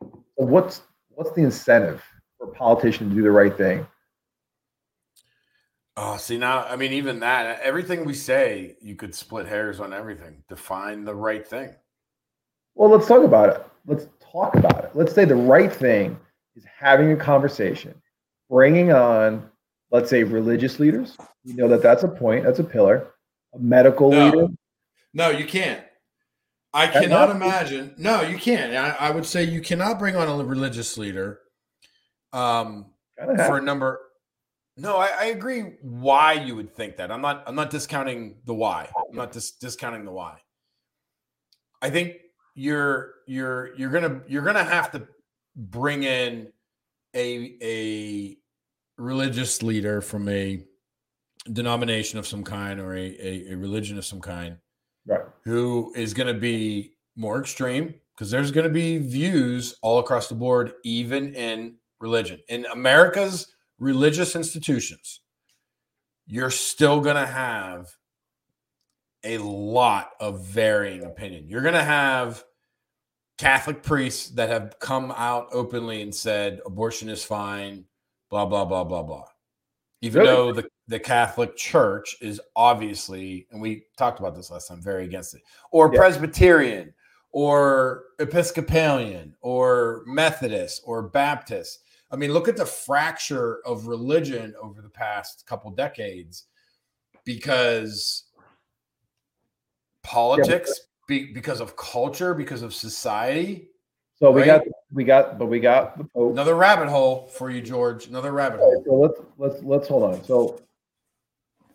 So 0.00 0.46
what's 0.46 0.82
what's 1.14 1.32
the 1.32 1.42
incentive 1.42 2.02
for 2.38 2.48
a 2.48 2.52
politician 2.52 3.08
to 3.08 3.14
do 3.14 3.22
the 3.22 3.30
right 3.30 3.56
thing? 3.56 3.86
Oh, 5.96 6.16
see 6.16 6.38
now, 6.38 6.64
I 6.64 6.76
mean, 6.76 6.92
even 6.94 7.20
that, 7.20 7.60
everything 7.60 8.04
we 8.04 8.14
say, 8.14 8.76
you 8.80 8.96
could 8.96 9.14
split 9.14 9.46
hairs 9.46 9.78
on 9.78 9.92
everything. 9.92 10.42
Define 10.48 11.04
the 11.04 11.14
right 11.14 11.46
thing. 11.46 11.74
Well, 12.74 12.88
let's 12.90 13.06
talk 13.06 13.24
about 13.24 13.50
it. 13.50 13.66
Let's 13.86 14.06
talk 14.20 14.54
about 14.56 14.84
it. 14.84 14.90
Let's 14.94 15.14
say 15.14 15.26
the 15.26 15.34
right 15.34 15.70
thing 15.72 16.18
is 16.56 16.64
having 16.64 17.12
a 17.12 17.16
conversation, 17.16 17.94
bringing 18.48 18.90
on, 18.92 19.50
let's 19.90 20.08
say, 20.08 20.22
religious 20.24 20.80
leaders. 20.80 21.18
You 21.44 21.54
know 21.56 21.68
that 21.68 21.82
that's 21.82 22.04
a 22.04 22.08
point, 22.08 22.44
that's 22.44 22.58
a 22.58 22.64
pillar. 22.64 23.08
A 23.54 23.58
medical 23.58 24.10
No. 24.10 24.24
leader. 24.30 24.46
No, 25.12 25.28
you 25.28 25.44
can't. 25.44 25.84
I 26.72 26.86
That 26.86 27.02
cannot 27.02 27.28
not- 27.28 27.36
imagine. 27.36 27.94
No, 27.98 28.22
you 28.22 28.38
can't. 28.38 28.74
I, 28.74 29.08
I 29.08 29.10
would 29.10 29.26
say 29.26 29.44
you 29.44 29.60
cannot 29.60 29.98
bring 29.98 30.16
on 30.16 30.26
a 30.40 30.42
religious 30.42 30.96
leader. 30.96 31.40
Um, 32.32 32.86
for 33.16 33.58
a 33.58 33.60
number. 33.60 34.00
No, 34.76 34.96
I, 34.96 35.10
I 35.18 35.24
agree. 35.26 35.74
Why 35.82 36.32
you 36.32 36.56
would 36.56 36.74
think 36.74 36.96
that? 36.96 37.10
I'm 37.10 37.20
not. 37.20 37.44
I'm 37.46 37.54
not 37.54 37.70
discounting 37.70 38.36
the 38.46 38.54
why. 38.54 38.88
I'm 38.96 39.16
not 39.16 39.32
dis- 39.32 39.52
discounting 39.52 40.04
the 40.04 40.12
why. 40.12 40.38
I 41.82 41.90
think 41.90 42.16
you're 42.54 43.14
you're 43.26 43.74
you're 43.76 43.90
gonna 43.90 44.22
you're 44.26 44.44
gonna 44.44 44.64
have 44.64 44.90
to 44.92 45.06
bring 45.56 46.04
in 46.04 46.48
a 47.14 47.56
a 47.62 48.36
religious 48.96 49.62
leader 49.62 50.00
from 50.00 50.28
a 50.28 50.64
denomination 51.52 52.18
of 52.18 52.26
some 52.26 52.44
kind 52.44 52.80
or 52.80 52.94
a, 52.94 53.16
a, 53.20 53.52
a 53.52 53.56
religion 53.56 53.98
of 53.98 54.04
some 54.04 54.20
kind 54.20 54.56
right. 55.06 55.22
who 55.44 55.92
is 55.96 56.14
going 56.14 56.32
to 56.32 56.40
be 56.40 56.92
more 57.16 57.40
extreme 57.40 57.94
because 58.14 58.30
there's 58.30 58.50
going 58.50 58.66
to 58.66 58.72
be 58.72 58.98
views 58.98 59.74
all 59.82 59.98
across 59.98 60.28
the 60.28 60.34
board, 60.34 60.74
even 60.84 61.34
in 61.34 61.74
religion. 62.00 62.38
In 62.48 62.64
America's 62.66 63.48
religious 63.82 64.36
institutions, 64.36 65.20
you're 66.26 66.50
still 66.50 67.00
going 67.00 67.16
to 67.16 67.26
have 67.26 67.88
a 69.24 69.38
lot 69.38 70.10
of 70.20 70.44
varying 70.46 71.04
opinion. 71.04 71.48
You're 71.48 71.62
going 71.62 71.74
to 71.74 71.82
have 71.82 72.44
Catholic 73.38 73.82
priests 73.82 74.30
that 74.30 74.48
have 74.48 74.78
come 74.78 75.12
out 75.16 75.48
openly 75.52 76.02
and 76.02 76.14
said 76.14 76.60
abortion 76.64 77.08
is 77.08 77.24
fine, 77.24 77.84
blah, 78.30 78.46
blah, 78.46 78.64
blah, 78.64 78.84
blah, 78.84 79.02
blah. 79.02 79.24
Even 80.00 80.22
Really? 80.22 80.32
though 80.34 80.52
the, 80.52 80.68
the 80.88 80.98
Catholic 80.98 81.56
Church 81.56 82.16
is 82.20 82.40
obviously, 82.56 83.46
and 83.50 83.60
we 83.60 83.84
talked 83.96 84.20
about 84.20 84.34
this 84.34 84.50
last 84.50 84.68
time, 84.68 84.80
very 84.82 85.04
against 85.04 85.34
it, 85.34 85.42
or 85.72 85.90
Yeah. 85.92 85.98
Presbyterian, 85.98 86.94
or 87.30 88.04
Episcopalian, 88.18 89.34
or 89.40 90.02
Methodist, 90.06 90.82
or 90.84 91.02
Baptist. 91.02 91.80
I 92.12 92.16
mean, 92.16 92.32
look 92.32 92.46
at 92.46 92.58
the 92.58 92.66
fracture 92.66 93.60
of 93.66 93.86
religion 93.86 94.54
over 94.60 94.82
the 94.82 94.90
past 94.90 95.46
couple 95.46 95.70
decades 95.70 96.44
because 97.24 98.24
politics, 100.02 100.80
be, 101.08 101.32
because 101.32 101.60
of 101.60 101.74
culture, 101.74 102.34
because 102.34 102.60
of 102.60 102.74
society. 102.74 103.70
So 104.14 104.30
we 104.30 104.42
Right. 104.42 104.46
got 104.46 104.62
we 104.92 105.04
got 105.04 105.38
but 105.38 105.46
we 105.46 105.58
got 105.58 105.96
the 105.96 106.04
Pope. 106.04 106.32
Another 106.32 106.54
rabbit 106.54 106.88
hole 106.88 107.28
for 107.28 107.50
you, 107.50 107.62
George. 107.62 108.06
Another 108.06 108.32
rabbit 108.32 108.60
hole. 108.60 108.82
so 108.84 108.94
let's 108.94 109.20
let's 109.38 109.62
let's 109.64 109.88
hold 109.88 110.02
on. 110.02 110.22
So 110.22 110.60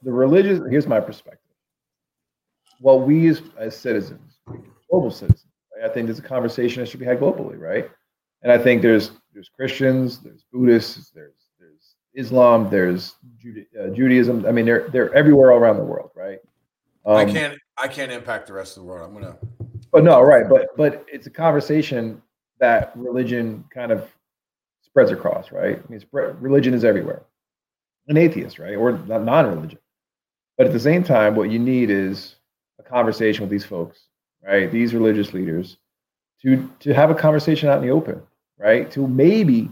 the 0.04 0.12
religious 0.12 0.62
here's 0.70 0.88
my 0.88 1.00
perspective. 1.00 1.42
Well, 2.80 3.02
we 3.02 3.28
as, 3.28 3.42
as 3.58 3.76
citizens, 3.76 4.38
global 4.88 5.10
citizens, 5.10 5.52
right? 5.76 5.90
I 5.90 5.92
think 5.92 6.06
there's 6.06 6.20
a 6.20 6.22
conversation 6.22 6.82
that 6.82 6.86
should 6.88 7.00
be 7.00 7.08
had 7.08 7.20
globally, 7.20 7.60
right? 7.60 7.90
And 8.48 8.54
I 8.54 8.64
think 8.64 8.82
there's 8.82 9.12
there's 9.34 9.50
Christians, 9.50 10.20
there's 10.20 10.46
Buddhists, 10.54 11.10
there's 11.10 11.34
there's 11.60 11.96
Islam, 12.14 12.70
there's 12.70 13.16
uh, 13.78 13.90
Judaism. 13.90 14.46
I 14.46 14.54
mean, 14.54 14.66
they're 14.66 14.88
they're 14.88 15.14
everywhere 15.14 15.52
all 15.52 15.58
around 15.60 15.76
the 15.76 15.84
world, 15.84 16.12
right? 16.16 16.40
I 17.06 17.24
Um, 17.24 17.34
can't. 17.34 17.60
I 17.78 17.90
can't 17.90 18.10
impact 18.10 18.48
the 18.48 18.54
rest 18.54 18.78
of 18.78 18.84
the 18.84 18.88
world. 18.90 19.06
I'm 19.06 19.14
gonna. 19.22 19.36
But 19.92 20.06
no, 20.06 20.22
right. 20.22 20.48
But 20.48 20.70
but 20.78 21.06
it's 21.12 21.28
a 21.28 21.30
conversation 21.30 22.22
that 22.62 22.94
religion 22.96 23.66
kind 23.70 23.92
of 23.92 24.10
spreads 24.82 25.12
across, 25.12 25.52
right? 25.52 25.78
I 25.78 25.92
mean, 25.92 26.00
spread, 26.00 26.42
religion 26.42 26.74
is 26.74 26.86
everywhere. 26.86 27.24
an 28.08 28.16
atheist, 28.16 28.60
right, 28.60 28.76
or 28.78 28.94
non-religious. 28.94 29.82
But 30.58 30.68
at 30.68 30.72
the 30.74 30.80
same 30.80 31.04
time, 31.04 31.36
what 31.36 31.52
you 31.52 31.60
need 31.60 31.90
is 31.90 32.36
a 32.80 32.84
conversation 32.84 33.42
with 33.42 33.50
these 33.52 33.66
folks, 33.66 34.06
right? 34.42 34.72
These 34.72 34.94
religious 34.94 35.34
leaders, 35.34 35.76
to 36.44 36.70
to 36.80 36.94
have 36.94 37.10
a 37.12 37.16
conversation 37.16 37.68
out 37.68 37.80
in 37.80 37.84
the 37.84 37.92
open, 37.94 38.22
right? 38.58 38.90
To 38.92 39.08
maybe 39.08 39.70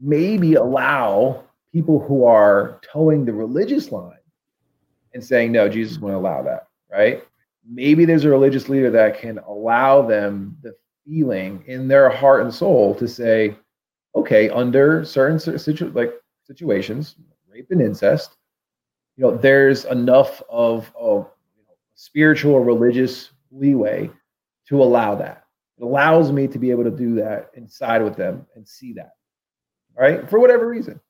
maybe 0.00 0.54
allow 0.54 1.44
people 1.72 2.00
who 2.00 2.24
are 2.24 2.80
towing 2.82 3.24
the 3.24 3.32
religious 3.32 3.92
line 3.92 4.18
and 5.14 5.24
saying 5.24 5.52
no, 5.52 5.68
Jesus 5.68 5.98
won't 5.98 6.14
allow 6.14 6.42
that, 6.42 6.66
right? 6.90 7.24
Maybe 7.68 8.04
there's 8.04 8.24
a 8.24 8.30
religious 8.30 8.68
leader 8.68 8.90
that 8.90 9.20
can 9.20 9.38
allow 9.38 10.02
them 10.02 10.56
the 10.62 10.74
feeling 11.06 11.62
in 11.66 11.88
their 11.88 12.10
heart 12.10 12.42
and 12.42 12.52
soul 12.52 12.94
to 12.96 13.06
say, 13.06 13.56
okay, 14.14 14.50
under 14.50 15.04
certain 15.04 15.38
situ- 15.38 15.92
like 15.94 16.12
situations, 16.44 17.16
rape 17.48 17.68
and 17.70 17.80
incest, 17.80 18.36
you 19.16 19.22
know, 19.22 19.36
there's 19.36 19.84
enough 19.86 20.42
of, 20.50 20.92
of 20.98 21.30
you 21.56 21.62
know, 21.62 21.74
spiritual 21.94 22.60
religious 22.60 23.30
leeway 23.50 24.10
to 24.68 24.82
allow 24.82 25.14
that. 25.14 25.41
Allows 25.82 26.32
me 26.32 26.46
to 26.46 26.58
be 26.58 26.70
able 26.70 26.84
to 26.84 26.90
do 26.90 27.16
that 27.16 27.50
inside 27.54 28.02
with 28.02 28.16
them 28.16 28.46
and 28.54 28.66
see 28.66 28.92
that. 28.94 29.10
Right. 29.98 30.28
For 30.30 30.38
whatever 30.38 30.68
reason. 30.68 31.00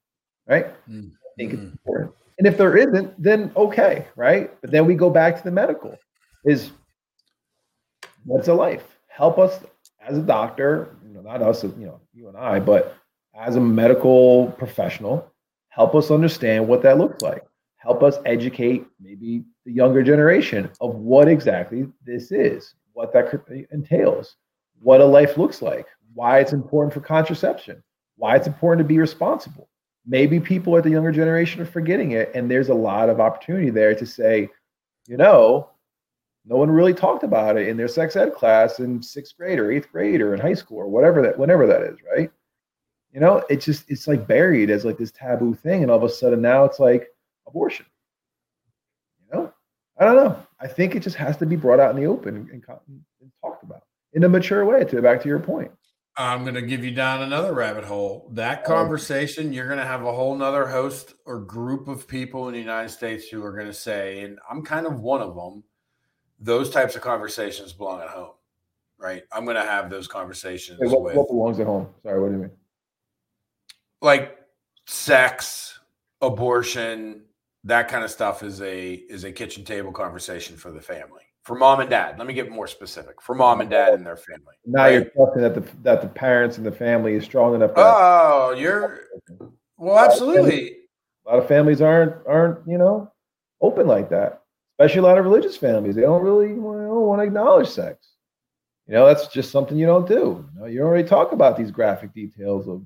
Right. 0.47 0.67
Mm-hmm. 0.89 1.09
I 1.09 1.33
think 1.37 1.53
it's 1.53 1.63
important. 1.63 2.13
And 2.39 2.47
if 2.47 2.57
there 2.57 2.77
isn't, 2.77 3.23
then 3.23 3.53
okay. 3.55 4.07
Right. 4.17 4.51
But 4.61 4.71
then 4.71 4.87
we 4.87 4.95
go 4.95 5.11
back 5.11 5.37
to 5.37 5.45
the 5.45 5.51
medical 5.51 5.97
is 6.45 6.73
what's 8.25 8.49
a 8.49 8.55
life? 8.55 8.99
Help 9.09 9.39
us 9.39 9.61
as 10.01 10.19
a 10.19 10.23
doctor, 10.23 10.97
you 11.07 11.15
know, 11.15 11.21
not 11.21 11.43
us, 11.43 11.63
you 11.63 11.87
know, 11.87 12.01
you 12.13 12.29
and 12.29 12.37
I, 12.37 12.59
but 12.59 12.97
as 13.35 13.57
a 13.57 13.61
medical 13.61 14.49
professional, 14.59 15.33
help 15.69 15.95
us 15.95 16.11
understand 16.11 16.67
what 16.67 16.83
that 16.83 16.99
looks 16.99 17.23
like. 17.23 17.45
Help 17.77 18.03
us 18.03 18.19
educate 18.27 18.87
maybe 19.01 19.45
the 19.65 19.73
younger 19.73 20.03
generation 20.03 20.71
of 20.81 20.97
what 20.97 21.29
exactly 21.29 21.87
this 22.05 22.31
is, 22.33 22.75
what 22.93 23.13
that 23.13 23.33
entails, 23.73 24.37
what 24.83 25.01
a 25.01 25.05
life 25.05 25.39
looks 25.39 25.63
like, 25.63 25.87
why 26.15 26.41
it's 26.41 26.53
important 26.53 26.93
for 26.93 27.01
contraception, 27.01 27.83
why 28.17 28.37
it's 28.37 28.47
important 28.47 28.87
to 28.87 28.89
be 28.89 28.99
responsible. 28.99 29.69
Maybe 30.05 30.41
people 30.41 30.77
at 30.77 30.83
the 30.83 30.91
younger 30.91 31.13
generation 31.13 31.61
are 31.61 31.67
forgetting 31.67 32.13
it, 32.13 32.33
and 32.35 32.51
there's 32.51 32.69
a 32.69 32.75
lot 32.75 33.09
of 33.09 33.21
opportunity 33.21 33.71
there 33.71 33.95
to 33.95 34.05
say, 34.05 34.49
you 35.07 35.17
know, 35.17 35.71
no 36.45 36.57
one 36.57 36.71
really 36.71 36.95
talked 36.95 37.23
about 37.23 37.57
it 37.57 37.69
in 37.69 37.77
their 37.77 37.89
sex 37.89 38.17
ed 38.17 38.35
class 38.35 38.81
in 38.81 39.01
sixth 39.01 39.37
grade 39.37 39.61
or 39.61 39.71
eighth 39.71 39.91
grade 39.93 40.21
or 40.21 40.35
in 40.35 40.41
high 40.41 40.55
school 40.55 40.79
or 40.79 40.89
whatever 40.89 41.23
that 41.23 41.39
whenever 41.39 41.67
that 41.67 41.83
is, 41.83 41.99
right? 42.15 42.31
You 43.13 43.21
know, 43.21 43.45
it's 43.49 43.65
just 43.65 43.89
it's 43.89 44.09
like 44.09 44.27
buried 44.27 44.71
as 44.71 44.85
like 44.85 44.99
this 44.99 45.13
taboo 45.13 45.55
thing, 45.55 45.83
and 45.83 45.91
all 45.91 45.99
of 45.99 46.03
a 46.03 46.09
sudden 46.09 46.43
now 46.43 46.65
it's 46.65 46.81
like 46.81 47.09
abortion. 47.47 47.87
You 49.21 49.39
know, 49.39 49.53
I 49.99 50.05
don't 50.05 50.17
know. 50.17 50.37
I 50.61 50.67
think 50.67 50.97
it 50.97 51.01
just 51.01 51.17
has 51.17 51.37
to 51.37 51.47
be 51.47 51.57
brought 51.57 51.79
out 51.79 51.95
in 51.95 52.01
the 52.01 52.09
open 52.09 52.37
and, 52.37 52.51
and, 52.51 52.65
and 53.21 53.33
talked 53.41 53.63
about 53.63 53.82
in 54.13 54.25
a 54.25 54.29
mature 54.29 54.65
way. 54.65 54.85
To 54.85 55.03
back 55.03 55.23
to 55.23 55.29
your 55.29 55.41
point. 55.41 55.71
I'm 56.17 56.43
going 56.43 56.55
to 56.55 56.63
give 56.63 56.85
you 56.85 56.91
down 56.91 57.23
another 57.23 57.55
rabbit 57.55 57.85
hole. 57.85 58.29
That 58.33 58.63
oh. 58.65 58.69
conversation, 58.69 59.53
you're 59.53 59.67
going 59.67 59.79
to 59.79 59.87
have 59.87 60.05
a 60.05 60.13
whole 60.13 60.37
nother 60.37 60.67
host 60.67 61.15
or 61.25 61.41
group 61.41 61.89
of 61.89 62.07
people 62.07 62.49
in 62.49 62.55
the 62.55 62.61
United 62.61 62.91
States 62.91 63.29
who 63.29 63.43
are 63.43 63.53
going 63.53 63.67
to 63.67 63.73
say, 63.73 64.21
and 64.21 64.39
I'm 64.51 64.63
kind 64.63 64.87
of 64.87 65.01
one 65.01 65.23
of 65.23 65.35
them 65.35 65.65
those 66.43 66.71
types 66.71 66.97
of 66.97 67.03
conversations 67.03 67.73
belong 67.73 68.01
at 68.01 68.09
home, 68.09 68.33
right? 68.99 69.23
I'm 69.33 69.45
going 69.45 69.57
to 69.57 69.63
have 69.63 69.89
those 69.89 70.09
conversations. 70.09 70.79
Hey, 70.83 70.89
what, 70.89 71.03
with, 71.03 71.15
what 71.15 71.29
belongs 71.29 71.61
at 71.61 71.67
home? 71.67 71.89
Sorry, 72.03 72.21
what 72.21 72.29
do 72.29 72.35
you 72.35 72.43
mean? 72.43 72.51
Like 74.01 74.39
sex, 74.87 75.79
abortion, 76.21 77.23
that 77.65 77.87
kind 77.89 78.03
of 78.03 78.11
stuff 78.11 78.43
is 78.43 78.61
a 78.61 78.95
is 78.95 79.23
a 79.23 79.31
kitchen 79.31 79.65
table 79.65 79.93
conversation 79.93 80.57
for 80.57 80.73
the 80.73 80.81
family, 80.81 81.23
for 81.43 81.57
mom 81.57 81.81
and 81.81 81.91
dad. 81.91 82.19
Let 82.19 82.27
me 82.27 82.35
get 82.35 82.51
more 82.51 82.67
specific 82.67 83.21
for 83.21 83.35
mom 83.35 83.61
and 83.61 83.71
dad 83.71 83.95
and 83.95 84.07
their 84.07 84.17
family. 84.17 84.55
Now 84.65 84.83
right? 84.83 84.93
you're 84.95 85.05
talking 85.05 85.43
that 85.43 85.55
the 85.55 85.65
that 85.83 86.03
the 86.03 86.09
parents 86.09 86.57
and 86.57 86.67
the 86.67 86.73
family 86.73 87.15
is 87.15 87.25
strong 87.25 87.55
enough. 87.55 87.73
oh, 87.77 88.55
you're 88.57 89.01
well, 89.77 89.99
absolutely. 89.99 90.77
A 91.27 91.31
lot 91.31 91.39
of 91.39 91.49
families 91.49 91.81
aren't 91.81 92.15
aren't 92.27 92.67
you 92.67 92.79
know 92.79 93.11
open 93.61 93.87
like 93.87 94.11
that 94.11 94.43
especially 94.83 95.01
a 95.01 95.03
lot 95.03 95.19
of 95.19 95.25
religious 95.25 95.57
families. 95.57 95.95
They 95.95 96.03
don't 96.03 96.23
really 96.23 96.49
you 96.49 96.57
know, 96.57 97.01
want 97.01 97.21
to 97.21 97.27
acknowledge 97.27 97.69
sex. 97.69 98.15
You 98.87 98.95
know, 98.95 99.07
that's 99.07 99.29
just 99.29 99.51
something 99.51 99.79
you 99.79 99.87
don't 99.87 100.09
do. 100.09 100.49
You, 100.55 100.61
know, 100.61 100.67
you 100.67 100.79
don't 100.81 100.91
really 100.91 101.09
talk 101.09 101.33
about 101.33 101.57
these 101.57 101.71
graphic 101.71 102.13
details 102.13 102.69
of 102.69 102.85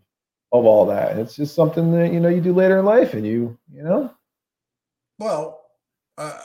of 0.52 0.64
all 0.64 0.86
that. 0.86 1.18
It's 1.18 1.34
just 1.34 1.54
something 1.54 1.90
that 1.92 2.12
you 2.12 2.20
know 2.20 2.28
you 2.28 2.40
do 2.40 2.52
later 2.52 2.78
in 2.78 2.84
life, 2.84 3.14
and 3.14 3.26
you 3.26 3.58
you 3.72 3.82
know. 3.82 4.12
Well, 5.18 5.62
uh, 6.18 6.38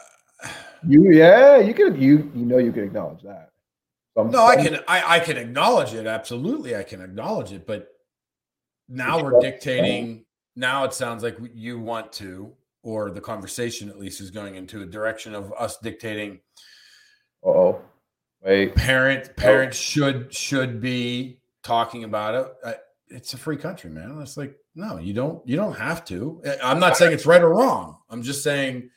you 0.88 1.12
yeah, 1.12 1.58
you 1.58 1.74
can 1.74 2.00
you 2.00 2.32
you 2.36 2.46
know 2.46 2.58
you 2.58 2.72
can 2.72 2.84
acknowledge 2.84 3.24
that. 3.24 3.50
Some, 4.18 4.32
no, 4.32 4.46
I 4.46 4.56
can 4.56 4.80
I 4.88 5.16
I 5.16 5.20
can 5.20 5.38
acknowledge 5.38 5.94
it. 5.94 6.06
Absolutely, 6.06 6.76
I 6.76 6.84
can 6.84 7.02
acknowledge 7.02 7.52
it. 7.52 7.66
But 7.66 7.88
now 8.90 9.24
we're 9.24 9.40
dictating. 9.40 10.26
Now 10.56 10.84
it 10.84 10.94
sounds 10.94 11.24
like 11.24 11.38
you 11.54 11.80
want 11.80 12.12
to 12.14 12.54
or 12.84 13.12
the 13.12 13.22
conversation 13.22 13.90
at 13.90 14.00
least 14.00 14.22
is 14.22 14.32
going 14.32 14.56
into 14.56 14.82
a 14.82 14.86
direction 14.86 15.36
of 15.36 15.54
us 15.58 15.78
dictating 15.78 16.40
oh 17.44 17.80
wait 18.44 18.76
parent 18.76 19.36
parents 19.36 19.78
oh. 19.78 19.82
should 19.82 20.34
should 20.34 20.82
be 20.82 21.40
talking 21.64 22.04
about 22.04 22.36
it 22.66 22.82
it's 23.10 23.34
a 23.34 23.38
free 23.38 23.58
country 23.58 23.90
man 23.90 24.20
it's 24.22 24.38
like 24.38 24.56
no 24.76 24.98
you 24.98 25.14
don't 25.14 25.48
you 25.48 25.56
don't 25.56 25.78
have 25.78 26.04
to 26.06 26.42
i'm 26.64 26.80
not 26.80 26.98
saying 26.98 27.12
it's 27.12 27.26
right 27.26 27.42
or 27.42 27.50
wrong 27.50 27.98
i'm 28.10 28.22
just 28.22 28.44
saying 28.44 28.90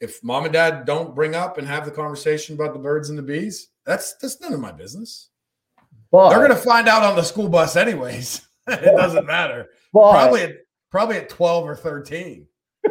if 0.00 0.22
mom 0.24 0.44
and 0.44 0.52
dad 0.52 0.84
don't 0.84 1.14
bring 1.14 1.34
up 1.34 1.58
and 1.58 1.66
have 1.66 1.84
the 1.84 1.90
conversation 1.90 2.54
about 2.54 2.72
the 2.72 2.78
birds 2.78 3.10
and 3.10 3.18
the 3.18 3.22
bees 3.22 3.68
that's 3.84 4.16
that's 4.16 4.40
none 4.40 4.52
of 4.52 4.60
my 4.60 4.72
business 4.72 5.28
but, 6.10 6.30
they're 6.30 6.38
going 6.38 6.50
to 6.50 6.56
find 6.56 6.88
out 6.88 7.02
on 7.02 7.14
the 7.16 7.22
school 7.22 7.48
bus 7.48 7.76
anyways 7.76 8.46
it 8.66 8.96
doesn't 8.96 9.26
matter 9.26 9.68
but, 9.92 10.10
probably 10.12 10.42
at, 10.42 10.52
probably 10.90 11.16
at 11.16 11.28
12 11.28 11.68
or 11.68 11.76
13 11.76 12.46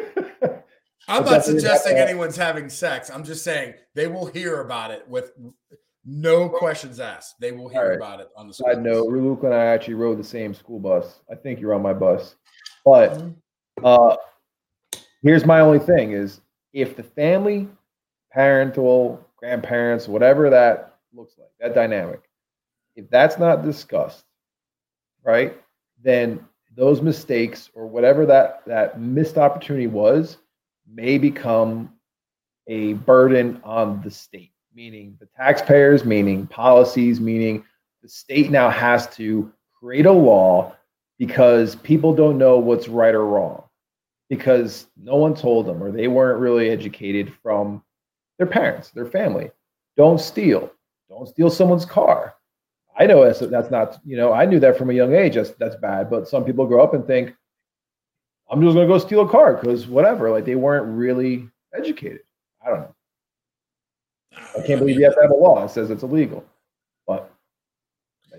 I'm 1.10 1.26
not 1.26 1.44
suggesting 1.44 1.98
anyone's 1.98 2.38
having 2.38 2.70
sex. 2.70 3.10
I'm 3.10 3.24
just 3.24 3.44
saying 3.44 3.74
they 3.96 4.06
will 4.06 4.28
hear 4.28 4.62
about 4.62 4.92
it 4.92 5.08
with 5.08 5.32
no 6.06 6.48
questions 6.48 7.00
asked. 7.00 7.40
They 7.40 7.52
will 7.52 7.68
hear 7.68 7.90
right. 7.90 7.98
about 7.98 8.20
it 8.20 8.30
on 8.38 8.48
the 8.48 8.54
school. 8.54 8.70
I 8.70 8.76
know 8.76 9.04
Luke 9.04 9.44
and 9.44 9.54
I 9.54 9.66
actually 9.66 9.96
rode 9.96 10.20
the 10.20 10.24
same 10.24 10.54
school 10.54 10.80
bus. 10.80 11.22
I 11.32 11.36
think 11.36 11.60
you're 11.60 11.74
on 11.74 11.82
my 11.82 11.94
bus. 11.94 12.36
But 12.86 13.14
mm-hmm. 13.14 13.86
uh, 13.86 14.16
here's 15.24 15.46
my 15.46 15.62
only 15.62 15.80
thing 15.80 16.12
is 16.12 16.42
if 16.74 16.96
the 16.96 17.04
family, 17.04 17.68
parental, 18.32 19.26
grandparents, 19.38 20.08
whatever 20.08 20.50
that 20.50 20.98
looks 21.14 21.38
like, 21.38 21.50
that 21.60 21.74
dynamic, 21.74 22.22
if 22.96 23.10
that's 23.10 23.38
not 23.40 23.64
discussed, 23.64 24.26
right, 25.24 25.58
then 26.04 26.46
those 26.76 27.02
mistakes 27.02 27.70
or 27.74 27.88
whatever 27.88 28.26
that 28.26 28.62
that 28.66 29.00
missed 29.00 29.38
opportunity 29.38 29.88
was 29.88 30.38
may 30.88 31.18
become 31.18 31.92
a 32.68 32.94
burden 32.94 33.60
on 33.64 34.02
the 34.02 34.12
state, 34.12 34.52
meaning 34.74 35.18
the 35.20 35.28
taxpayers, 35.36 36.06
meaning 36.06 36.48
policies, 36.48 37.20
meaning 37.20 37.64
the 38.02 38.10
state 38.10 38.52
now 38.52 38.70
has 38.70 39.08
to 39.16 39.52
create 39.80 40.06
a 40.06 40.12
law 40.12 40.76
because 41.18 41.76
people 41.78 42.14
don't 42.14 42.38
know 42.38 42.60
what's 42.60 42.88
right 42.88 43.16
or 43.16 43.26
wrong 43.26 43.64
because 44.30 44.88
no 44.96 45.16
one 45.16 45.36
told 45.36 45.66
them 45.66 45.82
or 45.82 45.92
they 45.92 46.08
weren't 46.08 46.40
really 46.40 46.70
educated 46.70 47.34
from 47.42 47.84
their 48.38 48.48
parents, 48.48 48.90
their 48.92 49.08
family. 49.08 49.52
Don't 49.98 50.20
steal. 50.20 50.72
Don't 51.10 51.28
steal 51.28 51.50
someone's 51.50 51.86
car. 51.86 52.36
I 52.98 53.06
know 53.06 53.24
that's, 53.24 53.72
not, 53.72 54.00
you 54.06 54.18
know, 54.18 54.32
I 54.34 54.46
knew 54.46 54.60
that 54.60 54.78
from 54.78 54.90
a 54.90 54.94
young 54.94 55.16
age. 55.16 55.36
That's, 55.36 55.52
that's 55.52 55.76
bad. 55.78 56.10
But 56.10 56.28
some 56.28 56.46
people 56.46 56.66
grow 56.66 56.84
up 56.84 56.94
and 56.94 57.06
think, 57.06 57.34
I'm 58.52 58.62
just 58.62 58.74
gonna 58.74 58.88
go 58.88 58.98
steal 58.98 59.22
a 59.22 59.30
car 59.30 59.54
because 59.56 59.88
whatever. 59.88 60.32
Like 60.32 60.46
they 60.46 60.56
weren't 60.56 60.98
really 60.98 61.48
educated. 61.74 62.22
I 62.66 62.70
don't 62.70 62.80
know. 62.80 62.96
I 64.58 64.62
can't 64.66 64.80
believe 64.80 64.98
you 64.98 65.06
have 65.06 65.16
to 65.16 65.22
have 65.22 65.32
a 65.32 65.36
law 65.36 65.62
that 65.62 65.72
says 65.72 65.92
it's 65.92 66.04
illegal, 66.04 66.44
but 67.06 67.32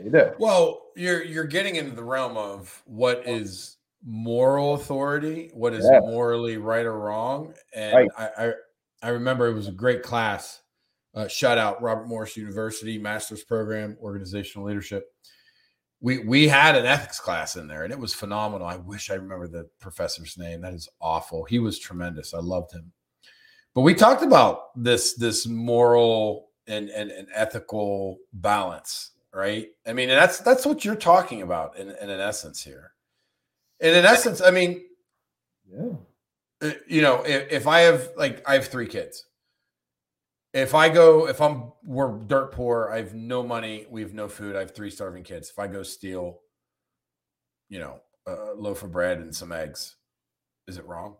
you 0.03 0.11
do. 0.11 0.32
Well, 0.38 0.82
you're 0.97 1.22
you're 1.22 1.45
getting 1.45 1.76
into 1.76 1.95
the 1.95 2.03
realm 2.03 2.36
of 2.36 2.82
what 2.86 3.22
is 3.26 3.76
moral 4.05 4.74
authority, 4.74 5.51
what 5.53 5.74
is 5.74 5.88
yeah. 5.90 6.01
morally 6.01 6.57
right 6.57 6.86
or 6.86 6.98
wrong, 6.98 7.55
and 7.74 7.94
right. 7.94 8.09
I, 8.16 8.46
I, 8.46 8.53
I 9.03 9.09
remember 9.11 9.46
it 9.46 9.55
was 9.55 9.68
a 9.68 9.72
great 9.72 10.03
class. 10.03 10.62
Uh, 11.14 11.26
shout 11.26 11.59
out 11.59 11.82
Robert 11.82 12.07
Morris 12.07 12.36
University 12.36 12.98
Master's 12.98 13.42
Program 13.42 13.96
Organizational 14.01 14.66
Leadership 14.66 15.11
we 16.01 16.18
we 16.18 16.48
had 16.48 16.76
an 16.76 16.86
ethics 16.86 17.20
class 17.20 17.57
in 17.57 17.68
there 17.68 17.84
and 17.84 17.92
it 17.92 17.98
was 17.98 18.14
phenomenal. 18.14 18.66
I 18.66 18.76
wish 18.76 19.11
I 19.11 19.14
remember 19.14 19.46
the 19.46 19.68
professor's 19.80 20.38
name. 20.38 20.62
That 20.62 20.74
is 20.74 20.88
awful. 21.01 21.44
He 21.44 21.59
was 21.59 21.78
tremendous. 21.78 22.34
I 22.34 22.38
loved 22.38 22.72
him. 22.72 22.92
But 23.74 23.82
we 23.82 23.94
talked 23.94 24.22
about 24.22 24.70
this 24.76 25.14
this 25.14 25.46
moral 25.46 26.51
and 26.66 26.88
and, 26.90 27.11
and 27.11 27.28
ethical 27.34 28.18
balance, 28.32 29.12
right? 29.34 29.68
I 29.86 29.92
mean, 29.92 30.09
and 30.09 30.18
that's 30.18 30.40
that's 30.40 30.66
what 30.66 30.84
you're 30.84 30.96
talking 30.96 31.42
about 31.42 31.78
in, 31.78 31.90
in 31.90 32.11
an 32.11 32.20
essence 32.20 32.62
here. 32.62 32.92
And 33.81 33.97
in 33.97 34.05
essence, 34.05 34.41
I 34.43 34.51
mean, 34.51 34.83
yeah. 35.70 35.93
uh, 36.62 36.72
you 36.87 37.03
know, 37.03 37.22
if, 37.22 37.51
if 37.51 37.66
I 37.66 37.81
have 37.81 38.11
like 38.16 38.49
I 38.49 38.55
have 38.55 38.68
three 38.68 38.87
kids. 38.87 39.24
If 40.53 40.74
I 40.74 40.89
go, 40.89 41.28
if 41.28 41.41
I'm 41.41 41.72
we're 41.85 42.18
dirt 42.18 42.53
poor, 42.53 42.91
I 42.93 42.97
have 42.97 43.14
no 43.14 43.43
money, 43.43 43.87
we 43.89 44.03
have 44.03 44.14
no 44.14 44.28
food, 44.28 44.57
I 44.57 44.61
have 44.61 44.74
three 44.74 44.91
starving 44.91 45.22
kids. 45.22 45.49
If 45.49 45.61
I 45.61 45.68
go 45.68 45.85
steal, 45.85 46.41
you 47.68 47.78
know, 47.78 48.01
a 48.26 48.55
loaf 48.57 48.83
of 48.83 48.91
bread 48.91 49.18
and 49.18 49.35
some 49.35 49.53
eggs, 49.53 49.95
is 50.66 50.76
it 50.76 50.87
wrong? 50.87 51.16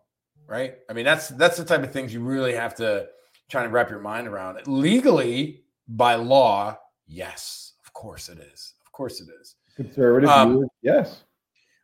Right? 0.47 0.75
I 0.89 0.93
mean, 0.93 1.05
that's 1.05 1.29
that's 1.29 1.57
the 1.57 1.63
type 1.63 1.81
of 1.81 1.93
things 1.93 2.13
you 2.13 2.19
really 2.19 2.53
have 2.53 2.75
to 2.75 3.07
try 3.49 3.63
and 3.63 3.71
wrap 3.71 3.89
your 3.89 3.99
mind 3.99 4.27
around. 4.27 4.59
Legally, 4.67 5.63
by 5.87 6.15
law, 6.15 6.77
yes, 7.07 7.73
of 7.85 7.93
course 7.93 8.27
it 8.27 8.39
is. 8.39 8.73
Of 8.85 8.91
course 8.91 9.21
it 9.21 9.29
is. 9.41 9.55
Conservative 9.75 10.29
Um, 10.29 10.67
yes. 10.81 11.23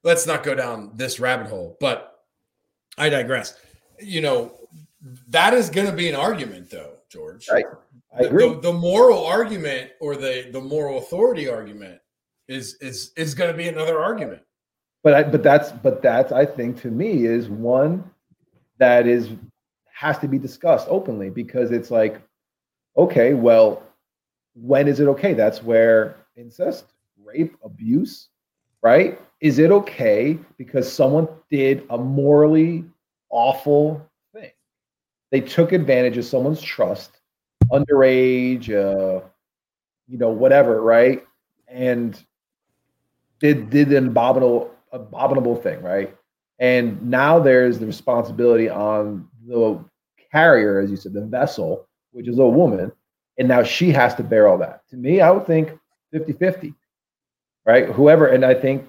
Let's 0.08 0.26
not 0.26 0.42
go 0.42 0.56
down 0.56 0.92
this 0.96 1.20
rabbit 1.20 1.48
hole, 1.48 1.76
but 1.82 2.22
I 2.98 3.10
digress. 3.10 3.56
You 4.00 4.22
know, 4.22 4.54
that 5.28 5.54
is 5.54 5.70
going 5.70 5.88
to 5.88 5.94
be 5.94 6.08
an 6.08 6.16
argument, 6.16 6.70
though, 6.72 6.94
George. 7.10 7.48
Right. 7.52 7.66
I 8.16 8.24
The- 8.24 8.28
agree. 8.30 8.50
The, 8.50 8.62
the 8.62 8.74
moral 8.74 9.26
argument 9.26 9.92
or 10.00 10.16
the 10.16 10.50
the 10.52 10.62
moral 10.62 10.98
authority 11.00 11.50
argument 11.50 12.00
is 12.48 12.76
is 12.80 13.12
is 13.18 13.36
going 13.36 13.52
to 13.52 13.58
be 13.58 13.68
another 13.68 14.00
argument. 14.00 14.42
but 15.04 15.14
I, 15.14 15.24
but 15.24 15.44
that's 15.44 15.72
but 15.72 16.02
that's 16.02 16.32
I 16.32 16.46
think 16.46 16.82
to 16.82 16.88
me 16.88 17.26
is 17.26 17.50
one 17.50 18.10
that 18.80 19.08
is 19.08 19.30
has 19.94 20.18
to 20.20 20.28
be 20.28 20.40
discussed 20.40 20.88
openly 20.90 21.30
because 21.30 21.72
it's 21.72 21.92
like, 21.92 22.22
okay, 22.96 23.34
well, 23.34 23.84
when 24.56 24.88
is 24.88 25.00
it 25.02 25.08
okay? 25.08 25.34
That's 25.34 25.62
where 25.64 26.16
incest, 26.38 26.86
rape, 27.24 27.56
abuse, 27.64 28.30
right? 28.82 29.20
Is 29.40 29.60
it 29.60 29.72
okay 29.72 30.38
because 30.58 30.92
someone 30.92 31.28
did 31.52 31.86
a 31.90 31.98
morally 31.98 32.86
awful 33.30 34.08
thing? 34.34 34.52
They 35.32 35.42
took 35.42 35.72
advantage 35.72 36.18
of 36.18 36.26
someone's 36.26 36.62
trust, 36.62 37.20
underage, 37.72 38.70
uh, 38.70 39.24
you 40.08 40.18
know, 40.18 40.30
whatever, 40.30 40.82
right? 40.82 41.24
And 41.68 42.22
did 43.40 43.70
did 43.70 43.94
an 43.94 44.08
abominable 44.08 44.72
abominable 44.92 45.56
thing, 45.56 45.82
right? 45.82 46.16
And 46.60 47.02
now 47.04 47.40
there's 47.40 47.78
the 47.78 47.86
responsibility 47.86 48.70
on 48.70 49.28
the 49.46 49.84
carrier, 50.32 50.80
as 50.80 50.90
you 50.90 50.98
said, 50.98 51.14
the 51.14 51.26
vessel, 51.26 51.88
which 52.12 52.28
is 52.28 52.40
a 52.40 52.48
woman, 52.48 52.92
and 53.38 53.48
now 53.48 53.62
she 53.62 53.92
has 53.92 54.16
to 54.16 54.24
bear 54.24 54.48
all 54.48 54.58
that. 54.58 54.88
To 54.90 54.96
me, 54.96 55.22
I 55.22 55.30
would 55.30 55.46
think 55.46 55.78
50-50, 56.14 56.74
right? 57.66 57.88
Whoever, 57.90 58.28
and 58.28 58.44
I 58.44 58.56
think 58.56 58.88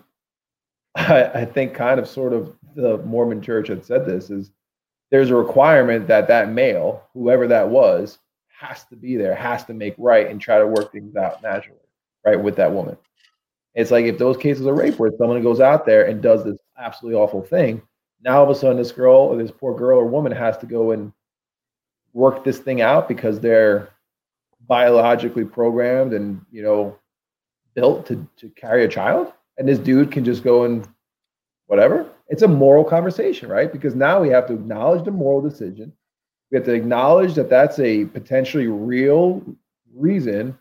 I, 0.99 1.30
I 1.34 1.44
think 1.44 1.74
kind 1.74 2.01
of 2.01 2.09
sort 2.09 2.32
of 2.32 2.53
the 2.74 2.99
Mormon 2.99 3.40
church 3.40 3.68
had 3.68 3.84
said 3.84 4.05
this 4.05 4.30
is 4.30 4.51
there's 5.11 5.30
a 5.30 5.36
requirement 5.36 6.07
that 6.09 6.28
that 6.28 6.51
male, 6.51 7.05
whoever 7.14 7.46
that 7.46 7.68
was, 7.68 8.18
has 8.49 8.84
to 8.86 8.96
be 8.96 9.16
there, 9.16 9.34
has 9.34 9.64
to 9.66 9.74
make 9.74 9.94
right 9.96 10.28
and 10.28 10.40
try 10.40 10.59
to 10.59 10.66
work 10.66 10.92
things 10.92 11.16
out 11.16 11.42
naturally, 11.42 11.78
right, 12.26 12.40
with 12.40 12.57
that 12.57 12.72
woman. 12.72 12.96
It's 13.74 13.90
like 13.90 14.07
if 14.07 14.18
those 14.18 14.36
cases 14.36 14.66
are 14.66 14.74
rape 14.74 14.99
where 14.99 15.12
someone 15.16 15.42
goes 15.42 15.61
out 15.61 15.86
there 15.86 16.07
and 16.07 16.20
does 16.20 16.44
this 16.44 16.59
absolutely 16.76 17.18
awful 17.18 17.42
thing, 17.42 17.80
now 18.22 18.38
all 18.38 18.44
of 18.44 18.51
a 18.51 18.55
sudden 18.55 18.76
this 18.76 18.92
girl 18.92 19.16
or 19.16 19.36
this 19.36 19.53
poor 19.53 19.76
girl 19.76 20.01
or 20.01 20.07
woman 20.07 20.32
has 20.32 20.59
to 20.59 20.66
go 20.66 20.90
and 20.90 21.12
work 22.12 22.42
this 22.42 22.59
thing 22.59 22.80
out 22.80 23.07
because 23.07 23.38
they're 23.38 23.90
biologically 24.66 25.44
programmed 25.44 26.12
and 26.12 26.44
you 26.51 26.62
know 26.62 26.99
built 27.74 28.05
to 28.07 28.26
to 28.36 28.51
carry 28.51 28.84
a 28.84 28.88
child 28.88 29.32
and 29.59 29.68
this 29.68 29.78
dude 29.78 30.11
can 30.12 30.24
just 30.24 30.42
go 30.42 30.64
and 30.64 30.88
whatever. 31.66 32.09
It's 32.28 32.42
a 32.42 32.48
moral 32.48 32.84
conversation 32.84 33.48
right? 33.48 33.70
Because 33.72 33.94
now 33.94 34.20
we 34.22 34.28
have 34.30 34.46
to 34.46 34.54
acknowledge 34.54 35.04
the 35.04 35.11
moral 35.11 35.40
decision. 35.40 35.92
We 36.50 36.56
have 36.56 36.64
to 36.64 36.72
acknowledge 36.72 37.34
that 37.34 37.50
that's 37.50 37.78
a 37.78 38.06
potentially 38.06 38.68
real 38.68 39.42
reason 39.94 40.56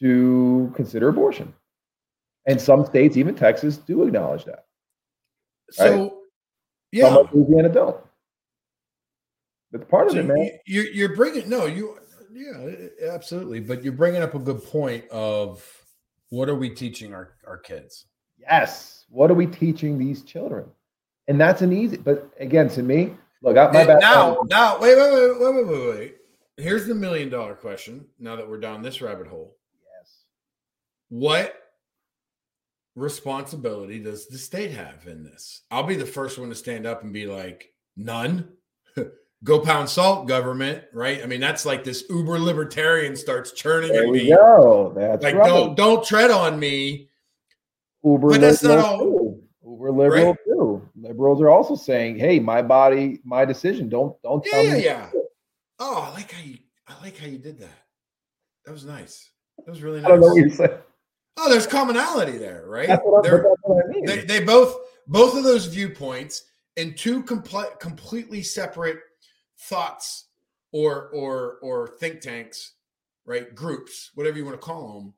to 0.00 0.70
consider 0.74 1.08
abortion. 1.08 1.54
And 2.46 2.60
some 2.60 2.84
states 2.84 3.16
even 3.16 3.34
texas 3.34 3.76
do 3.78 4.02
acknowledge 4.04 4.44
that. 4.44 4.66
So, 5.70 5.84
some 5.84 6.10
yeah, 6.92 7.16
of 7.16 7.32
louisiana 7.32 7.68
don't. 7.68 7.96
That's 9.72 9.84
part 9.84 10.08
of 10.08 10.14
So 10.14 10.18
it 10.20 10.26
man. 10.26 10.38
you- 10.38 10.58
You're, 10.66 10.92
you're 10.92 11.16
bringing 11.16 11.48
no, 11.48 11.66
you 11.66 11.96
yeah, 12.32 13.10
absolutely. 13.10 13.60
But 13.60 13.82
you're 13.84 13.92
bringing 13.92 14.22
up 14.22 14.34
a 14.34 14.38
good 14.38 14.62
point 14.64 15.06
of 15.10 15.64
What 16.30 16.48
are 16.48 16.54
we 16.54 16.70
teaching 16.70 17.12
our, 17.12 17.34
our 17.46 17.58
kids? 17.58 18.06
Yes. 18.38 19.04
What 19.08 19.30
are 19.30 19.34
we 19.34 19.46
teaching 19.46 19.98
these 19.98 20.22
children? 20.22 20.66
And 21.28 21.40
that's 21.40 21.62
an 21.62 21.72
easy, 21.72 21.96
but 21.96 22.30
again, 22.40 22.68
to 22.70 22.82
me, 22.82 23.14
look, 23.42 23.56
I, 23.56 23.66
my 23.66 23.84
bad. 23.84 24.00
now, 24.00 24.42
now, 24.48 24.80
wait, 24.80 24.96
wait, 24.96 25.12
wait, 25.12 25.40
wait, 25.40 25.54
wait, 25.54 25.66
wait, 25.66 25.98
wait. 25.98 26.16
Here's 26.56 26.86
the 26.86 26.94
million 26.94 27.28
dollar 27.28 27.54
question. 27.54 28.06
Now 28.18 28.36
that 28.36 28.48
we're 28.48 28.60
down 28.60 28.82
this 28.82 29.00
rabbit 29.00 29.26
hole, 29.26 29.56
yes. 29.72 30.24
what 31.08 31.54
responsibility 32.96 33.98
does 33.98 34.26
the 34.26 34.38
state 34.38 34.70
have 34.72 35.06
in 35.06 35.22
this? 35.24 35.62
I'll 35.70 35.84
be 35.84 35.96
the 35.96 36.06
first 36.06 36.38
one 36.38 36.48
to 36.48 36.54
stand 36.54 36.86
up 36.86 37.02
and 37.02 37.12
be 37.12 37.26
like, 37.26 37.72
none. 37.96 38.48
Go 39.42 39.58
pound 39.60 39.88
salt, 39.88 40.28
government, 40.28 40.84
right? 40.92 41.22
I 41.22 41.26
mean, 41.26 41.40
that's 41.40 41.64
like 41.64 41.82
this 41.82 42.04
uber 42.10 42.38
libertarian 42.38 43.16
starts 43.16 43.52
churning 43.52 43.90
There 43.92 44.02
at 44.02 44.08
we 44.10 44.24
me. 44.24 44.28
go. 44.30 44.92
That's 44.94 45.22
Like, 45.24 45.34
right. 45.34 45.46
don't 45.48 45.74
don't 45.76 46.04
tread 46.04 46.30
on 46.30 46.58
me. 46.60 47.08
Uber 48.04 48.28
but 48.28 48.40
that's 48.42 48.62
not 48.62 48.76
liberal 48.76 48.86
all- 48.86 48.98
too. 49.00 49.42
Uber 49.64 49.90
liberal 49.92 50.26
Right? 50.26 50.36
too. 50.46 50.88
Liberals 50.94 51.40
are 51.40 51.48
also 51.48 51.74
saying, 51.74 52.18
"Hey, 52.18 52.38
my 52.38 52.60
body, 52.60 53.20
my 53.24 53.46
decision. 53.46 53.88
Don't 53.88 54.14
don't 54.22 54.44
Yeah, 54.44 54.52
tell 54.52 54.64
yeah, 54.64 54.74
me." 54.74 54.84
yeah. 54.84 55.10
Oh, 55.78 56.06
I 56.10 56.14
like 56.14 56.30
how 56.32 56.42
you 56.42 56.58
I 56.86 57.02
like 57.02 57.16
how 57.16 57.26
you 57.26 57.38
did 57.38 57.58
that. 57.60 57.78
That 58.66 58.72
was 58.72 58.84
nice. 58.84 59.30
That 59.64 59.70
was 59.70 59.82
really 59.82 60.04
I 60.04 60.08
don't 60.08 60.20
know 60.20 60.26
what 60.34 60.36
nice. 60.58 60.60
Oh, 61.38 61.48
there's 61.48 61.66
commonality 61.66 62.36
there, 62.36 62.64
right? 62.66 62.88
That's 62.88 63.00
what, 63.04 63.26
I, 63.26 63.30
that's 63.30 63.44
what 63.62 63.84
I 63.86 63.88
mean. 63.88 64.04
they, 64.04 64.18
they 64.20 64.44
both 64.44 64.76
both 65.06 65.34
of 65.34 65.44
those 65.44 65.64
viewpoints 65.64 66.44
in 66.76 66.92
two 66.94 67.22
comple- 67.22 67.78
completely 67.80 68.42
separate 68.42 68.98
thoughts 69.68 70.26
or 70.72 71.08
or 71.08 71.58
or 71.62 71.88
think 72.00 72.20
tanks 72.20 72.74
right 73.26 73.54
groups 73.54 74.10
whatever 74.14 74.36
you 74.38 74.44
want 74.44 74.58
to 74.58 74.64
call 74.64 74.94
them 75.00 75.14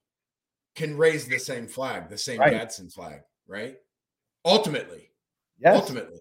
can 0.75 0.97
raise 0.97 1.27
the 1.27 1.39
same 1.39 1.67
flag 1.67 2.09
the 2.09 2.19
same 2.19 2.41
Right. 2.41 2.53
gadsden 2.53 2.89
flag 2.89 3.21
right 3.47 3.77
ultimately 4.45 5.11
yes. 5.59 5.77
ultimately 5.77 6.21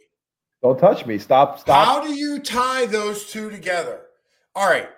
Don't 0.61 0.78
touch 0.78 1.05
me. 1.07 1.17
Stop. 1.17 1.59
Stop. 1.59 1.86
how 1.86 2.01
do 2.05 2.13
you 2.13 2.39
tie 2.39 2.86
those 2.86 3.32
two 3.32 3.49
together 3.49 4.01
all 4.55 4.69
right 4.69 4.89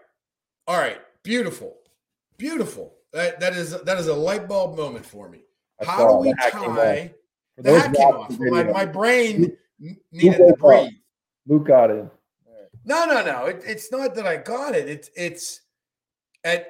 all 0.68 0.78
right 0.78 1.00
beautiful 1.24 1.78
beautiful 2.38 2.96
that, 3.14 3.40
that 3.40 3.54
is 3.56 3.80
that 3.84 3.98
is 3.98 4.08
a 4.08 4.14
light 4.14 4.48
bulb 4.48 4.76
moment 4.76 5.06
for 5.06 5.30
me 5.30 5.44
I 5.82 5.86
how 5.86 6.08
do 6.08 6.16
we 6.18 6.32
the 6.34 6.42
hat 6.42 6.52
came 6.52 6.70
off. 6.72 6.76
tie 6.78 7.14
For 7.56 7.62
the 7.62 7.80
hat 7.80 7.94
came 7.96 8.06
off 8.08 8.40
my, 8.40 8.64
my 8.64 8.86
brain 8.86 9.56
needed 10.12 10.38
to 10.40 10.56
breathe 10.60 10.90
Luke 11.48 11.68
got 11.68 11.92
it. 11.92 12.06
No, 12.86 13.06
no, 13.06 13.24
no. 13.24 13.46
It, 13.46 13.64
it's 13.66 13.92
not 13.92 14.16
that 14.16 14.28
I 14.28 14.38
got 14.38 14.76
it. 14.76 14.90
It's 14.90 15.10
it's 15.16 15.62
at 16.44 16.68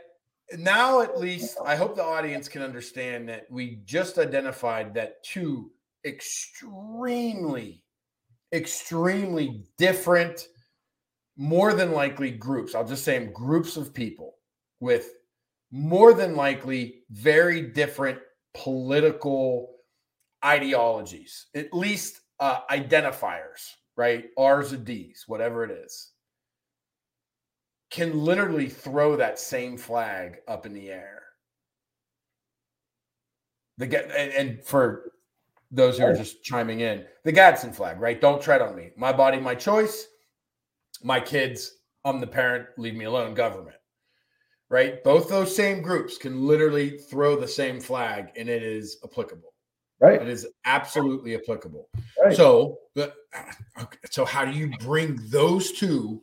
now 0.57 1.01
at 1.01 1.19
least 1.19 1.57
I 1.65 1.75
hope 1.75 1.95
the 1.95 2.03
audience 2.03 2.47
can 2.47 2.61
understand 2.61 3.29
that 3.29 3.45
we 3.49 3.81
just 3.85 4.17
identified 4.17 4.93
that 4.93 5.23
two 5.23 5.71
extremely, 6.05 7.83
extremely 8.53 9.63
different, 9.77 10.47
more 11.37 11.73
than 11.73 11.91
likely 11.91 12.31
groups. 12.31 12.75
I'll 12.75 12.87
just 12.87 13.03
say 13.03 13.17
them 13.17 13.33
groups 13.33 13.77
of 13.77 13.93
people 13.93 14.35
with 14.79 15.09
more 15.71 16.13
than 16.13 16.35
likely 16.35 17.03
very 17.09 17.61
different 17.61 18.19
political 18.53 19.73
ideologies, 20.45 21.47
at 21.55 21.73
least 21.73 22.21
uh, 22.39 22.59
identifiers, 22.69 23.71
right? 23.95 24.25
R's 24.37 24.73
or 24.73 24.77
D's, 24.77 25.25
whatever 25.27 25.63
it 25.63 25.71
is, 25.71 26.11
can 27.91 28.19
literally 28.19 28.69
throw 28.69 29.15
that 29.15 29.37
same 29.37 29.77
flag 29.77 30.37
up 30.47 30.65
in 30.65 30.73
the 30.73 30.89
air. 30.89 31.21
The 33.77 33.85
and, 34.19 34.33
and 34.33 34.63
for 34.63 35.11
those 35.71 35.97
who 35.97 36.05
are 36.05 36.11
oh. 36.11 36.15
just 36.15 36.43
chiming 36.43 36.81
in, 36.81 37.05
the 37.23 37.31
Gadsden 37.31 37.73
flag, 37.73 37.99
right? 37.99 38.19
Don't 38.19 38.41
tread 38.41 38.61
on 38.61 38.75
me. 38.75 38.91
My 38.97 39.11
body, 39.11 39.39
my 39.39 39.55
choice. 39.55 40.07
My 41.03 41.19
kids, 41.19 41.77
I'm 42.05 42.19
the 42.19 42.27
parent. 42.27 42.67
Leave 42.77 42.95
me 42.95 43.05
alone. 43.05 43.33
Government, 43.33 43.75
right? 44.69 45.03
Both 45.03 45.29
those 45.29 45.55
same 45.55 45.81
groups 45.81 46.17
can 46.17 46.45
literally 46.47 46.97
throw 46.97 47.35
the 47.35 47.47
same 47.47 47.79
flag, 47.79 48.29
and 48.37 48.47
it 48.47 48.63
is 48.63 48.97
applicable. 49.03 49.52
Right. 50.03 50.21
It 50.21 50.27
is 50.27 50.45
absolutely 50.65 51.33
applicable. 51.35 51.87
Right. 52.21 52.35
So, 52.35 52.79
but, 52.93 53.15
uh, 53.33 53.85
so 54.11 54.25
how 54.25 54.43
do 54.43 54.51
you 54.51 54.69
bring 54.79 55.17
those 55.29 55.71
two 55.71 56.21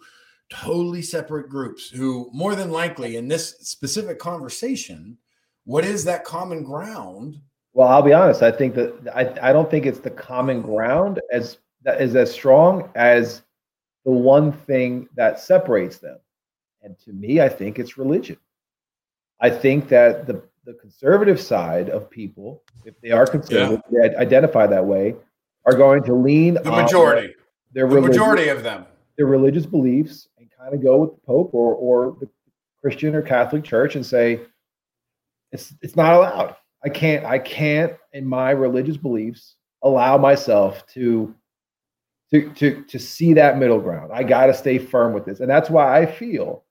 totally 0.51 1.01
separate 1.01 1.49
groups 1.49 1.89
who, 1.89 2.29
more 2.35 2.55
than 2.55 2.71
likely, 2.71 3.17
in 3.17 3.27
this 3.27 3.57
specific 3.61 4.19
conversation, 4.19 5.17
what 5.65 5.85
is 5.85 6.05
that 6.05 6.25
common 6.25 6.63
ground? 6.63 7.41
Well, 7.73 7.89
I'll 7.89 8.03
be 8.03 8.13
honest. 8.13 8.43
I 8.43 8.51
think 8.51 8.75
that 8.75 8.93
I, 9.15 9.49
I 9.49 9.53
don't 9.55 9.71
think 9.71 9.87
it's 9.87 10.01
the 10.01 10.11
common 10.11 10.61
ground 10.61 11.21
as 11.33 11.57
that 11.83 12.03
is 12.03 12.17
as 12.17 12.31
strong 12.31 12.91
as 12.97 13.43
the 14.05 14.11
one 14.11 14.53
thing 14.53 15.09
that 15.15 15.41
separates 15.41 15.99
them. 15.99 16.19
And 16.83 16.99
to 17.01 17.13
me, 17.13 17.41
I 17.41 17.49
think 17.49 17.79
it's 17.79 17.97
religion. 17.97 18.37
I 19.41 19.49
think 19.49 19.89
that 19.89 20.27
the, 20.27 20.43
the 20.65 20.75
conservative 20.75 21.41
side 21.41 21.89
of 21.89 22.11
people, 22.11 22.63
if 22.85 23.01
they 23.01 23.11
are 23.11 23.27
conservative, 23.27 23.83
yeah. 23.91 24.09
they 24.09 24.17
identify 24.17 24.67
that 24.67 24.85
way, 24.85 25.15
are 25.67 25.75
going 25.75 26.03
to 26.05 26.15
lean 26.15 26.55
the 26.55 26.71
majority. 26.71 27.35
Their 27.73 27.89
the 27.89 28.01
majority 28.01 28.49
of 28.49 28.63
them. 28.63 28.87
Their 29.17 29.27
religious 29.27 29.67
beliefs 29.67 30.29
and 30.39 30.49
kind 30.59 30.75
of 30.75 30.83
go 30.83 30.99
with 30.99 31.11
the 31.11 31.21
Pope 31.27 31.51
or, 31.53 31.75
or 31.75 32.17
the 32.21 32.29
Christian 32.81 33.15
or 33.15 33.23
Catholic 33.23 33.65
Church 33.65 33.97
and 33.97 34.05
say, 34.05 34.41
it's 35.53 35.75
it's 35.83 35.97
not 35.97 36.15
allowed. 36.15 36.57
I 36.85 36.89
can't 36.89 37.25
I 37.25 37.39
can't 37.39 37.95
in 38.13 38.27
my 38.27 38.51
religious 38.51 38.97
beliefs 38.97 39.57
allow 39.83 40.17
myself 40.17 40.87
to 40.95 41.35
to 42.33 42.51
to 42.55 42.85
to 42.85 42.99
see 42.99 43.35
that 43.35 43.59
middle 43.59 43.81
ground. 43.81 44.13
I 44.13 44.23
got 44.23 44.47
to 44.47 44.55
stay 44.55 44.79
firm 44.79 45.13
with 45.13 45.25
this. 45.25 45.41
And 45.41 45.51
that's 45.51 45.71
why 45.71 45.99
I 45.99 46.07
feel 46.07 46.65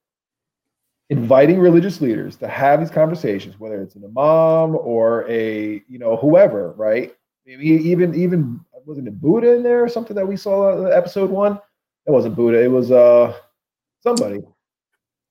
inviting 1.10 1.58
religious 1.58 2.00
leaders 2.00 2.36
to 2.36 2.46
have 2.46 2.78
these 2.80 2.90
conversations 2.90 3.58
whether 3.58 3.82
it's 3.82 3.96
an 3.96 4.04
imam 4.04 4.76
or 4.76 5.28
a 5.28 5.82
you 5.88 5.98
know 5.98 6.16
whoever, 6.16 6.72
right? 6.72 7.12
Maybe 7.44 7.66
even 7.66 8.14
even 8.14 8.60
wasn't 8.86 9.08
it 9.08 9.20
Buddha 9.20 9.54
in 9.54 9.62
there 9.62 9.84
or 9.84 9.88
something 9.88 10.16
that 10.16 10.26
we 10.26 10.36
saw 10.36 10.86
in 10.86 10.92
episode 10.92 11.30
1? 11.30 11.60
It 12.06 12.10
wasn't 12.10 12.36
Buddha. 12.36 12.62
It 12.62 12.70
was 12.70 12.90
uh 12.90 13.36
somebody. 14.00 14.40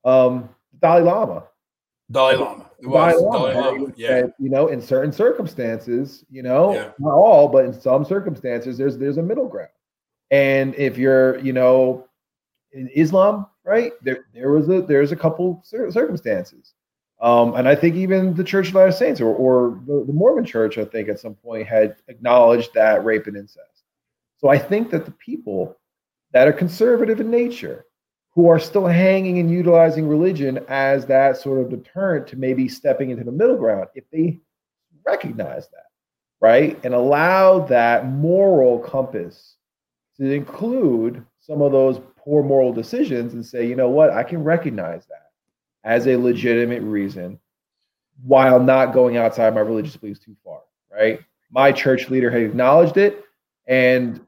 Um 0.04 0.50
Dalai 0.80 1.02
Lama. 1.02 1.44
Dalai 2.12 2.36
Lama. 2.36 2.70
Dalai 2.82 3.14
Lama. 3.14 3.52
Dalai 3.52 3.62
Lama. 3.72 3.94
Yeah. 3.96 4.28
you 4.38 4.50
know, 4.50 4.68
in 4.68 4.82
certain 4.82 5.12
circumstances, 5.12 6.26
you 6.30 6.44
know, 6.44 6.74
yeah. 6.74 6.92
not 7.00 7.14
all, 7.14 7.48
but 7.48 7.66
in 7.66 7.74
some 7.74 8.04
circumstances, 8.04 8.78
there's 8.78 8.98
there's 8.98 9.18
a 9.18 9.24
middle 9.24 9.48
ground. 9.48 9.70
And 10.32 10.76
if 10.76 10.98
you're, 10.98 11.40
you 11.40 11.54
know, 11.54 12.08
in 12.72 12.88
Islam, 12.90 13.48
right? 13.70 13.94
There 14.02 14.26
there 14.34 14.52
was 14.52 14.68
a 14.68 14.82
there's 14.82 15.12
a 15.12 15.16
couple 15.16 15.62
circumstances. 15.64 16.74
Um, 17.22 17.54
and 17.56 17.68
I 17.68 17.76
think 17.76 17.96
even 17.96 18.34
the 18.34 18.44
Church 18.44 18.70
of 18.70 18.76
Latter 18.76 18.94
Saints 18.94 19.22
or, 19.22 19.36
or 19.36 19.80
the, 19.86 20.06
the 20.08 20.14
Mormon 20.14 20.46
Church, 20.46 20.78
I 20.78 20.86
think 20.86 21.10
at 21.10 21.20
some 21.20 21.36
point 21.36 21.68
had 21.68 21.98
acknowledged 22.08 22.74
that 22.74 23.04
rape 23.04 23.28
and 23.28 23.36
incest. 23.36 23.84
So 24.38 24.48
I 24.48 24.58
think 24.58 24.90
that 24.92 25.06
the 25.06 25.12
people 25.12 25.78
that 26.32 26.48
are 26.48 26.54
conservative 26.54 27.20
in 27.20 27.30
nature 27.30 27.86
who 28.34 28.48
are 28.48 28.58
still 28.58 28.88
hanging 28.88 29.38
and 29.40 29.52
utilizing 29.52 30.08
religion 30.08 30.64
as 30.70 31.06
that 31.08 31.36
sort 31.36 31.60
of 31.60 31.70
deterrent 31.70 32.26
to 32.28 32.38
maybe 32.38 32.70
stepping 32.70 33.10
into 33.10 33.26
the 33.26 33.32
middle 33.34 33.58
ground, 33.58 33.88
if 33.96 34.06
they 34.12 34.40
recognize 35.06 35.68
that, 35.70 35.88
right, 36.40 36.80
and 36.86 36.94
allow 36.94 37.60
that 37.60 38.08
moral 38.08 38.80
compass 38.80 39.58
to 40.18 40.32
include 40.32 41.26
some 41.42 41.62
of 41.62 41.74
those 41.74 42.00
poor 42.30 42.44
moral 42.44 42.72
decisions 42.72 43.34
and 43.34 43.44
say, 43.44 43.68
you 43.68 43.76
know 43.76 43.90
what, 43.90 44.12
I 44.12 44.22
can 44.22 44.44
recognize 44.44 45.08
that 45.08 45.32
as 45.84 46.06
a 46.06 46.16
legitimate 46.16 46.84
reason 46.84 47.40
while 48.24 48.60
not 48.60 48.94
going 48.94 49.18
outside 49.18 49.56
my 49.56 49.62
religious 49.62 49.98
beliefs 49.98 50.20
too 50.20 50.36
far, 50.44 50.60
right? 50.92 51.20
My 51.50 51.72
church 51.72 52.08
leader 52.12 52.30
had 52.30 52.44
acknowledged 52.44 52.98
it, 52.98 53.24
and 53.66 54.22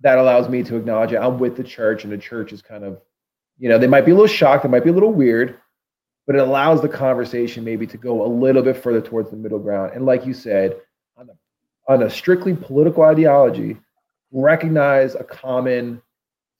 that 0.00 0.16
allows 0.16 0.48
me 0.48 0.62
to 0.62 0.76
acknowledge 0.76 1.12
it. 1.12 1.16
I'm 1.16 1.38
with 1.38 1.56
the 1.56 1.62
church, 1.62 2.04
and 2.04 2.12
the 2.12 2.16
church 2.16 2.54
is 2.54 2.62
kind 2.62 2.84
of 2.84 3.02
you 3.58 3.68
know, 3.68 3.78
they 3.78 3.86
might 3.86 4.06
be 4.06 4.12
a 4.12 4.14
little 4.14 4.26
shocked, 4.26 4.64
it 4.64 4.68
might 4.68 4.82
be 4.82 4.90
a 4.90 4.94
little 4.94 5.12
weird, 5.12 5.58
but 6.26 6.34
it 6.34 6.40
allows 6.40 6.80
the 6.80 6.88
conversation 6.88 7.62
maybe 7.64 7.86
to 7.86 7.98
go 7.98 8.24
a 8.24 8.26
little 8.26 8.62
bit 8.62 8.76
further 8.76 9.02
towards 9.02 9.30
the 9.30 9.36
middle 9.36 9.58
ground. 9.58 9.92
And 9.94 10.06
like 10.06 10.24
you 10.24 10.32
said, 10.32 10.80
on 11.18 11.28
a, 11.28 11.92
on 11.92 12.02
a 12.02 12.10
strictly 12.10 12.56
political 12.56 13.02
ideology, 13.04 13.76
recognize 14.30 15.14
a 15.14 15.24
common 15.24 16.00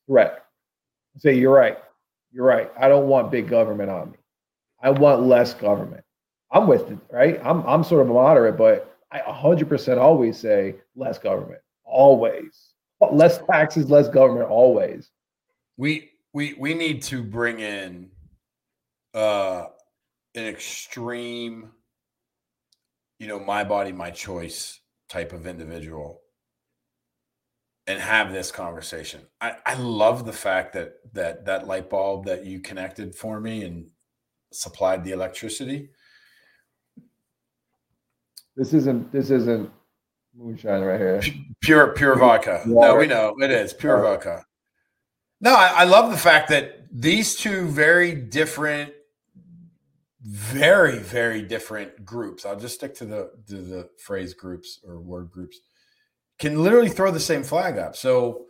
threat. 0.07 0.45
Say, 1.19 1.35
you're 1.35 1.55
right. 1.55 1.79
You're 2.33 2.47
right. 2.47 2.71
I 2.79 2.89
don't 2.89 3.09
want 3.09 3.31
big 3.31 3.49
government 3.49 3.91
on 3.91 4.13
me. 4.13 4.19
I 4.83 4.91
want 4.91 5.23
less 5.23 5.55
government. 5.55 6.05
I'm 6.51 6.67
with 6.67 6.91
it, 6.91 6.99
right? 7.11 7.41
I'm 7.45 7.63
I'm 7.67 7.85
sort 7.85 8.03
of 8.03 8.11
a 8.11 8.13
moderate, 8.13 8.57
but 8.57 8.99
I 9.11 9.21
100% 9.21 9.99
always 9.99 10.39
say 10.39 10.77
less 10.97 11.19
government. 11.19 11.61
Always. 11.85 12.75
Less 13.11 13.39
taxes, 13.51 13.91
less 13.91 14.09
government 14.09 14.49
always. 14.49 15.11
We 15.77 16.11
we 16.33 16.55
we 16.55 16.75
need 16.75 17.03
to 17.05 17.23
bring 17.23 17.61
in 17.61 18.11
uh 19.15 19.67
an 20.35 20.47
extreme 20.47 21.71
you 23.19 23.27
know 23.27 23.39
my 23.39 23.63
body 23.63 23.93
my 23.93 24.11
choice 24.11 24.81
type 25.09 25.33
of 25.33 25.47
individual 25.47 26.22
and 27.87 28.01
have 28.01 28.33
this 28.33 28.51
conversation. 28.51 29.21
I 29.41 29.57
i 29.67 29.75
love 29.75 30.25
the 30.25 30.33
fact 30.33 30.73
that 30.75 30.95
that 31.13 31.45
that 31.47 31.67
light 31.67 31.91
bulb 31.91 32.27
that 32.27 32.47
you 32.47 32.61
connected 32.61 33.15
for 33.15 33.41
me 33.41 33.65
and 33.65 33.87
supplied 34.53 35.05
the 35.05 35.13
electricity. 35.13 35.91
This 38.57 38.73
isn't 38.75 39.11
this 39.13 39.31
isn't 39.31 39.71
moonshine 40.35 40.83
right 40.83 41.01
here. 41.01 41.23
Pure 41.61 41.95
pure 41.95 42.17
vodka. 42.17 42.63
No 42.67 42.97
we 42.97 43.07
know 43.07 43.35
it 43.39 43.51
is 43.51 43.73
pure 43.73 44.03
vodka. 44.03 44.45
No, 45.41 45.55
I, 45.55 45.73
I 45.79 45.85
love 45.85 46.13
the 46.13 46.19
fact 46.19 46.49
that 46.51 46.87
these 46.93 47.35
two 47.35 47.67
very 47.67 48.15
different, 48.15 48.93
very 50.21 50.99
very 50.99 51.43
different 51.43 52.05
groups. 52.05 52.47
I'll 52.47 52.59
just 52.59 52.77
stick 52.77 52.95
to 52.97 53.05
the 53.05 53.31
to 53.49 53.57
the 53.57 53.91
phrase 53.99 54.35
groups 54.35 54.81
or 54.87 55.01
word 55.01 55.31
groups 55.33 55.59
can 56.43 56.61
literally 56.61 56.89
throw 56.89 57.13
the 57.13 57.21
same 57.21 57.45
flag 57.45 57.79
up. 57.79 57.95
So, 57.95 58.47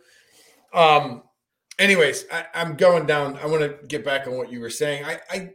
um, 0.73 1.21
anyways, 1.77 2.25
I, 2.31 2.45
am 2.55 2.75
going 2.75 3.05
down. 3.05 3.37
I 3.37 3.45
want 3.45 3.61
to 3.61 3.87
get 3.87 4.03
back 4.03 4.25
on 4.25 4.35
what 4.35 4.51
you 4.51 4.59
were 4.59 4.71
saying. 4.71 5.05
I, 5.05 5.19
I 5.29 5.53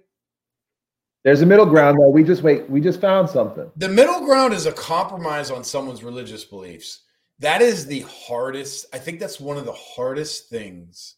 there's 1.24 1.43
a 1.43 1.47
middle 1.47 1.66
ground 1.66 1.99
though. 1.99 2.11
We 2.11 2.22
just 2.22 2.43
wait. 2.45 2.70
We 2.70 2.80
just 2.80 3.01
found 3.01 3.28
something. 3.28 3.68
The 3.76 3.89
middle 3.89 4.24
ground 4.24 4.55
is 4.55 4.66
a 4.66 4.72
compromise 4.72 5.51
on 5.51 5.64
someone's 5.64 6.05
religious 6.05 6.45
beliefs. 6.45 7.03
That 7.41 7.61
is 7.61 7.86
the 7.86 8.01
hardest. 8.09 8.86
I 8.93 8.99
think 8.99 9.18
that's 9.18 9.41
one 9.41 9.57
of 9.57 9.64
the 9.64 9.72
hardest 9.72 10.49
things 10.49 11.16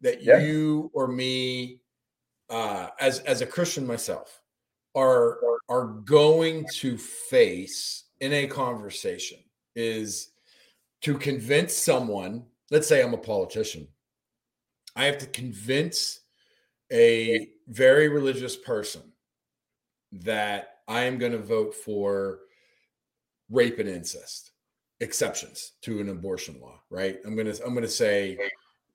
that 0.00 0.22
yeah. 0.22 0.38
you 0.38 0.90
or 0.94 1.06
me, 1.06 1.82
uh, 2.48 2.88
as 2.98 3.18
as 3.20 3.42
a 3.42 3.46
Christian 3.46 3.86
myself, 3.86 4.40
are 4.94 5.38
are 5.68 5.84
going 6.06 6.66
to 6.76 6.96
face 6.96 8.04
in 8.20 8.32
a 8.32 8.46
conversation 8.46 9.38
is 9.74 10.30
to 11.02 11.16
convince 11.16 11.74
someone. 11.74 12.44
Let's 12.70 12.88
say 12.88 13.02
I'm 13.02 13.14
a 13.14 13.18
politician. 13.18 13.88
I 14.96 15.04
have 15.04 15.18
to 15.18 15.26
convince 15.26 16.20
a 16.92 17.48
very 17.68 18.08
religious 18.08 18.56
person 18.56 19.02
that 20.12 20.78
I 20.88 21.02
am 21.02 21.18
going 21.18 21.32
to 21.32 21.38
vote 21.38 21.74
for 21.74 22.40
rape 23.48 23.78
and 23.78 23.88
incest 23.88 24.52
exceptions 25.00 25.72
to 25.82 26.00
an 26.00 26.08
abortion 26.08 26.60
law, 26.60 26.80
right? 26.90 27.18
I'm 27.24 27.34
going 27.34 27.52
to 27.52 27.64
I'm 27.64 27.72
going 27.72 27.82
to 27.82 27.88
say 27.88 28.36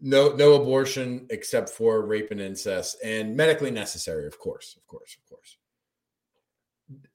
no 0.01 0.35
no 0.35 0.53
abortion 0.53 1.25
except 1.29 1.69
for 1.69 2.05
rape 2.05 2.31
and 2.31 2.41
incest 2.41 2.97
and 3.03 3.35
medically 3.35 3.71
necessary 3.71 4.27
of 4.27 4.37
course 4.37 4.75
of 4.77 4.85
course 4.87 5.17
of 5.17 5.29
course 5.29 5.57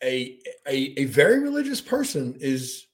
a 0.02 0.38
a, 0.66 1.00
a 1.00 1.04
very 1.04 1.40
religious 1.40 1.80
person 1.80 2.34
is 2.40 2.86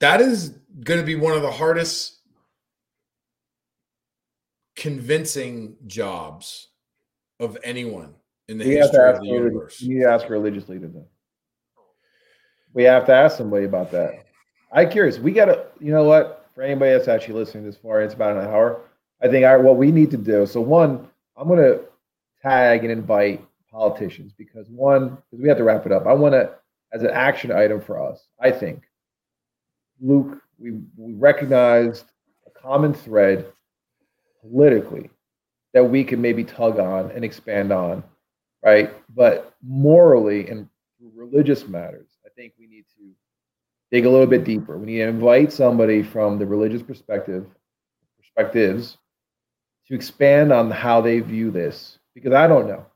that 0.00 0.20
is 0.20 0.50
going 0.82 1.00
to 1.00 1.06
be 1.06 1.16
one 1.16 1.32
of 1.32 1.42
the 1.42 1.50
hardest 1.50 2.18
convincing 4.76 5.76
jobs 5.86 6.68
of 7.40 7.56
anyone 7.64 8.14
in 8.48 8.58
the 8.58 8.66
we 8.66 8.74
history 8.74 9.10
of 9.10 9.20
the 9.20 9.26
universe. 9.26 9.80
You 9.80 9.94
need 9.94 10.02
to 10.02 10.10
ask 10.10 10.28
religious 10.28 10.68
leader 10.68 10.88
then. 10.88 11.06
We 12.74 12.84
have 12.84 13.06
to 13.06 13.14
ask 13.14 13.38
somebody 13.38 13.64
about 13.64 13.90
that. 13.92 14.26
I'm 14.70 14.90
curious. 14.90 15.18
We 15.18 15.32
got 15.32 15.46
to, 15.46 15.66
you 15.80 15.92
know 15.92 16.04
what? 16.04 16.46
for 16.56 16.62
anybody 16.62 16.92
that's 16.92 17.06
actually 17.06 17.34
listening 17.34 17.64
this 17.64 17.76
far, 17.76 18.00
it's 18.00 18.14
about 18.14 18.38
an 18.38 18.48
hour. 18.48 18.80
I 19.22 19.28
think 19.28 19.44
I, 19.44 19.58
what 19.58 19.76
we 19.76 19.92
need 19.92 20.10
to 20.12 20.16
do. 20.16 20.46
So 20.46 20.62
one, 20.62 21.06
I'm 21.36 21.48
going 21.48 21.58
to 21.58 21.82
tag 22.42 22.82
and 22.82 22.90
invite 22.90 23.44
politicians 23.70 24.32
because 24.36 24.66
one, 24.70 25.18
because 25.30 25.42
we 25.42 25.48
have 25.48 25.58
to 25.58 25.64
wrap 25.64 25.84
it 25.84 25.92
up. 25.92 26.06
I 26.06 26.14
want 26.14 26.32
to, 26.32 26.50
as 26.94 27.02
an 27.02 27.10
action 27.10 27.52
item 27.52 27.78
for 27.78 28.02
us, 28.02 28.26
I 28.40 28.50
think, 28.50 28.84
Luke, 30.00 30.40
we 30.58 30.72
we 30.96 31.14
recognized 31.14 32.04
a 32.46 32.50
common 32.50 32.94
thread 32.94 33.46
politically 34.40 35.10
that 35.74 35.84
we 35.84 36.04
can 36.04 36.20
maybe 36.20 36.44
tug 36.44 36.78
on 36.78 37.10
and 37.10 37.24
expand 37.24 37.72
on, 37.72 38.02
right? 38.64 38.94
But 39.14 39.54
morally 39.62 40.48
and 40.48 40.68
religious 41.14 41.66
matters, 41.66 42.08
I 42.24 42.30
think 42.30 42.54
we 42.58 42.66
need 42.66 42.84
to 42.96 43.10
dig 43.90 44.06
a 44.06 44.10
little 44.10 44.26
bit 44.26 44.44
deeper. 44.44 44.78
We 44.78 44.86
need 44.86 44.98
to 44.98 45.08
invite 45.08 45.52
somebody 45.52 46.02
from 46.02 46.38
the 46.38 46.46
religious 46.46 46.82
perspective, 46.82 47.46
perspectives, 48.18 48.96
to 49.88 49.94
expand 49.94 50.52
on 50.52 50.70
how 50.70 51.00
they 51.00 51.20
view 51.20 51.50
this. 51.50 51.98
Because 52.14 52.32
I 52.32 52.46
don't 52.46 52.66
know. 52.66 52.86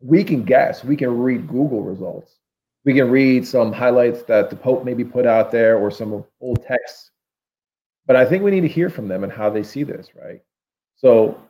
We 0.00 0.24
can 0.24 0.44
guess. 0.44 0.84
We 0.84 0.96
can 0.96 1.18
read 1.18 1.48
Google 1.48 1.82
results. 1.82 2.32
We 2.84 2.94
can 2.94 3.10
read 3.10 3.46
some 3.46 3.72
highlights 3.72 4.22
that 4.24 4.50
the 4.50 4.56
Pope 4.56 4.84
maybe 4.84 5.04
put 5.04 5.26
out 5.26 5.52
there 5.52 5.78
or 5.78 5.90
some 5.90 6.24
old 6.40 6.62
texts 6.66 7.12
but 8.06 8.16
I 8.16 8.24
think 8.24 8.42
we 8.42 8.50
need 8.50 8.62
to 8.62 8.68
hear 8.68 8.90
from 8.90 9.08
them 9.08 9.24
and 9.24 9.32
how 9.32 9.50
they 9.50 9.62
see 9.62 9.84
this, 9.84 10.08
right? 10.20 10.40
So 10.96 11.40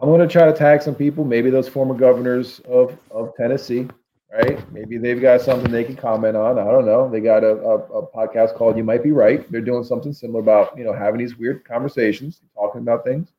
I'm 0.00 0.08
going 0.08 0.26
to 0.26 0.32
try 0.32 0.46
to 0.46 0.52
tag 0.52 0.82
some 0.82 0.94
people, 0.94 1.24
maybe 1.24 1.50
those 1.50 1.68
former 1.68 1.94
governors 1.94 2.60
of, 2.60 2.98
of 3.10 3.34
Tennessee, 3.36 3.88
right? 4.32 4.72
Maybe 4.72 4.98
they've 4.98 5.20
got 5.20 5.42
something 5.42 5.70
they 5.70 5.84
can 5.84 5.96
comment 5.96 6.36
on. 6.36 6.58
I 6.58 6.64
don't 6.64 6.86
know. 6.86 7.10
They 7.10 7.20
got 7.20 7.44
a, 7.44 7.56
a, 7.58 7.76
a, 7.76 8.06
podcast 8.06 8.56
called 8.56 8.76
You 8.76 8.84
Might 8.84 9.02
Be 9.02 9.12
Right. 9.12 9.50
They're 9.52 9.60
doing 9.60 9.84
something 9.84 10.12
similar 10.12 10.40
about, 10.40 10.76
you 10.76 10.84
know, 10.84 10.92
having 10.92 11.20
these 11.20 11.36
weird 11.36 11.64
conversations, 11.64 12.40
talking 12.54 12.80
about 12.80 13.04
things. 13.04 13.32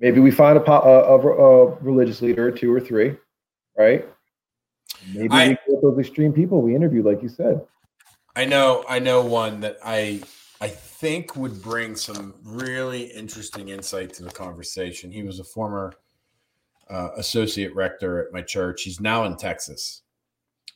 Maybe 0.00 0.20
we 0.20 0.32
find 0.32 0.58
a, 0.58 0.72
a, 0.72 1.18
a 1.18 1.66
religious 1.76 2.20
leader, 2.20 2.50
two 2.50 2.72
or 2.74 2.80
three, 2.80 3.16
right? 3.78 4.06
Maybe 5.12 5.28
I, 5.30 5.56
those 5.84 5.98
extreme 5.98 6.32
people 6.32 6.62
we 6.62 6.74
interviewed, 6.74 7.04
like 7.04 7.22
you 7.22 7.28
said. 7.28 7.64
I 8.36 8.44
know, 8.44 8.84
I 8.88 8.98
know 8.98 9.24
one 9.24 9.60
that 9.60 9.78
I 9.84 10.22
I 10.60 10.68
think 10.68 11.36
would 11.36 11.62
bring 11.62 11.94
some 11.94 12.34
really 12.42 13.04
interesting 13.04 13.68
insight 13.68 14.12
to 14.14 14.22
the 14.22 14.30
conversation. 14.30 15.10
He 15.10 15.22
was 15.22 15.38
a 15.38 15.44
former 15.44 15.92
uh, 16.88 17.10
associate 17.16 17.74
rector 17.74 18.24
at 18.24 18.32
my 18.32 18.42
church. 18.42 18.82
He's 18.82 19.00
now 19.00 19.24
in 19.24 19.36
Texas. 19.36 20.02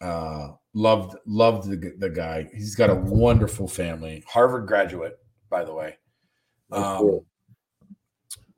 Uh, 0.01 0.51
loved 0.75 1.17
loved 1.27 1.69
the, 1.69 1.95
the 1.99 2.11
guy. 2.11 2.49
He's 2.55 2.77
got 2.77 2.91
a 2.91 2.95
wonderful 2.95 3.67
family. 3.67 4.23
Harvard 4.29 4.67
graduate, 4.67 5.19
by 5.51 5.65
the 5.65 5.75
way. 5.75 5.99
Um, 6.71 7.21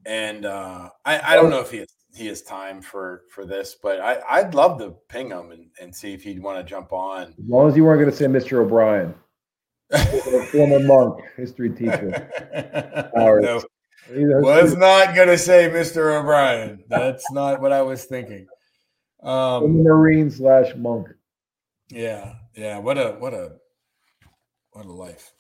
and 0.04 0.44
uh, 0.44 0.90
I, 1.04 1.32
I 1.32 1.36
don't 1.36 1.50
know 1.50 1.60
if 1.60 1.70
he 1.70 1.78
has, 1.78 1.94
he 2.14 2.26
has 2.26 2.42
time 2.42 2.82
for 2.82 3.22
for 3.30 3.44
this, 3.44 3.76
but 3.80 4.00
I, 4.00 4.20
I'd 4.28 4.54
love 4.54 4.78
to 4.78 4.94
ping 5.08 5.30
him 5.30 5.52
and, 5.52 5.66
and 5.80 5.94
see 5.94 6.12
if 6.12 6.22
he'd 6.22 6.42
want 6.42 6.58
to 6.58 6.64
jump 6.64 6.92
on. 6.92 7.28
As 7.28 7.48
long 7.48 7.68
as 7.68 7.76
you 7.76 7.84
weren't 7.84 8.00
going 8.00 8.10
to 8.10 8.16
say 8.16 8.26
Mr. 8.26 8.64
O'Brien, 8.64 9.14
former 10.50 10.80
monk, 10.80 11.20
history 11.36 11.70
teacher. 11.70 12.30
no, 13.16 13.62
was 14.08 14.76
not 14.76 15.14
going 15.14 15.28
to 15.28 15.38
say 15.38 15.68
Mr. 15.68 16.18
O'Brien. 16.18 16.82
That's 16.88 17.30
not 17.32 17.60
what 17.60 17.72
I 17.72 17.82
was 17.82 18.04
thinking. 18.04 18.46
Um, 19.22 19.82
Marine 19.82 20.30
slash 20.30 20.74
monk. 20.76 21.08
Yeah, 21.90 22.34
yeah. 22.56 22.78
What 22.78 22.98
a 22.98 23.16
what 23.18 23.34
a 23.34 23.56
what 24.72 24.86
a 24.86 24.92
life. 24.92 25.32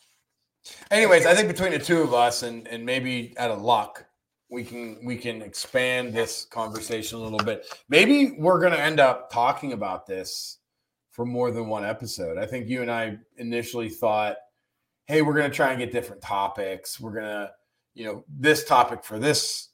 Anyways, 0.90 1.26
I 1.26 1.34
think 1.34 1.48
between 1.48 1.72
the 1.72 1.78
two 1.78 2.02
of 2.02 2.12
us 2.12 2.42
and 2.42 2.66
and 2.68 2.84
maybe 2.84 3.34
out 3.38 3.50
of 3.50 3.62
luck, 3.62 4.04
we 4.50 4.64
can 4.64 4.98
we 5.04 5.16
can 5.16 5.42
expand 5.42 6.12
this 6.12 6.44
conversation 6.44 7.18
a 7.18 7.22
little 7.22 7.38
bit. 7.38 7.66
Maybe 7.88 8.36
we're 8.38 8.60
going 8.60 8.72
to 8.72 8.80
end 8.80 9.00
up 9.00 9.30
talking 9.30 9.72
about 9.72 10.06
this 10.06 10.58
for 11.10 11.24
more 11.24 11.50
than 11.50 11.68
one 11.68 11.84
episode. 11.84 12.38
I 12.38 12.46
think 12.46 12.68
you 12.68 12.82
and 12.82 12.90
I 12.90 13.18
initially 13.36 13.88
thought, 13.88 14.36
"Hey, 15.06 15.22
we're 15.22 15.34
going 15.34 15.50
to 15.50 15.56
try 15.56 15.70
and 15.70 15.78
get 15.78 15.92
different 15.92 16.22
topics. 16.22 16.98
We're 16.98 17.12
going 17.12 17.24
to 17.24 17.50
you 17.94 18.04
know 18.04 18.24
this 18.28 18.64
topic 18.64 19.04
for 19.04 19.18
this 19.18 19.68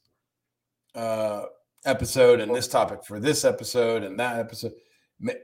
uh, 0.94 1.44
episode 1.84 2.40
and 2.40 2.54
this 2.54 2.68
topic 2.68 3.04
for 3.04 3.20
this 3.20 3.44
episode 3.44 4.02
and 4.02 4.18
that 4.18 4.38
episode 4.38 4.72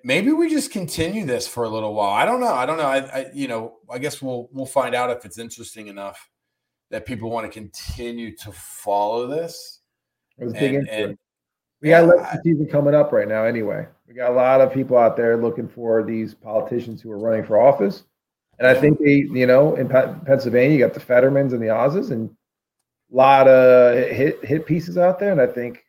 maybe 0.05 0.33
we 0.33 0.51
just 0.51 0.71
continue 0.71 1.25
this 1.25 1.49
for 1.49 1.65
a 1.65 1.69
little 1.69 1.95
while 1.95 2.11
i 2.11 2.27
don't 2.27 2.41
know 2.41 2.53
i 2.53 2.67
don't 2.67 2.77
know 2.77 2.85
I, 2.85 2.99
I, 2.99 3.27
you 3.33 3.49
know 3.49 3.77
i 3.91 3.99
guess 3.99 4.21
we'll 4.21 4.51
we'll 4.53 4.67
find 4.67 4.95
out 4.95 5.09
if 5.09 5.25
it's 5.25 5.39
interesting 5.39 5.87
enough 5.87 6.29
that 6.93 7.05
people 7.05 7.29
want 7.29 7.45
to 7.45 7.53
continue 7.53 8.37
to 8.37 8.53
follow 8.53 9.27
this 9.27 9.81
and, 10.39 10.57
and, 10.57 11.19
we 11.81 11.89
got 11.89 12.05
election 12.05 12.41
season 12.45 12.67
coming 12.67 12.95
up 12.95 13.11
right 13.11 13.27
now 13.27 13.43
anyway 13.43 13.85
we 14.07 14.15
got 14.15 14.31
a 14.31 14.35
lot 14.35 14.61
of 14.61 14.73
people 14.73 14.97
out 14.97 15.17
there 15.17 15.37
looking 15.37 15.67
for 15.67 16.05
these 16.05 16.33
politicians 16.33 17.03
who 17.03 17.11
are 17.11 17.19
running 17.19 17.45
for 17.45 17.61
office 17.61 18.05
and 18.61 18.69
i 18.69 18.75
think 18.75 19.01
they 19.01 19.27
you 19.33 19.47
know 19.47 19.75
in 19.75 19.89
pennsylvania 19.89 20.79
you 20.79 20.85
got 20.85 20.95
the 20.95 21.01
fettermans 21.01 21.53
and 21.53 21.61
the 21.61 21.69
oz's 21.69 22.13
and 22.13 22.31
a 23.13 23.17
lot 23.17 23.49
of 23.49 23.95
hit 24.09 24.45
hit 24.45 24.67
pieces 24.67 24.97
out 24.97 25.19
there, 25.19 25.33
and 25.33 25.41
I 25.41 25.47
think 25.47 25.85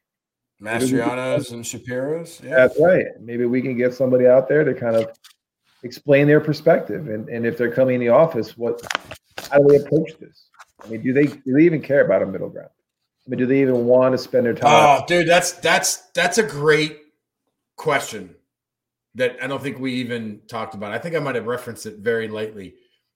Mastrianos 0.62 1.52
and 1.52 1.66
Shapiro's. 1.66 2.42
Yeah. 2.44 2.56
That's 2.56 2.80
right. 2.80 3.06
Maybe 3.20 3.46
we 3.46 3.62
can 3.62 3.78
get 3.78 3.94
somebody 3.94 4.28
out 4.28 4.48
there 4.48 4.64
to 4.64 4.74
kind 4.74 4.96
of 4.96 5.12
explain 5.84 6.28
their 6.28 6.42
perspective, 6.42 7.08
and 7.08 7.30
and 7.30 7.46
if 7.46 7.58
they're 7.58 7.72
coming 7.72 7.96
in 7.96 8.02
the 8.02 8.10
office, 8.10 8.58
what 8.58 8.82
how 9.52 9.60
do 9.60 9.68
they 9.70 9.84
approach 9.84 10.18
this? 10.20 10.50
I 10.84 10.90
mean, 10.90 11.02
do 11.02 11.14
they 11.14 11.28
do 11.28 11.54
they 11.54 11.64
even 11.64 11.82
care 11.82 12.06
about 12.06 12.22
a 12.22 12.26
middle 12.26 12.50
ground? 12.50 12.70
I 13.26 13.30
mean, 13.30 13.40
do 13.40 13.46
they 13.46 13.62
even 13.62 13.86
want 13.86 14.14
to 14.14 14.18
spend 14.18 14.46
their 14.46 14.54
time? 14.54 15.02
Oh, 15.02 15.06
dude, 15.08 15.28
that's 15.28 15.54
that's 15.54 15.98
that's 16.14 16.38
a 16.38 16.44
great 16.44 17.00
question 17.78 18.36
that 19.16 19.38
I 19.42 19.48
don't 19.48 19.62
think 19.62 19.80
we 19.80 19.94
even 19.94 20.42
talked 20.48 20.74
about. 20.76 20.92
I 20.92 20.98
think 20.98 21.16
I 21.16 21.20
might 21.20 21.36
have 21.36 21.46
referenced 21.46 21.86
it 21.86 22.00
very 22.00 22.28
lightly. 22.28 22.76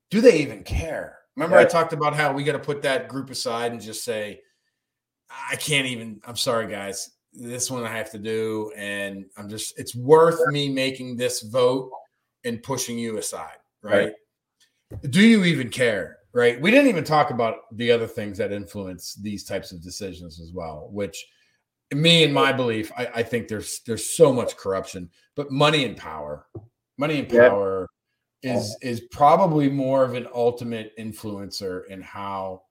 Do 0.09 0.21
they 0.21 0.39
even 0.39 0.63
care? 0.63 1.17
Remember, 1.35 1.57
I 1.57 1.65
talked 1.65 1.93
about 1.93 2.15
how 2.15 2.33
we 2.33 2.43
got 2.43 2.53
to 2.53 2.59
put 2.59 2.81
that 2.81 3.07
group 3.09 3.29
aside 3.29 3.71
and 3.71 3.79
just 3.79 4.03
say, 4.03 4.41
I 5.29 5.55
can't 5.55 5.85
even, 5.85 6.19
I'm 6.25 6.35
sorry, 6.35 6.67
guys. 6.67 7.11
This 7.31 7.69
one 7.69 7.83
I 7.83 7.95
have 7.95 8.11
to 8.11 8.17
do. 8.17 8.71
And 8.75 9.25
I'm 9.37 9.47
just, 9.47 9.77
it's 9.77 9.95
worth 9.95 10.39
me 10.47 10.69
making 10.69 11.15
this 11.15 11.41
vote 11.43 11.91
and 12.43 12.63
pushing 12.63 12.97
you 12.97 13.17
aside. 13.17 13.57
Right? 13.83 14.13
right. 14.91 15.11
Do 15.11 15.21
you 15.21 15.43
even 15.45 15.69
care? 15.69 16.17
Right. 16.37 16.61
We 16.61 16.69
didn't 16.69 16.89
even 16.89 17.03
talk 17.03 17.31
about 17.31 17.61
the 17.75 17.89
other 17.91 18.05
things 18.05 18.37
that 18.37 18.51
influence 18.51 19.15
these 19.15 19.43
types 19.43 19.71
of 19.71 19.81
decisions 19.81 20.39
as 20.39 20.51
well, 20.53 20.87
which 20.91 21.25
me 21.91 22.23
and 22.25 22.31
my 22.31 22.53
belief, 22.53 22.91
I, 22.95 23.07
I 23.07 23.23
think 23.23 23.47
there's 23.47 23.79
there's 23.87 24.15
so 24.15 24.31
much 24.31 24.55
corruption, 24.55 25.09
but 25.33 25.49
money 25.49 25.83
and 25.83 25.97
power, 25.97 26.45
money 26.99 27.17
and 27.17 27.27
power 27.27 27.89
is 28.43 28.77
is 28.83 29.01
probably 29.09 29.67
more 29.67 30.03
of 30.03 30.13
an 30.13 30.27
ultimate 30.31 30.95
influencer 30.99 31.87
in 31.87 32.03
how 32.03 32.61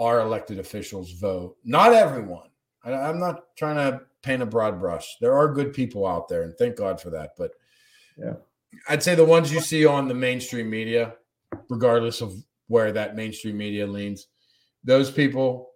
our 0.00 0.18
elected 0.18 0.58
officials 0.58 1.12
vote. 1.12 1.56
Not 1.64 1.92
everyone. 1.92 2.48
I, 2.82 2.94
I'm 2.94 3.20
not 3.20 3.54
trying 3.56 3.76
to 3.76 4.00
paint 4.22 4.42
a 4.42 4.46
broad 4.46 4.80
brush. 4.80 5.18
There 5.20 5.34
are 5.34 5.54
good 5.54 5.72
people 5.72 6.04
out 6.04 6.26
there, 6.26 6.42
and 6.42 6.52
thank 6.58 6.74
God 6.74 7.00
for 7.00 7.10
that. 7.10 7.34
But 7.38 7.52
yeah, 8.18 8.34
I'd 8.88 9.04
say 9.04 9.14
the 9.14 9.24
ones 9.24 9.52
you 9.52 9.60
see 9.60 9.86
on 9.86 10.08
the 10.08 10.14
mainstream 10.14 10.68
media, 10.68 11.14
regardless 11.68 12.20
of 12.20 12.34
where 12.68 12.92
that 12.92 13.16
mainstream 13.16 13.56
media 13.56 13.86
leans, 13.86 14.28
those 14.84 15.10
people, 15.10 15.70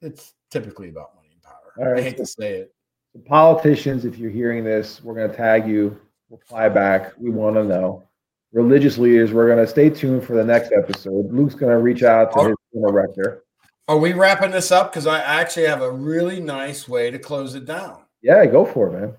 it's 0.00 0.34
typically 0.50 0.88
about 0.88 1.14
money 1.14 1.28
and 1.32 1.42
power. 1.42 1.96
I 1.96 2.00
hate 2.00 2.16
to 2.18 2.26
say 2.26 2.54
it. 2.54 2.74
The 3.14 3.20
politicians, 3.20 4.04
if 4.04 4.18
you're 4.18 4.30
hearing 4.30 4.64
this, 4.64 5.02
we're 5.02 5.14
going 5.14 5.30
to 5.30 5.36
tag 5.36 5.66
you. 5.68 6.00
Reply 6.30 6.68
back. 6.68 7.12
We 7.18 7.30
want 7.30 7.56
to 7.56 7.64
know 7.64 8.04
religious 8.52 8.98
leaders. 8.98 9.32
We're 9.32 9.46
going 9.46 9.64
to 9.64 9.66
stay 9.66 9.90
tuned 9.90 10.24
for 10.24 10.34
the 10.34 10.44
next 10.44 10.72
episode. 10.72 11.32
Luke's 11.32 11.54
going 11.54 11.72
to 11.72 11.78
reach 11.78 12.02
out 12.02 12.32
to 12.34 12.48
his 12.48 12.56
director. 12.72 13.44
Are 13.88 13.98
we 13.98 14.12
wrapping 14.12 14.52
this 14.52 14.70
up? 14.70 14.92
Because 14.92 15.08
I 15.08 15.18
actually 15.20 15.66
have 15.66 15.82
a 15.82 15.90
really 15.90 16.38
nice 16.38 16.88
way 16.88 17.10
to 17.10 17.18
close 17.18 17.56
it 17.56 17.64
down. 17.64 18.02
Yeah, 18.22 18.46
go 18.46 18.64
for 18.64 18.88
it, 18.88 19.00
man. 19.00 19.14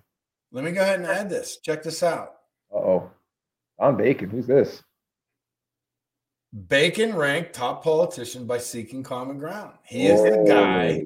Let 0.53 0.63
me 0.63 0.71
go 0.71 0.81
ahead 0.81 0.99
and 0.99 1.09
add 1.09 1.29
this. 1.29 1.57
Check 1.57 1.83
this 1.83 2.03
out. 2.03 2.35
oh. 2.73 3.09
Don 3.79 3.97
Bacon. 3.97 4.29
Who's 4.29 4.45
this? 4.45 4.83
Bacon 6.67 7.15
ranked 7.15 7.53
top 7.53 7.83
politician 7.83 8.45
by 8.45 8.57
seeking 8.57 9.03
common 9.03 9.37
ground. 9.37 9.73
He 9.83 10.07
is 10.07 10.21
the 10.21 10.43
guy. 10.47 11.05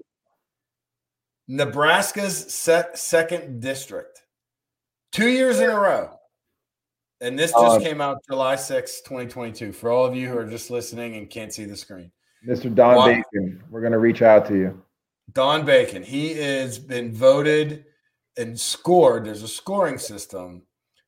Nebraska's 1.47 2.51
set 2.53 2.97
second 2.97 3.61
district. 3.61 4.23
Two 5.11 5.29
years 5.29 5.59
in 5.59 5.69
a 5.69 5.79
row. 5.79 6.11
And 7.21 7.37
this 7.37 7.51
just 7.51 7.63
uh, 7.63 7.79
came 7.79 8.01
out 8.01 8.23
July 8.27 8.55
6, 8.55 9.01
2022. 9.01 9.71
For 9.71 9.91
all 9.91 10.05
of 10.05 10.15
you 10.15 10.27
who 10.27 10.37
are 10.37 10.49
just 10.49 10.71
listening 10.71 11.15
and 11.15 11.29
can't 11.29 11.53
see 11.53 11.65
the 11.65 11.77
screen. 11.77 12.11
Mr. 12.45 12.73
Don 12.73 12.95
wow. 12.95 13.05
Bacon, 13.05 13.63
we're 13.69 13.81
going 13.81 13.93
to 13.93 13.99
reach 13.99 14.21
out 14.21 14.45
to 14.47 14.55
you. 14.55 14.83
Don 15.33 15.65
Bacon, 15.65 16.03
he 16.03 16.33
has 16.33 16.77
been 16.77 17.13
voted 17.13 17.85
and 18.37 18.59
scored. 18.59 19.25
There's 19.25 19.43
a 19.43 19.47
scoring 19.47 19.97
system, 19.97 20.63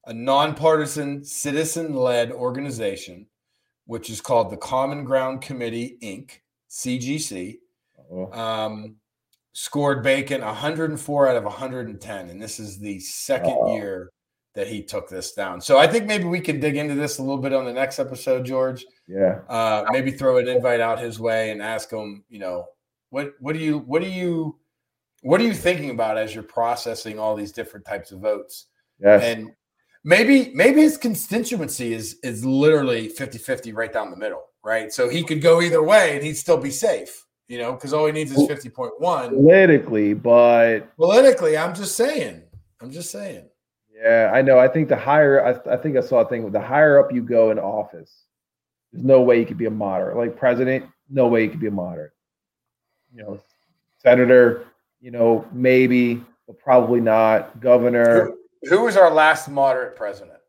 a 0.06 0.14
nonpartisan, 0.14 1.24
citizen 1.24 1.94
led 1.94 2.32
organization, 2.32 3.28
which 3.88 4.10
is 4.10 4.22
called 4.22 4.52
the 4.52 4.58
Common 4.58 5.04
Ground 5.04 5.42
Committee, 5.42 5.98
Inc., 6.04 6.40
CGC. 6.70 7.58
Oh. 8.12 8.32
Um, 8.32 8.96
scored 9.54 10.04
Bacon 10.04 10.42
104 10.42 11.28
out 11.28 11.36
of 11.36 11.44
110. 11.44 12.30
And 12.30 12.42
this 12.42 12.60
is 12.60 12.78
the 12.78 13.00
second 13.00 13.58
oh. 13.60 13.76
year 13.76 14.12
that 14.54 14.68
he 14.68 14.84
took 14.84 15.10
this 15.10 15.34
down. 15.34 15.62
So 15.62 15.78
I 15.78 15.88
think 15.88 16.06
maybe 16.06 16.26
we 16.26 16.40
can 16.40 16.60
dig 16.60 16.78
into 16.78 16.96
this 16.96 17.18
a 17.18 17.24
little 17.24 17.42
bit 17.42 17.54
on 17.54 17.66
the 17.66 17.74
next 17.74 18.00
episode, 18.00 18.46
George. 18.46 18.86
Yeah. 19.08 19.40
Uh, 19.48 19.86
maybe 19.92 20.12
throw 20.12 20.38
an 20.38 20.48
invite 20.48 20.80
out 20.80 21.00
his 21.00 21.20
way 21.20 21.52
and 21.52 21.62
ask 21.62 21.92
him, 21.92 22.24
you 22.30 22.40
know, 22.40 22.66
what 23.10 23.34
what 23.40 23.54
do 23.54 23.60
you 23.60 23.80
what 23.80 24.02
do 24.02 24.10
you 24.10 24.58
what 25.22 25.40
are 25.40 25.46
you 25.46 25.54
thinking 25.54 25.92
about 25.92 26.18
as 26.18 26.34
you're 26.34 26.44
processing 26.44 27.18
all 27.18 27.36
these 27.36 27.52
different 27.52 27.86
types 27.86 28.12
of 28.12 28.20
votes? 28.20 28.66
Yes. 29.00 29.24
And 29.24 29.52
maybe 30.08 30.52
maybe 30.56 30.82
his 30.82 30.98
constituency 30.98 31.94
is 31.94 32.18
is 32.24 32.46
literally 32.46 33.10
50-50 33.10 33.76
right 33.76 33.92
down 33.92 34.10
the 34.10 34.18
middle, 34.18 34.46
right? 34.64 34.92
So 34.92 35.10
he 35.10 35.22
could 35.22 35.42
go 35.42 35.62
either 35.62 35.84
way 35.84 36.16
and 36.16 36.24
he'd 36.24 36.38
still 36.38 36.58
be 36.58 36.72
safe, 36.72 37.26
you 37.48 37.60
know, 37.60 37.74
because 37.74 37.94
all 37.94 38.06
he 38.06 38.14
needs 38.14 38.32
is 38.32 38.48
50.1. 38.48 39.30
Politically, 39.30 40.14
but 40.14 40.96
politically, 40.96 41.58
I'm 41.58 41.76
just 41.76 41.96
saying. 41.96 42.42
I'm 42.82 42.90
just 42.90 43.12
saying. 43.12 43.50
Yeah, 43.94 44.32
I 44.34 44.42
know. 44.42 44.60
I 44.60 44.68
think 44.68 44.90
the 44.90 44.96
higher, 44.96 45.44
I, 45.44 45.74
I 45.74 45.78
think 45.78 45.98
I 45.98 46.02
saw 46.02 46.20
a 46.20 46.30
thing. 46.30 46.50
The 46.52 46.62
higher 46.62 47.04
up 47.04 47.12
you 47.12 47.22
go 47.22 47.52
in 47.52 47.60
office, 47.60 48.24
there's 48.94 49.04
no 49.04 49.22
way 49.22 49.40
you 49.40 49.46
could 49.46 49.58
be 49.58 49.66
a 49.66 49.72
moderate. 49.72 50.16
Like 50.16 50.38
president, 50.38 50.86
no 51.10 51.28
way 51.28 51.44
you 51.44 51.50
could 51.50 51.60
be 51.60 51.68
a 51.68 51.72
moderate. 51.72 52.12
You 53.14 53.24
know, 53.24 53.40
senator, 53.98 54.68
you 55.02 55.12
know, 55.12 55.46
maybe, 55.52 56.24
but 56.46 56.60
probably 56.60 57.02
not. 57.02 57.60
Governor. 57.60 58.32
Who, 58.64 58.70
who 58.78 58.84
was 58.86 58.98
our 58.98 59.12
last 59.12 59.50
moderate 59.50 59.96
president? 59.96 60.40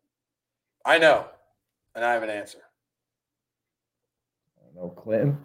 I 0.85 0.99
know, 0.99 1.27
and 1.95 2.05
I 2.05 2.13
have 2.15 2.23
an 2.23 2.31
answer. 2.31 2.59
I 4.59 4.65
don't 4.65 4.75
know, 4.77 4.89
Clinton. 4.91 5.45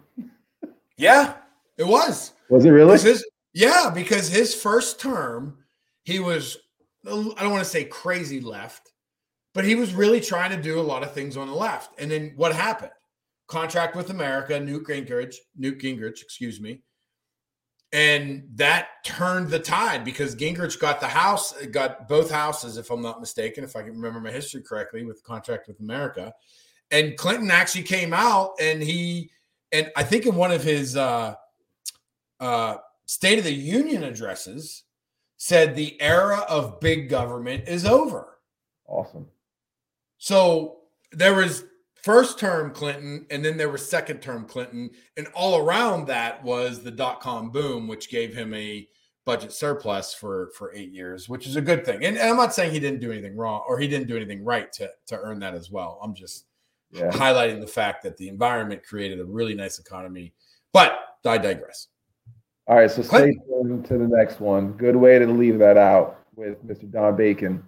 Yeah, 0.96 1.34
It 1.76 1.86
was. 1.86 2.32
Was 2.50 2.64
it 2.64 2.70
really? 2.70 2.92
'Cause 2.92 3.02
his- 3.02 3.26
yeah, 3.52 3.90
because 3.92 4.28
his 4.28 4.54
first 4.54 5.00
term, 5.00 5.64
he 6.04 6.20
was, 6.20 6.56
I 7.04 7.10
don't 7.10 7.50
want 7.50 7.64
to 7.64 7.68
say 7.70 7.84
crazy 7.84 8.40
left, 8.40 8.92
but 9.54 9.64
he 9.64 9.74
was 9.74 9.92
really 9.92 10.20
trying 10.20 10.50
to 10.50 10.62
do 10.62 10.78
a 10.78 10.82
lot 10.82 11.02
of 11.02 11.12
things 11.12 11.36
on 11.36 11.48
the 11.48 11.54
left. 11.54 11.98
And 11.98 12.10
then 12.10 12.32
what 12.36 12.54
happened? 12.54 12.92
Contract 13.48 13.96
with 13.96 14.10
America, 14.10 14.58
Newt 14.60 14.86
Gingrich, 14.86 15.34
Newt 15.56 15.80
Gingrich, 15.80 16.22
excuse 16.22 16.60
me. 16.60 16.82
And 17.94 18.42
that 18.56 19.04
turned 19.04 19.50
the 19.50 19.60
tide 19.60 20.04
because 20.04 20.34
Gingrich 20.34 20.80
got 20.80 20.98
the 20.98 21.06
house, 21.06 21.52
got 21.66 22.08
both 22.08 22.28
houses, 22.28 22.76
if 22.76 22.90
I'm 22.90 23.00
not 23.00 23.20
mistaken, 23.20 23.62
if 23.62 23.76
I 23.76 23.82
can 23.82 23.92
remember 23.92 24.18
my 24.18 24.32
history 24.32 24.62
correctly, 24.62 25.04
with 25.04 25.18
the 25.18 25.22
contract 25.22 25.68
with 25.68 25.78
America. 25.78 26.34
And 26.90 27.16
Clinton 27.16 27.52
actually 27.52 27.84
came 27.84 28.12
out 28.12 28.54
and 28.60 28.82
he, 28.82 29.30
and 29.70 29.92
I 29.96 30.02
think 30.02 30.26
in 30.26 30.34
one 30.34 30.50
of 30.50 30.64
his 30.64 30.96
uh, 30.96 31.36
uh, 32.40 32.78
State 33.06 33.38
of 33.38 33.44
the 33.44 33.54
Union 33.54 34.02
addresses, 34.02 34.82
said 35.36 35.76
the 35.76 35.96
era 36.02 36.44
of 36.48 36.80
big 36.80 37.08
government 37.08 37.68
is 37.68 37.84
over. 37.84 38.38
awesome. 38.88 39.28
So 40.18 40.78
there 41.12 41.34
was 41.34 41.64
first 42.04 42.38
term 42.38 42.70
Clinton, 42.70 43.24
and 43.30 43.42
then 43.42 43.56
there 43.56 43.70
was 43.70 43.88
second 43.88 44.20
term 44.20 44.44
Clinton, 44.44 44.90
and 45.16 45.26
all 45.34 45.58
around 45.58 46.06
that 46.06 46.44
was 46.44 46.82
the 46.82 46.90
dot 46.90 47.20
com 47.20 47.50
boom, 47.50 47.88
which 47.88 48.10
gave 48.10 48.34
him 48.34 48.52
a 48.52 48.86
budget 49.24 49.52
surplus 49.52 50.12
for 50.12 50.50
for 50.54 50.74
eight 50.74 50.90
years, 50.92 51.30
which 51.30 51.46
is 51.46 51.56
a 51.56 51.62
good 51.62 51.82
thing. 51.86 52.04
And, 52.04 52.18
and 52.18 52.28
I'm 52.28 52.36
not 52.36 52.52
saying 52.52 52.72
he 52.72 52.80
didn't 52.80 53.00
do 53.00 53.10
anything 53.10 53.34
wrong 53.36 53.62
or 53.66 53.78
he 53.78 53.88
didn't 53.88 54.06
do 54.06 54.16
anything 54.16 54.44
right 54.44 54.70
to 54.74 54.90
to 55.06 55.18
earn 55.18 55.38
that 55.40 55.54
as 55.54 55.70
well. 55.70 55.98
I'm 56.02 56.14
just 56.14 56.44
Yeah. 56.90 57.10
highlighting 57.10 57.60
the 57.60 57.66
fact 57.66 58.02
that 58.02 58.18
the 58.18 58.28
environment 58.28 58.84
created 58.84 59.18
a 59.18 59.24
really 59.24 59.54
nice 59.54 59.78
economy. 59.78 60.34
But 60.74 60.98
I 61.24 61.38
digress. 61.38 61.88
All 62.66 62.76
right, 62.76 62.90
so 62.90 63.00
stay 63.00 63.34
tuned 63.48 63.86
to 63.86 63.96
the 63.96 64.06
next 64.06 64.40
one. 64.40 64.72
Good 64.72 64.96
way 64.96 65.18
to 65.18 65.26
leave 65.26 65.58
that 65.58 65.78
out 65.78 66.20
with 66.36 66.62
Mr. 66.66 66.90
Don 66.90 67.16
Bacon. 67.16 67.66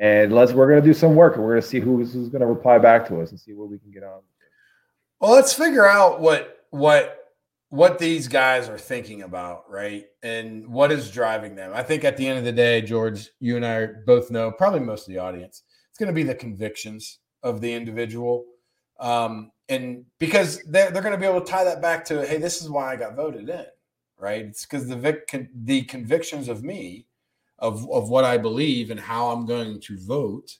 And 0.00 0.32
let's 0.32 0.52
we're 0.52 0.68
gonna 0.68 0.80
do 0.80 0.94
some 0.94 1.14
work 1.14 1.36
and 1.36 1.44
we're 1.44 1.52
gonna 1.52 1.62
see 1.62 1.78
who's 1.78 2.12
who's 2.12 2.28
gonna 2.28 2.46
reply 2.46 2.78
back 2.78 3.06
to 3.08 3.20
us 3.20 3.30
and 3.30 3.38
see 3.38 3.52
what 3.52 3.68
we 3.68 3.78
can 3.78 3.92
get 3.92 4.02
on. 4.02 4.20
Well, 5.20 5.32
let's 5.32 5.52
figure 5.52 5.86
out 5.86 6.20
what 6.20 6.64
what 6.70 7.20
what 7.70 8.00
these 8.00 8.26
guys 8.26 8.68
are 8.68 8.78
thinking 8.78 9.22
about, 9.22 9.70
right? 9.70 10.06
And 10.22 10.66
what 10.68 10.90
is 10.90 11.10
driving 11.10 11.54
them. 11.54 11.70
I 11.72 11.84
think 11.84 12.02
at 12.04 12.16
the 12.16 12.26
end 12.26 12.38
of 12.38 12.44
the 12.44 12.52
day, 12.52 12.82
George, 12.82 13.30
you 13.38 13.54
and 13.54 13.64
I 13.64 13.86
both 14.06 14.30
know, 14.30 14.50
probably 14.50 14.80
most 14.80 15.06
of 15.06 15.14
the 15.14 15.20
audience, 15.20 15.62
it's 15.88 15.98
going 15.98 16.08
to 16.08 16.12
be 16.12 16.24
the 16.24 16.34
convictions 16.34 17.20
of 17.44 17.60
the 17.60 17.72
individual. 17.72 18.44
Um, 18.98 19.52
and 19.68 20.04
because 20.18 20.60
they're, 20.64 20.90
they're 20.90 21.00
going 21.00 21.14
to 21.14 21.18
be 21.18 21.26
able 21.26 21.40
to 21.40 21.50
tie 21.50 21.62
that 21.62 21.80
back 21.80 22.04
to, 22.06 22.26
hey, 22.26 22.38
this 22.38 22.60
is 22.60 22.68
why 22.68 22.92
I 22.92 22.96
got 22.96 23.14
voted 23.14 23.48
in, 23.48 23.66
right? 24.18 24.46
It's 24.46 24.66
because 24.66 24.88
the 24.88 24.96
vic- 24.96 25.48
the 25.54 25.82
convictions 25.82 26.48
of 26.48 26.64
me, 26.64 27.06
of 27.60 27.88
of 27.90 28.08
what 28.08 28.24
I 28.24 28.38
believe 28.38 28.90
and 28.90 28.98
how 28.98 29.28
I'm 29.28 29.46
going 29.46 29.80
to 29.80 29.98
vote, 29.98 30.56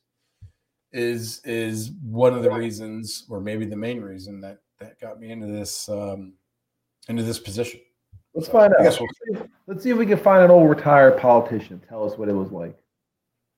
is 0.92 1.40
is 1.44 1.92
one 2.03 2.34
of 2.34 2.42
the 2.42 2.51
reasons, 2.51 3.26
or 3.28 3.40
maybe 3.40 3.64
the 3.64 3.76
main 3.76 4.01
reason 4.01 4.40
that 4.40 4.59
that 4.78 5.01
got 5.01 5.20
me 5.20 5.30
into 5.30 5.46
this 5.46 5.88
um, 5.88 6.34
into 7.09 7.22
this 7.22 7.38
position. 7.38 7.80
Let's 8.34 8.48
find 8.48 8.72
out. 8.74 8.98
we'll 9.01 9.48
Let's 9.66 9.82
see 9.82 9.90
if 9.90 9.98
we 9.98 10.07
can 10.07 10.18
find 10.18 10.44
an 10.44 10.51
old 10.51 10.68
retired 10.68 11.18
politician. 11.18 11.80
Tell 11.88 12.05
us 12.05 12.16
what 12.16 12.28
it 12.28 12.34
was 12.34 12.51
like, 12.53 12.76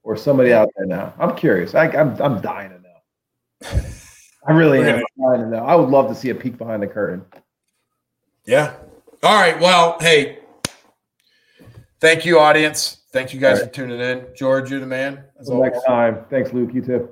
or 0.02 0.16
somebody 0.16 0.52
out 0.52 0.68
there 0.76 0.86
now. 0.86 1.14
I'm 1.18 1.36
curious. 1.36 1.74
I, 1.74 1.88
I'm 1.88 2.20
I'm 2.20 2.40
dying 2.40 2.70
to 2.70 2.78
know. 2.78 3.82
I 4.46 4.52
really 4.52 4.78
am 4.80 5.02
dying 5.18 5.40
to 5.42 5.46
know. 5.48 5.64
I 5.64 5.74
would 5.76 5.88
love 5.88 6.08
to 6.08 6.14
see 6.14 6.30
a 6.30 6.34
peek 6.34 6.58
behind 6.58 6.82
the 6.82 6.86
curtain. 6.86 7.24
Yeah. 8.44 8.74
All 9.22 9.40
right. 9.40 9.60
Well, 9.60 9.98
hey, 10.00 10.42
Thank 12.02 12.26
you, 12.26 12.40
audience. 12.40 13.01
Thank 13.12 13.34
you 13.34 13.40
guys 13.40 13.60
All 13.60 13.66
for 13.66 13.72
tuning 13.72 14.00
in. 14.00 14.26
George, 14.34 14.70
you're 14.70 14.80
the 14.80 14.86
man. 14.86 15.24
As 15.38 15.48
Until 15.48 15.54
always. 15.56 15.72
next 15.72 15.84
time. 15.84 16.24
Thanks, 16.30 16.52
Luke. 16.52 16.72
You 16.72 16.80
too. 16.82 17.08